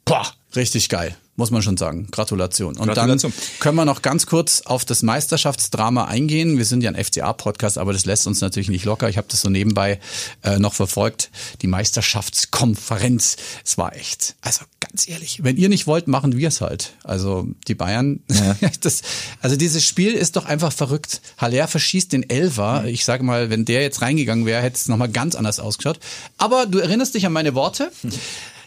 Boah, 0.07 0.33
richtig 0.55 0.89
geil 0.89 1.15
muss 1.37 1.51
man 1.51 1.63
schon 1.63 1.77
sagen. 1.77 2.09
Gratulation. 2.11 2.77
Und 2.77 2.87
Gratulation. 2.89 3.33
dann 3.33 3.61
können 3.61 3.77
wir 3.77 3.85
noch 3.85 4.03
ganz 4.03 4.27
kurz 4.27 4.63
auf 4.63 4.85
das 4.85 5.03
Meisterschaftsdrama 5.03 6.07
eingehen. 6.07 6.57
Wir 6.57 6.65
sind 6.65 6.83
ja 6.83 6.91
ein 6.91 7.03
FCA-Podcast, 7.03 7.79
aber 7.79 7.93
das 7.93 8.07
lässt 8.07 8.27
uns 8.27 8.41
natürlich 8.41 8.71
nicht 8.71 8.85
locker. 8.87 9.09
Ich 9.09 9.19
habe 9.19 9.29
das 9.31 9.43
so 9.43 9.51
nebenbei 9.51 10.01
äh, 10.43 10.59
noch 10.59 10.73
verfolgt. 10.73 11.31
Die 11.61 11.67
Meisterschaftskonferenz. 11.67 13.37
Es 13.65 13.77
war 13.77 13.95
echt, 13.95 14.35
also 14.41 14.63
ganz 14.81 15.09
ehrlich, 15.09 15.45
wenn 15.45 15.57
ihr 15.57 15.69
nicht 15.69 15.87
wollt, 15.87 16.09
machen 16.09 16.37
wir 16.37 16.49
es 16.49 16.63
halt. 16.63 16.95
Also 17.05 17.47
die 17.69 17.75
Bayern, 17.75 18.21
ja. 18.31 18.57
das, 18.81 19.03
also 19.43 19.57
dieses 19.57 19.85
Spiel 19.85 20.15
ist 20.15 20.37
doch 20.37 20.47
einfach 20.47 20.73
verrückt. 20.73 21.21
Haller 21.37 21.69
verschießt 21.69 22.13
den 22.13 22.29
Elfer. 22.29 22.85
Ich 22.87 23.05
sage 23.05 23.23
mal, 23.23 23.51
wenn 23.51 23.67
der 23.67 23.83
jetzt 23.83 24.01
reingegangen 24.01 24.47
wäre, 24.47 24.63
hätte 24.63 24.77
es 24.77 24.89
nochmal 24.89 25.11
ganz 25.11 25.35
anders 25.35 25.61
ausgeschaut. 25.61 26.01
Aber 26.39 26.65
du 26.65 26.79
erinnerst 26.79 27.15
dich 27.15 27.27
an 27.27 27.33
meine 27.33 27.55
Worte. 27.55 27.93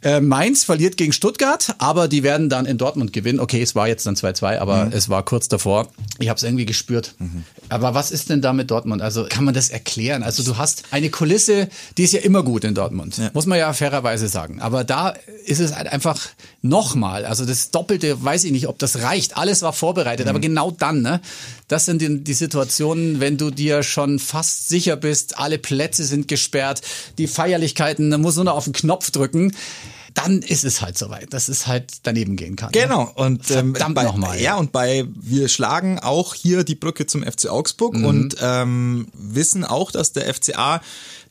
Äh, 0.02 0.22
Mainz 0.22 0.64
verliert 0.64 0.98
gegen 0.98 1.14
Stuttgart, 1.14 1.76
aber 1.78 2.08
die 2.08 2.24
werden 2.24 2.50
dann 2.50 2.66
in 2.66 2.78
Dortmund 2.78 3.14
gewinnen. 3.14 3.40
Okay, 3.40 3.62
es 3.62 3.76
war 3.76 3.88
jetzt 3.88 4.06
dann 4.06 4.16
2-2, 4.16 4.60
aber 4.60 4.86
mhm. 4.86 4.92
es 4.94 5.10
war 5.10 5.24
kurz 5.24 5.48
davor. 5.48 5.88
Ich 6.20 6.30
habe 6.30 6.38
es 6.38 6.44
irgendwie 6.44 6.66
gespürt. 6.66 7.16
Mhm. 7.20 7.44
Aber 7.70 7.94
was 7.94 8.12
ist 8.12 8.30
denn 8.30 8.42
da 8.42 8.54
mit 8.54 8.72
Dortmund? 8.72 9.02
Also 9.02 9.26
kann 9.30 9.44
man 9.44 9.54
das 9.54 9.70
erklären? 9.70 10.24
Also 10.24 10.44
du 10.44 10.58
hast 10.58 10.84
eine 10.92 11.10
Kulisse, 11.10 11.70
die 11.98 12.04
ist 12.04 12.14
ja 12.14 12.22
immer 12.22 12.44
gut 12.44 12.64
in 12.64 12.76
Dortmund, 12.76 13.18
ja. 13.18 13.30
muss 13.34 13.46
man 13.46 13.58
ja 13.58 13.72
fairerweise 13.74 14.28
sagen. 14.28 14.62
Aber 14.62 14.84
da 14.84 15.14
ist 15.46 15.60
es 15.60 15.76
halt 15.76 15.92
einfach 15.92 16.20
nochmal, 16.62 17.26
also 17.26 17.46
das 17.46 17.72
Doppelte, 17.72 18.24
weiß 18.24 18.44
ich 18.44 18.52
nicht, 18.52 18.68
ob 18.68 18.80
das 18.80 19.02
reicht. 19.02 19.38
Alles 19.38 19.62
war 19.62 19.74
vorbereitet, 19.74 20.26
mhm. 20.26 20.30
aber 20.30 20.40
genau 20.40 20.72
dann, 20.72 21.02
ne? 21.02 21.22
Das 21.70 21.86
sind 21.86 22.02
die, 22.02 22.24
die 22.24 22.34
Situationen, 22.34 23.22
wenn 23.22 23.38
du 23.38 23.52
dir 23.52 23.84
schon 23.84 24.20
fast 24.20 24.68
sicher 24.68 24.98
bist, 24.98 25.38
alle 25.38 25.58
Plätze 25.58 26.04
sind 26.04 26.28
gesperrt, 26.28 26.82
die 27.18 27.28
Feierlichkeiten, 27.28 28.12
da 28.12 28.18
muss 28.18 28.36
nur 28.36 28.46
noch 28.46 28.56
auf 28.56 28.66
den 28.66 28.74
Knopf 28.74 29.12
drücken 29.12 29.54
dann 30.14 30.42
ist 30.42 30.66
es 30.66 30.82
halt 30.82 30.98
soweit, 30.98 31.34
dass 31.34 31.48
es 31.48 31.68
halt 31.68 32.00
daneben 32.04 32.36
gehen 32.36 32.56
kann. 32.56 32.72
Ne? 32.74 32.82
Genau. 32.82 33.12
Und 33.16 33.50
ähm, 33.52 33.74
bei, 33.74 34.04
nochmal. 34.04 34.42
Ja, 34.42 34.58
und 34.58 34.72
bei 34.72 35.06
wir 35.16 35.48
schlagen 35.48 36.00
auch 36.00 36.34
hier 36.34 36.64
die 36.64 36.76
Brücke 36.76 37.06
zum 37.06 37.24
FC 37.24 37.48
Augsburg 37.48 37.96
mhm. 37.96 38.06
und 38.06 38.36
ähm, 38.42 39.08
wissen 39.14 39.64
auch, 39.64 39.92
dass 39.92 40.12
der 40.12 40.34
FCA 40.34 40.82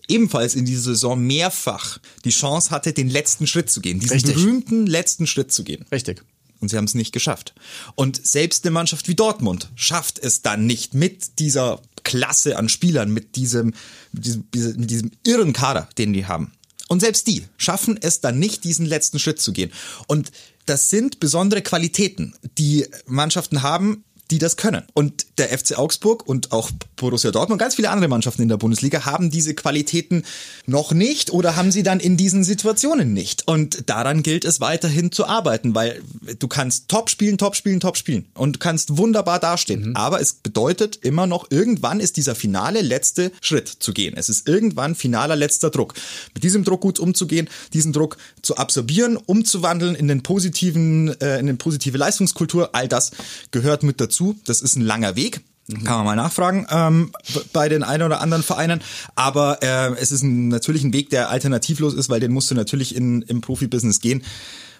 ebenfalls 0.08 0.54
in 0.54 0.64
dieser 0.64 0.82
Saison 0.82 1.20
mehrfach 1.20 1.98
die 2.24 2.30
Chance 2.30 2.70
hatte, 2.70 2.92
den 2.92 3.10
letzten 3.10 3.46
Schritt 3.46 3.70
zu 3.70 3.80
gehen, 3.80 4.00
diesen 4.00 4.14
Richtig. 4.14 4.34
berühmten 4.34 4.86
letzten 4.86 5.26
Schritt 5.26 5.52
zu 5.52 5.64
gehen. 5.64 5.84
Richtig. 5.92 6.22
Und 6.60 6.68
sie 6.68 6.76
haben 6.76 6.84
es 6.84 6.94
nicht 6.94 7.12
geschafft. 7.12 7.54
Und 7.94 8.24
selbst 8.26 8.64
eine 8.64 8.72
Mannschaft 8.72 9.08
wie 9.08 9.14
Dortmund 9.14 9.70
schafft 9.76 10.18
es 10.18 10.42
dann 10.42 10.66
nicht 10.66 10.94
mit 10.94 11.38
dieser 11.38 11.80
Klasse 12.02 12.56
an 12.56 12.68
Spielern, 12.68 13.12
mit 13.12 13.36
diesem, 13.36 13.74
mit 14.12 14.24
diesem, 14.24 14.46
mit 14.76 14.90
diesem 14.90 15.10
irren 15.24 15.52
Kader, 15.52 15.88
den 15.98 16.12
die 16.12 16.26
haben. 16.26 16.52
Und 16.88 17.00
selbst 17.00 17.26
die 17.26 17.44
schaffen 17.58 17.98
es 18.00 18.20
dann 18.20 18.38
nicht, 18.38 18.64
diesen 18.64 18.86
letzten 18.86 19.18
Schritt 19.18 19.40
zu 19.40 19.52
gehen. 19.52 19.70
Und 20.06 20.32
das 20.66 20.88
sind 20.88 21.20
besondere 21.20 21.62
Qualitäten, 21.62 22.34
die 22.56 22.86
Mannschaften 23.06 23.62
haben, 23.62 24.04
die 24.30 24.38
das 24.38 24.56
können. 24.56 24.84
Und 24.94 25.26
der 25.38 25.56
FC 25.56 25.78
Augsburg 25.78 26.26
und 26.26 26.52
auch 26.52 26.70
Borussia 26.98 27.30
Dortmund, 27.30 27.60
ganz 27.60 27.74
viele 27.74 27.90
andere 27.90 28.08
Mannschaften 28.08 28.42
in 28.42 28.48
der 28.48 28.56
Bundesliga 28.58 29.06
haben 29.06 29.30
diese 29.30 29.54
Qualitäten 29.54 30.24
noch 30.66 30.92
nicht 30.92 31.30
oder 31.30 31.56
haben 31.56 31.72
sie 31.72 31.82
dann 31.82 32.00
in 32.00 32.16
diesen 32.16 32.44
Situationen 32.44 33.14
nicht. 33.14 33.48
Und 33.48 33.88
daran 33.88 34.22
gilt 34.22 34.44
es 34.44 34.60
weiterhin 34.60 35.10
zu 35.10 35.26
arbeiten, 35.26 35.74
weil 35.74 36.02
du 36.38 36.48
kannst 36.48 36.88
top 36.88 37.08
spielen, 37.08 37.38
top 37.38 37.56
spielen, 37.56 37.80
top 37.80 37.96
spielen 37.96 38.26
und 38.34 38.60
kannst 38.60 38.98
wunderbar 38.98 39.38
dastehen. 39.38 39.90
Mhm. 39.90 39.96
Aber 39.96 40.20
es 40.20 40.34
bedeutet 40.34 40.96
immer 40.96 41.26
noch, 41.26 41.50
irgendwann 41.50 42.00
ist 42.00 42.16
dieser 42.16 42.34
finale 42.34 42.82
letzte 42.82 43.32
Schritt 43.40 43.68
zu 43.68 43.92
gehen. 43.92 44.14
Es 44.16 44.28
ist 44.28 44.48
irgendwann 44.48 44.94
finaler 44.94 45.36
letzter 45.36 45.70
Druck. 45.70 45.94
Mit 46.34 46.44
diesem 46.44 46.64
Druck 46.64 46.82
gut 46.82 46.98
umzugehen, 46.98 47.48
diesen 47.72 47.92
Druck 47.92 48.18
zu 48.42 48.56
absorbieren, 48.56 49.16
umzuwandeln 49.16 49.94
in 49.94 50.08
den 50.08 50.22
positiven, 50.22 51.18
äh, 51.20 51.38
in 51.38 51.46
den 51.46 51.58
positive 51.58 51.96
Leistungskultur, 51.96 52.74
all 52.74 52.88
das 52.88 53.12
gehört 53.50 53.82
mit 53.82 54.00
dazu. 54.00 54.36
Das 54.44 54.60
ist 54.60 54.76
ein 54.76 54.82
langer 54.82 55.16
Weg. 55.16 55.40
Kann 55.84 55.96
man 55.98 56.04
mal 56.06 56.16
nachfragen 56.16 56.66
ähm, 56.70 57.12
bei 57.52 57.68
den 57.68 57.82
einen 57.82 58.04
oder 58.04 58.20
anderen 58.22 58.42
Vereinen. 58.42 58.80
Aber 59.14 59.62
äh, 59.62 59.92
es 60.00 60.12
ist 60.12 60.22
ein, 60.22 60.48
natürlich 60.48 60.82
ein 60.82 60.94
Weg, 60.94 61.10
der 61.10 61.28
alternativlos 61.28 61.92
ist, 61.92 62.08
weil 62.08 62.20
den 62.20 62.32
musst 62.32 62.50
du 62.50 62.54
natürlich 62.54 62.96
in, 62.96 63.22
im 63.22 63.42
Profibusiness 63.42 64.00
gehen 64.00 64.22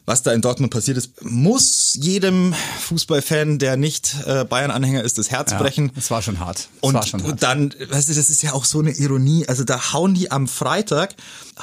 was 0.08 0.22
da 0.22 0.32
in 0.32 0.40
Dortmund 0.40 0.72
passiert 0.72 0.96
ist, 0.96 1.22
muss 1.22 1.92
jedem 2.00 2.54
Fußballfan, 2.80 3.58
der 3.58 3.76
nicht 3.76 4.16
äh, 4.24 4.46
Bayern-Anhänger 4.46 5.02
ist, 5.04 5.18
das 5.18 5.30
Herz 5.30 5.52
ja, 5.52 5.58
brechen. 5.58 5.92
Es 5.96 6.10
war 6.10 6.22
schon 6.22 6.40
hart. 6.40 6.68
Und, 6.80 6.94
war 6.94 7.06
schon 7.06 7.22
hart. 7.22 7.30
und 7.30 7.42
dann, 7.42 7.74
weißt 7.90 8.08
du, 8.08 8.14
das 8.14 8.30
ist 8.30 8.42
ja 8.42 8.54
auch 8.54 8.64
so 8.64 8.80
eine 8.80 8.90
Ironie. 8.92 9.46
Also 9.46 9.64
da 9.64 9.92
hauen 9.92 10.14
die 10.14 10.30
am 10.30 10.48
Freitag, 10.48 11.14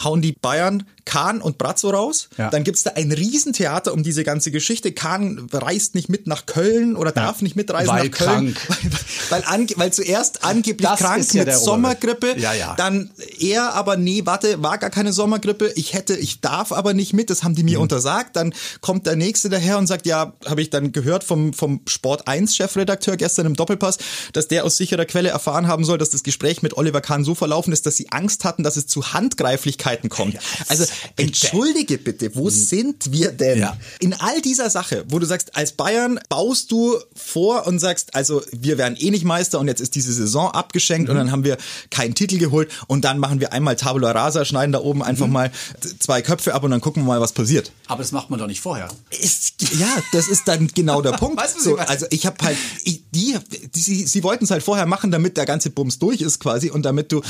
hauen 0.03 0.21
die 0.21 0.33
Bayern 0.33 0.83
Kahn 1.05 1.39
und 1.39 1.59
Brazzo 1.59 1.91
raus. 1.91 2.29
Ja. 2.37 2.49
Dann 2.49 2.63
gibt's 2.63 2.83
da 2.83 2.91
ein 2.95 3.11
Riesentheater 3.11 3.93
um 3.93 4.01
diese 4.01 4.23
ganze 4.23 4.49
Geschichte. 4.49 4.91
Kahn 4.91 5.47
reist 5.51 5.93
nicht 5.93 6.09
mit 6.09 6.25
nach 6.25 6.47
Köln 6.47 6.95
oder 6.95 7.11
darf 7.11 7.37
ja. 7.37 7.43
nicht 7.43 7.55
mitreisen 7.55 7.93
weil 7.93 8.09
nach 8.09 8.17
Köln. 8.17 8.53
Krank. 8.55 8.57
Weil, 9.29 9.43
weil, 9.47 9.67
weil 9.77 9.93
zuerst 9.93 10.43
angeblich 10.43 10.87
das 10.87 10.99
krank 10.99 11.33
ja 11.33 11.45
mit 11.45 11.55
Sommergrippe. 11.55 12.37
Ja, 12.37 12.53
ja. 12.53 12.75
Dann 12.75 13.09
er 13.39 13.73
aber, 13.73 13.97
nee, 13.97 14.21
warte, 14.25 14.61
war 14.61 14.77
gar 14.77 14.91
keine 14.91 15.13
Sommergrippe. 15.13 15.71
Ich 15.75 15.93
hätte, 15.93 16.15
ich 16.15 16.41
darf 16.41 16.71
aber 16.71 16.93
nicht 16.93 17.13
mit. 17.13 17.31
Das 17.31 17.43
haben 17.43 17.55
die 17.55 17.63
mir 17.63 17.77
mhm. 17.77 17.83
untersagt. 17.83 18.35
Dann 18.35 18.53
kommt 18.81 19.07
der 19.07 19.15
Nächste 19.15 19.49
daher 19.49 19.79
und 19.79 19.87
sagt, 19.87 20.05
ja, 20.05 20.33
habe 20.45 20.61
ich 20.61 20.69
dann 20.69 20.91
gehört 20.91 21.23
vom, 21.23 21.53
vom 21.53 21.81
Sport 21.87 22.27
1 22.27 22.55
Chefredakteur 22.55 23.17
gestern 23.17 23.47
im 23.47 23.55
Doppelpass, 23.55 23.97
dass 24.33 24.47
der 24.47 24.63
aus 24.63 24.77
sicherer 24.77 25.05
Quelle 25.05 25.29
erfahren 25.29 25.67
haben 25.67 25.85
soll, 25.85 25.97
dass 25.97 26.11
das 26.11 26.21
Gespräch 26.21 26.61
mit 26.61 26.77
Oliver 26.77 27.01
Kahn 27.01 27.23
so 27.23 27.33
verlaufen 27.33 27.73
ist, 27.73 27.87
dass 27.87 27.97
sie 27.97 28.11
Angst 28.11 28.43
hatten, 28.43 28.61
dass 28.61 28.77
es 28.77 28.85
zu 28.85 29.13
Handgreiflichkeiten 29.13 29.84
kommt. 30.09 30.37
Also, 30.67 30.85
entschuldige 31.17 31.97
bitte, 31.97 32.35
wo 32.35 32.45
hm. 32.45 32.49
sind 32.49 33.11
wir 33.11 33.31
denn? 33.31 33.59
Ja. 33.59 33.77
In 33.99 34.13
all 34.13 34.41
dieser 34.41 34.69
Sache, 34.69 35.05
wo 35.07 35.19
du 35.19 35.25
sagst, 35.25 35.55
als 35.55 35.71
Bayern 35.73 36.19
baust 36.29 36.71
du 36.71 36.97
vor 37.15 37.67
und 37.67 37.79
sagst, 37.79 38.15
also 38.15 38.41
wir 38.51 38.77
werden 38.77 38.97
eh 38.97 39.11
nicht 39.11 39.25
Meister 39.25 39.59
und 39.59 39.67
jetzt 39.67 39.81
ist 39.81 39.95
diese 39.95 40.13
Saison 40.13 40.51
abgeschenkt 40.51 41.07
mhm. 41.07 41.11
und 41.11 41.17
dann 41.17 41.31
haben 41.31 41.43
wir 41.43 41.57
keinen 41.89 42.15
Titel 42.15 42.37
geholt 42.37 42.71
und 42.87 43.05
dann 43.05 43.19
machen 43.19 43.39
wir 43.39 43.53
einmal 43.53 43.75
Tabula 43.75 44.11
Rasa, 44.11 44.45
schneiden 44.45 44.71
da 44.71 44.79
oben 44.79 45.03
einfach 45.03 45.27
mhm. 45.27 45.33
mal 45.33 45.51
zwei 45.99 46.21
Köpfe 46.21 46.53
ab 46.53 46.63
und 46.63 46.71
dann 46.71 46.81
gucken 46.81 47.03
wir 47.03 47.07
mal, 47.07 47.21
was 47.21 47.33
passiert. 47.33 47.71
Aber 47.87 48.01
das 48.03 48.11
macht 48.11 48.29
man 48.29 48.39
doch 48.39 48.47
nicht 48.47 48.61
vorher. 48.61 48.87
Ist, 49.09 49.55
ja, 49.79 49.87
das 50.11 50.27
ist 50.27 50.47
dann 50.47 50.67
genau 50.67 51.01
der 51.01 51.11
Punkt. 51.13 51.41
Weißt 51.41 51.57
du, 51.57 51.61
so, 51.61 51.77
also 51.77 52.05
ich 52.09 52.25
habe 52.25 52.37
halt, 52.43 52.57
ich, 52.83 53.03
die, 53.11 53.37
die, 53.73 53.79
sie, 53.79 54.07
sie 54.07 54.23
wollten 54.23 54.45
es 54.45 54.51
halt 54.51 54.63
vorher 54.63 54.85
machen, 54.85 55.11
damit 55.11 55.37
der 55.37 55.45
ganze 55.45 55.69
Bums 55.69 55.99
durch 55.99 56.21
ist 56.21 56.39
quasi 56.39 56.69
und 56.69 56.83
damit 56.83 57.11
du 57.11 57.21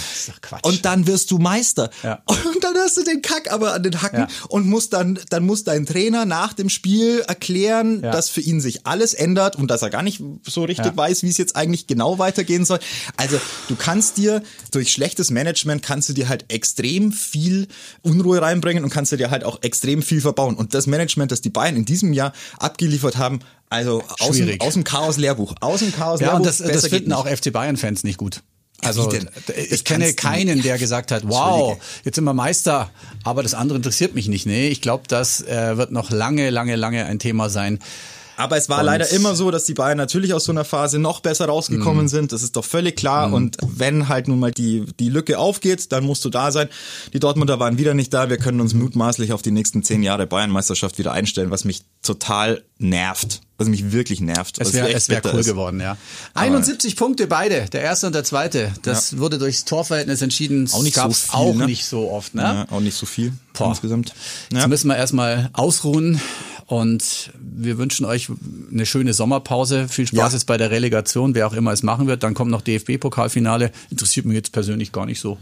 und 0.62 0.86
dann 0.86 1.08
wirst 1.08 1.32
du 1.32 1.38
Meister 1.38 1.90
ja. 2.04 2.22
und 2.26 2.45
dann 2.62 2.76
hast 2.76 2.98
du 2.98 3.04
den 3.04 3.22
Kack 3.22 3.52
aber 3.52 3.74
an 3.74 3.84
den 3.84 4.02
Hacken 4.02 4.22
ja. 4.22 4.28
und 4.50 4.68
musst 4.68 4.94
dann, 4.94 5.20
dann 5.30 5.46
muss 5.46 5.64
dein 5.64 5.86
Trainer 5.86 6.26
nach 6.26 6.54
dem 6.54 6.70
Spiel 6.70 7.24
erklären, 7.28 8.02
ja. 8.04 8.12
dass 8.12 8.30
für 8.30 8.42
ihn 8.42 8.62
sich 8.62 8.86
alles 8.86 9.14
ändert 9.14 9.56
und 9.56 9.70
dass 9.70 9.82
er 9.82 9.90
gar 9.90 10.04
nicht 10.04 10.22
so 10.44 10.64
richtig 10.64 10.96
weiß, 10.96 11.24
wie 11.24 11.30
es 11.30 11.38
jetzt 11.38 11.56
eigentlich 11.56 11.88
genau 11.88 12.20
weitergehen 12.20 12.66
soll. 12.66 12.80
Also 13.18 13.40
du 13.68 13.76
kannst 13.76 14.18
dir 14.18 14.44
durch 14.72 14.92
schlechtes 14.92 15.32
Management 15.32 15.82
kannst 15.84 16.10
du 16.10 16.14
dir 16.14 16.30
halt 16.30 16.46
extrem 16.50 17.12
viel 17.12 17.68
Unruhe 18.02 18.42
reinbringen 18.42 18.84
und 18.84 18.90
kannst 18.90 19.12
du 19.12 19.18
dir 19.18 19.32
halt 19.32 19.44
auch 19.44 19.64
extrem 19.64 20.02
viel 20.02 20.22
verbauen 20.22 20.56
und 20.56 20.74
das 20.74 20.88
Management, 20.88 21.32
das 21.32 21.42
die 21.42 21.50
Bayern 21.50 21.76
in 21.76 21.86
diesem 21.86 22.14
Jahr 22.14 22.34
abgeliefert 22.60 23.18
haben, 23.18 23.40
also 23.70 24.04
aus 24.20 24.38
dem, 24.38 24.62
aus 24.62 24.74
dem 24.74 24.84
Chaos-Lehrbuch. 24.84 25.56
Aus 25.60 25.80
dem 25.80 25.92
Chaos-Lehrbuch. 25.92 26.34
Ja, 26.34 26.38
und 26.38 26.46
das, 26.46 26.60
das 26.60 26.88
finden 26.88 27.14
auch 27.14 27.28
FC 27.28 27.52
Bayern-Fans 27.52 28.04
nicht 28.04 28.18
gut. 28.18 28.42
Also 28.86 29.12
ich 29.70 29.84
kenne 29.84 30.14
keinen, 30.14 30.62
der 30.62 30.78
gesagt 30.78 31.12
hat, 31.12 31.24
wow, 31.28 31.78
jetzt 32.04 32.16
sind 32.16 32.24
wir 32.24 32.34
Meister, 32.34 32.90
aber 33.24 33.44
das 33.44 33.54
andere 33.54 33.78
interessiert 33.78 34.16
mich 34.16 34.28
nicht. 34.28 34.46
Nee, 34.46 34.68
ich 34.68 34.82
glaube, 34.82 35.04
das 35.08 35.42
äh, 35.42 35.78
wird 35.78 35.92
noch 35.92 36.12
lange, 36.12 36.50
lange, 36.50 36.76
lange 36.76 37.06
ein 37.06 37.20
Thema 37.20 37.50
sein. 37.50 37.80
Aber 38.38 38.58
es 38.58 38.70
war 38.70 38.80
Und- 38.80 38.86
leider 38.86 39.10
immer 39.12 39.36
so, 39.36 39.52
dass 39.52 39.66
die 39.66 39.74
Bayern 39.74 39.98
natürlich 39.98 40.34
aus 40.34 40.44
so 40.46 40.52
einer 40.52 40.66
Phase 40.66 41.00
noch 41.00 41.20
besser 41.22 41.46
rausgekommen 41.46 42.04
Mhm. 42.06 42.10
sind. 42.10 42.32
Das 42.32 42.44
ist 42.44 42.56
doch 42.56 42.66
völlig 42.66 42.96
klar. 42.96 43.32
Und 43.34 43.58
wenn 43.66 44.10
halt 44.10 44.28
nun 44.28 44.40
mal 44.40 44.52
die, 44.52 44.86
die 45.00 45.10
Lücke 45.10 45.40
aufgeht, 45.40 45.92
dann 45.92 46.04
musst 46.04 46.26
du 46.26 46.30
da 46.30 46.52
sein. 46.52 46.68
Die 47.14 47.20
Dortmunder 47.20 47.60
waren 47.60 47.78
wieder 47.78 47.94
nicht 47.94 48.14
da. 48.14 48.30
Wir 48.30 48.38
können 48.38 48.60
uns 48.62 48.74
mutmaßlich 48.74 49.32
auf 49.34 49.42
die 49.42 49.52
nächsten 49.52 49.84
zehn 49.84 50.04
Jahre 50.04 50.28
Bayernmeisterschaft 50.28 50.98
wieder 50.98 51.12
einstellen, 51.14 51.52
was 51.52 51.64
mich 51.66 51.84
total 52.02 52.64
nervt. 52.78 53.42
Was 53.58 53.70
mich 53.70 53.94
wirklich 53.94 54.20
nervt. 54.20 54.60
Es 54.60 54.74
wäre 54.74 54.90
wär 54.90 55.22
cool 55.34 55.40
ist. 55.40 55.46
geworden, 55.46 55.80
ja. 55.80 55.96
71 56.34 56.98
Punkte 56.98 57.26
beide, 57.28 57.68
der 57.72 57.82
erste 57.82 58.08
und 58.08 58.14
der 58.14 58.26
zweite. 58.26 58.74
Das 58.82 59.18
wurde 59.18 59.38
durchs 59.38 59.64
Torverhältnis 59.64 60.22
entschieden. 60.22 60.70
Auch 60.74 60.84
nicht 60.84 60.96
so 60.96 61.02
Gab's 61.04 61.22
viel, 61.22 61.30
auch 61.36 61.56
ne? 61.56 61.66
nicht 61.66 61.86
so 61.86 62.12
oft, 62.12 62.36
ne? 62.36 62.42
Ja, 62.42 62.68
auch 62.70 62.82
nicht 62.82 62.98
so 62.98 63.06
viel 63.06 63.32
Boah. 63.54 63.70
insgesamt. 63.70 64.14
Jetzt 64.52 64.62
Ja. 64.62 64.68
müssen 64.68 64.88
wir 64.90 64.98
erstmal 64.98 65.50
ausruhen 65.54 66.20
und 66.68 67.32
wir 67.40 67.78
wünschen 67.78 68.06
euch 68.06 68.30
eine 68.72 68.86
schöne 68.86 69.14
Sommerpause. 69.14 69.88
Viel 69.88 70.08
Spaß 70.08 70.18
Ja. 70.18 70.30
jetzt 70.30 70.46
bei 70.46 70.58
der 70.58 70.72
Relegation, 70.72 71.36
wer 71.36 71.48
auch 71.48 71.54
immer 71.54 71.72
es 71.72 71.84
machen 71.84 72.08
wird. 72.08 72.24
Dann 72.24 72.34
kommt 72.34 72.52
noch 72.52 72.62
DFB-Pokalfinale. 72.62 73.72
Interessiert 73.92 74.26
mich 74.26 74.36
jetzt 74.36 74.52
persönlich 74.52 74.92
gar 74.92 75.06
nicht 75.06 75.20
so. 75.20 75.38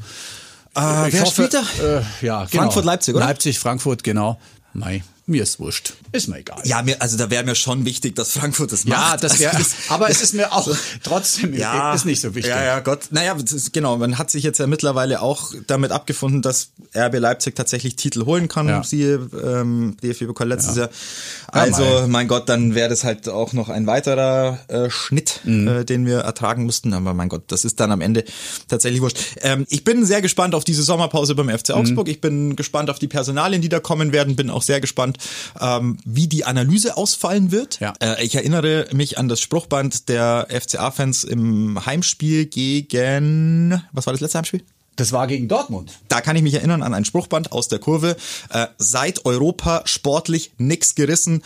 Ah, 0.74 1.08
wer 1.10 1.26
spielt 1.26 1.54
da? 1.54 1.62
Äh, 1.82 2.02
ja, 2.26 2.46
genau. 2.46 2.64
Frankfurt, 2.64 2.86
Leipzig, 2.86 3.16
oder? 3.16 3.26
Leipzig, 3.26 3.60
Frankfurt, 3.60 4.04
genau. 4.04 4.40
Mei, 4.74 5.04
mir 5.26 5.44
ist 5.44 5.60
wurscht. 5.60 5.94
Ist 6.12 6.28
mir 6.28 6.40
egal. 6.40 6.60
Ja, 6.66 6.82
mir, 6.82 7.02
also 7.02 7.18
da 7.18 7.30
wäre 7.30 7.44
mir 7.44 7.56
schon 7.56 7.86
wichtig, 7.86 8.16
dass 8.16 8.32
Frankfurt 8.34 8.72
das 8.72 8.84
Ja, 8.84 8.98
macht. 8.98 9.24
das 9.24 9.40
wäre, 9.40 9.56
Also 9.56 9.70
aber 9.90 10.10
es 10.10 10.22
ist 10.22 10.34
mir 10.34 10.52
auch 10.52 10.68
trotzdem 11.04 11.54
ist 11.54 12.06
nicht 12.06 12.20
so 12.22 12.36
wichtig. 12.36 12.52
Ja, 12.52 12.64
ja, 12.64 12.80
Gott. 12.82 13.08
Naja, 13.12 13.34
ist, 13.36 13.72
genau, 13.74 13.98
man 13.98 14.18
hat 14.18 14.32
sich 14.32 14.44
jetzt 14.44 14.60
ja 14.60 14.68
mittlerweile 14.68 15.22
auch 15.22 15.54
damit 15.68 15.92
abgefunden, 15.92 16.42
dass 16.42 16.70
RB 16.96 17.20
Leipzig 17.20 17.56
tatsächlich 17.56 17.96
Titel 17.96 18.26
holen 18.26 18.48
kann. 18.48 18.68
Ja. 18.68 18.84
Siehe 18.84 19.30
ähm, 19.44 19.96
DFB-Pokal 20.04 20.48
letztes 20.50 20.76
Jahr. 20.76 20.90
Ja, 20.90 21.62
Also, 21.62 21.84
mei. 21.84 22.08
mein 22.08 22.28
Gott, 22.28 22.50
dann 22.50 22.76
wäre 22.76 22.90
das 22.90 23.04
halt 23.04 23.30
auch 23.30 23.54
noch 23.54 23.70
ein 23.70 23.88
weiterer 23.88 24.60
äh, 24.68 24.90
Schnitt, 24.90 25.40
Mhm. 25.46 25.68
äh, 25.68 25.86
den 25.86 26.06
wir 26.06 26.20
ertragen 26.20 26.66
müssten. 26.66 26.94
Aber 26.94 27.14
mein 27.14 27.30
Gott, 27.30 27.44
das 27.48 27.64
ist 27.66 27.80
dann 27.80 27.92
am 27.92 28.02
Ende 28.02 28.26
tatsächlich 28.68 29.02
wurscht. 29.02 29.18
Ähm, 29.42 29.66
ich 29.70 29.84
bin 29.84 30.06
sehr 30.06 30.22
gespannt 30.22 30.54
auf 30.56 30.64
diese 30.64 30.84
Sommerpause 30.84 31.36
beim 31.36 31.48
Mhm. 31.48 31.58
FC 31.58 31.72
Augsburg. 31.72 32.08
Ich 32.10 32.20
bin 32.22 32.56
gespannt 32.56 32.90
auf 32.90 33.00
die 33.00 33.08
Personalien, 33.08 33.62
die 33.62 33.70
da 33.70 33.80
kommen 33.80 34.12
werden. 34.12 34.36
Bin 34.36 34.50
auch 34.50 34.62
sehr 34.64 34.82
gespannt, 34.82 35.13
ähm, 35.60 35.98
wie 36.06 36.28
die 36.28 36.46
Analyse 36.46 36.98
ausfallen 36.98 37.52
wird. 37.52 37.80
Ja. 37.80 37.94
Äh, 38.02 38.24
ich 38.24 38.36
erinnere 38.36 38.88
mich 38.94 39.18
an 39.18 39.28
das 39.28 39.42
Spruchband 39.42 40.10
der 40.10 40.48
FCA-Fans 40.50 41.24
im 41.24 41.86
Heimspiel 41.86 42.46
gegen, 42.46 43.82
was 43.92 44.06
war 44.06 44.14
das 44.14 44.22
letzte 44.22 44.40
Heimspiel? 44.40 44.64
Das 44.96 45.12
war 45.12 45.26
gegen 45.28 45.48
Dortmund. 45.48 46.00
Da 46.08 46.22
kann 46.22 46.36
ich 46.36 46.44
mich 46.44 46.54
erinnern 46.54 46.84
an 46.84 46.94
ein 46.94 47.06
Spruchband 47.06 47.52
aus 47.52 47.68
der 47.68 47.80
Kurve. 47.80 48.16
Äh, 48.50 48.68
seit 48.78 49.26
Europa 49.26 49.82
sportlich 49.86 50.52
nix 50.58 50.94
gerissen, 50.94 51.44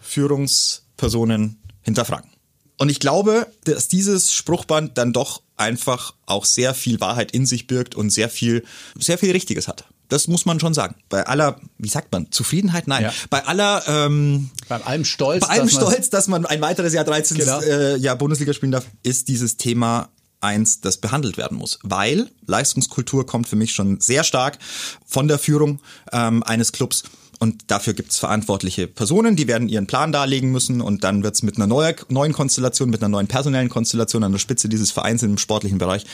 Führungspersonen 0.00 1.58
hinterfragen. 1.82 2.30
Und 2.76 2.90
ich 2.90 3.00
glaube, 3.00 3.46
dass 3.64 3.88
dieses 3.88 4.32
Spruchband 4.32 4.98
dann 4.98 5.12
doch 5.12 5.42
einfach 5.56 6.14
auch 6.26 6.44
sehr 6.44 6.74
viel 6.74 7.00
Wahrheit 7.00 7.32
in 7.32 7.46
sich 7.46 7.66
birgt 7.66 7.94
und 7.94 8.10
sehr 8.10 8.28
viel, 8.28 8.64
sehr 8.96 9.18
viel 9.18 9.32
Richtiges 9.32 9.68
hat. 9.68 9.84
Das 10.08 10.26
muss 10.28 10.46
man 10.46 10.58
schon 10.58 10.72
sagen. 10.74 10.94
Bei 11.08 11.26
aller, 11.26 11.60
wie 11.78 11.88
sagt 11.88 12.10
man, 12.12 12.30
Zufriedenheit? 12.32 12.88
Nein. 12.88 13.04
Ja. 13.04 13.12
Bei 13.30 13.44
aller, 13.46 13.82
ähm, 13.86 14.50
Bei 14.68 14.76
allem 14.84 15.04
Stolz. 15.04 15.40
bei 15.46 15.48
allem 15.54 15.66
dass 15.66 15.74
man- 15.74 15.82
Stolz, 15.92 16.10
dass 16.10 16.28
man 16.28 16.46
ein 16.46 16.60
weiteres 16.60 16.92
Jahr 16.94 17.04
13 17.04 17.36
Genau. 17.38 17.60
äh, 17.60 17.96
Jahr 17.96 18.16
Bundesliga 18.16 18.52
spielen 18.54 18.72
darf, 18.72 18.86
ist 19.02 19.28
dieses 19.28 19.56
Thema 19.58 20.08
eins, 20.40 20.80
das 20.80 20.98
behandelt 20.98 21.36
werden 21.36 21.58
muss. 21.58 21.78
Weil 21.82 22.30
Leistungskultur 22.46 23.26
kommt 23.26 23.48
für 23.48 23.56
mich 23.56 23.72
schon 23.72 24.00
sehr 24.00 24.24
stark 24.24 24.58
von 25.04 25.28
der 25.28 25.38
Führung 25.38 25.80
ähm, 26.12 26.42
eines 26.44 26.72
Clubs. 26.72 27.02
Und 27.38 27.70
dafür 27.70 27.94
gibt's 27.94 28.18
verantwortliche 28.18 28.88
Personen, 28.88 29.36
die 29.36 29.46
werden 29.46 29.68
ihren 29.68 29.86
Plan 29.86 30.10
darlegen 30.10 30.50
müssen 30.50 30.80
und 30.80 31.04
dann 31.04 31.22
wird's 31.22 31.42
mit 31.42 31.56
einer 31.56 31.68
neuer, 31.68 31.94
neuen 32.08 32.32
Konstellation, 32.32 32.90
mit 32.90 33.00
einer 33.00 33.08
neuen 33.08 33.28
personellen 33.28 33.68
Konstellation 33.68 34.24
an 34.24 34.32
der 34.32 34.38
Spitze 34.38 34.68
dieses 34.68 34.90
Vereins 34.90 35.22
im 35.22 35.38
sportlichen 35.38 35.78
Bereich 35.78 36.04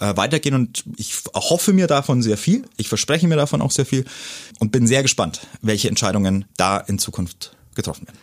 äh, 0.00 0.16
weitergehen. 0.16 0.54
Und 0.54 0.84
ich 0.96 1.14
hoffe 1.34 1.72
mir 1.72 1.86
davon 1.86 2.22
sehr 2.22 2.36
viel. 2.36 2.64
Ich 2.76 2.88
verspreche 2.88 3.28
mir 3.28 3.36
davon 3.36 3.62
auch 3.62 3.70
sehr 3.70 3.86
viel 3.86 4.04
und 4.58 4.72
bin 4.72 4.86
sehr 4.86 5.02
gespannt, 5.02 5.40
welche 5.60 5.88
Entscheidungen 5.88 6.46
da 6.56 6.78
in 6.78 6.98
Zukunft 6.98 7.56
getroffen 7.74 8.06
werden. 8.08 8.18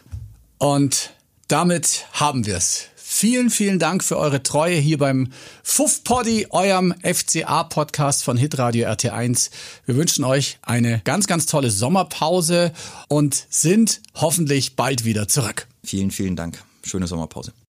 Und 0.57 1.12
damit 1.47 2.05
haben 2.12 2.45
wir's. 2.45 2.88
Vielen, 3.20 3.49
vielen 3.49 3.80
Dank 3.80 4.01
für 4.01 4.17
eure 4.17 4.43
Treue 4.43 4.78
hier 4.78 4.97
beim 4.97 5.28
Fuff 5.61 6.05
Poddy, 6.05 6.47
eurem 6.51 6.93
FCA-Podcast 7.03 8.24
von 8.24 8.38
Hitradio 8.38 8.88
RT1. 8.88 9.49
Wir 9.86 9.97
wünschen 9.97 10.24
euch 10.24 10.57
eine 10.61 11.01
ganz, 11.03 11.28
ganz 11.28 11.45
tolle 11.45 11.70
Sommerpause 11.70 12.72
und 13.09 13.45
sind 13.49 13.99
hoffentlich 14.15 14.78
bald 14.78 15.03
wieder 15.03 15.28
zurück. 15.28 15.67
Vielen, 15.84 16.11
vielen 16.11 16.38
Dank. 16.38 16.63
Schöne 16.82 17.07
Sommerpause. 17.07 17.51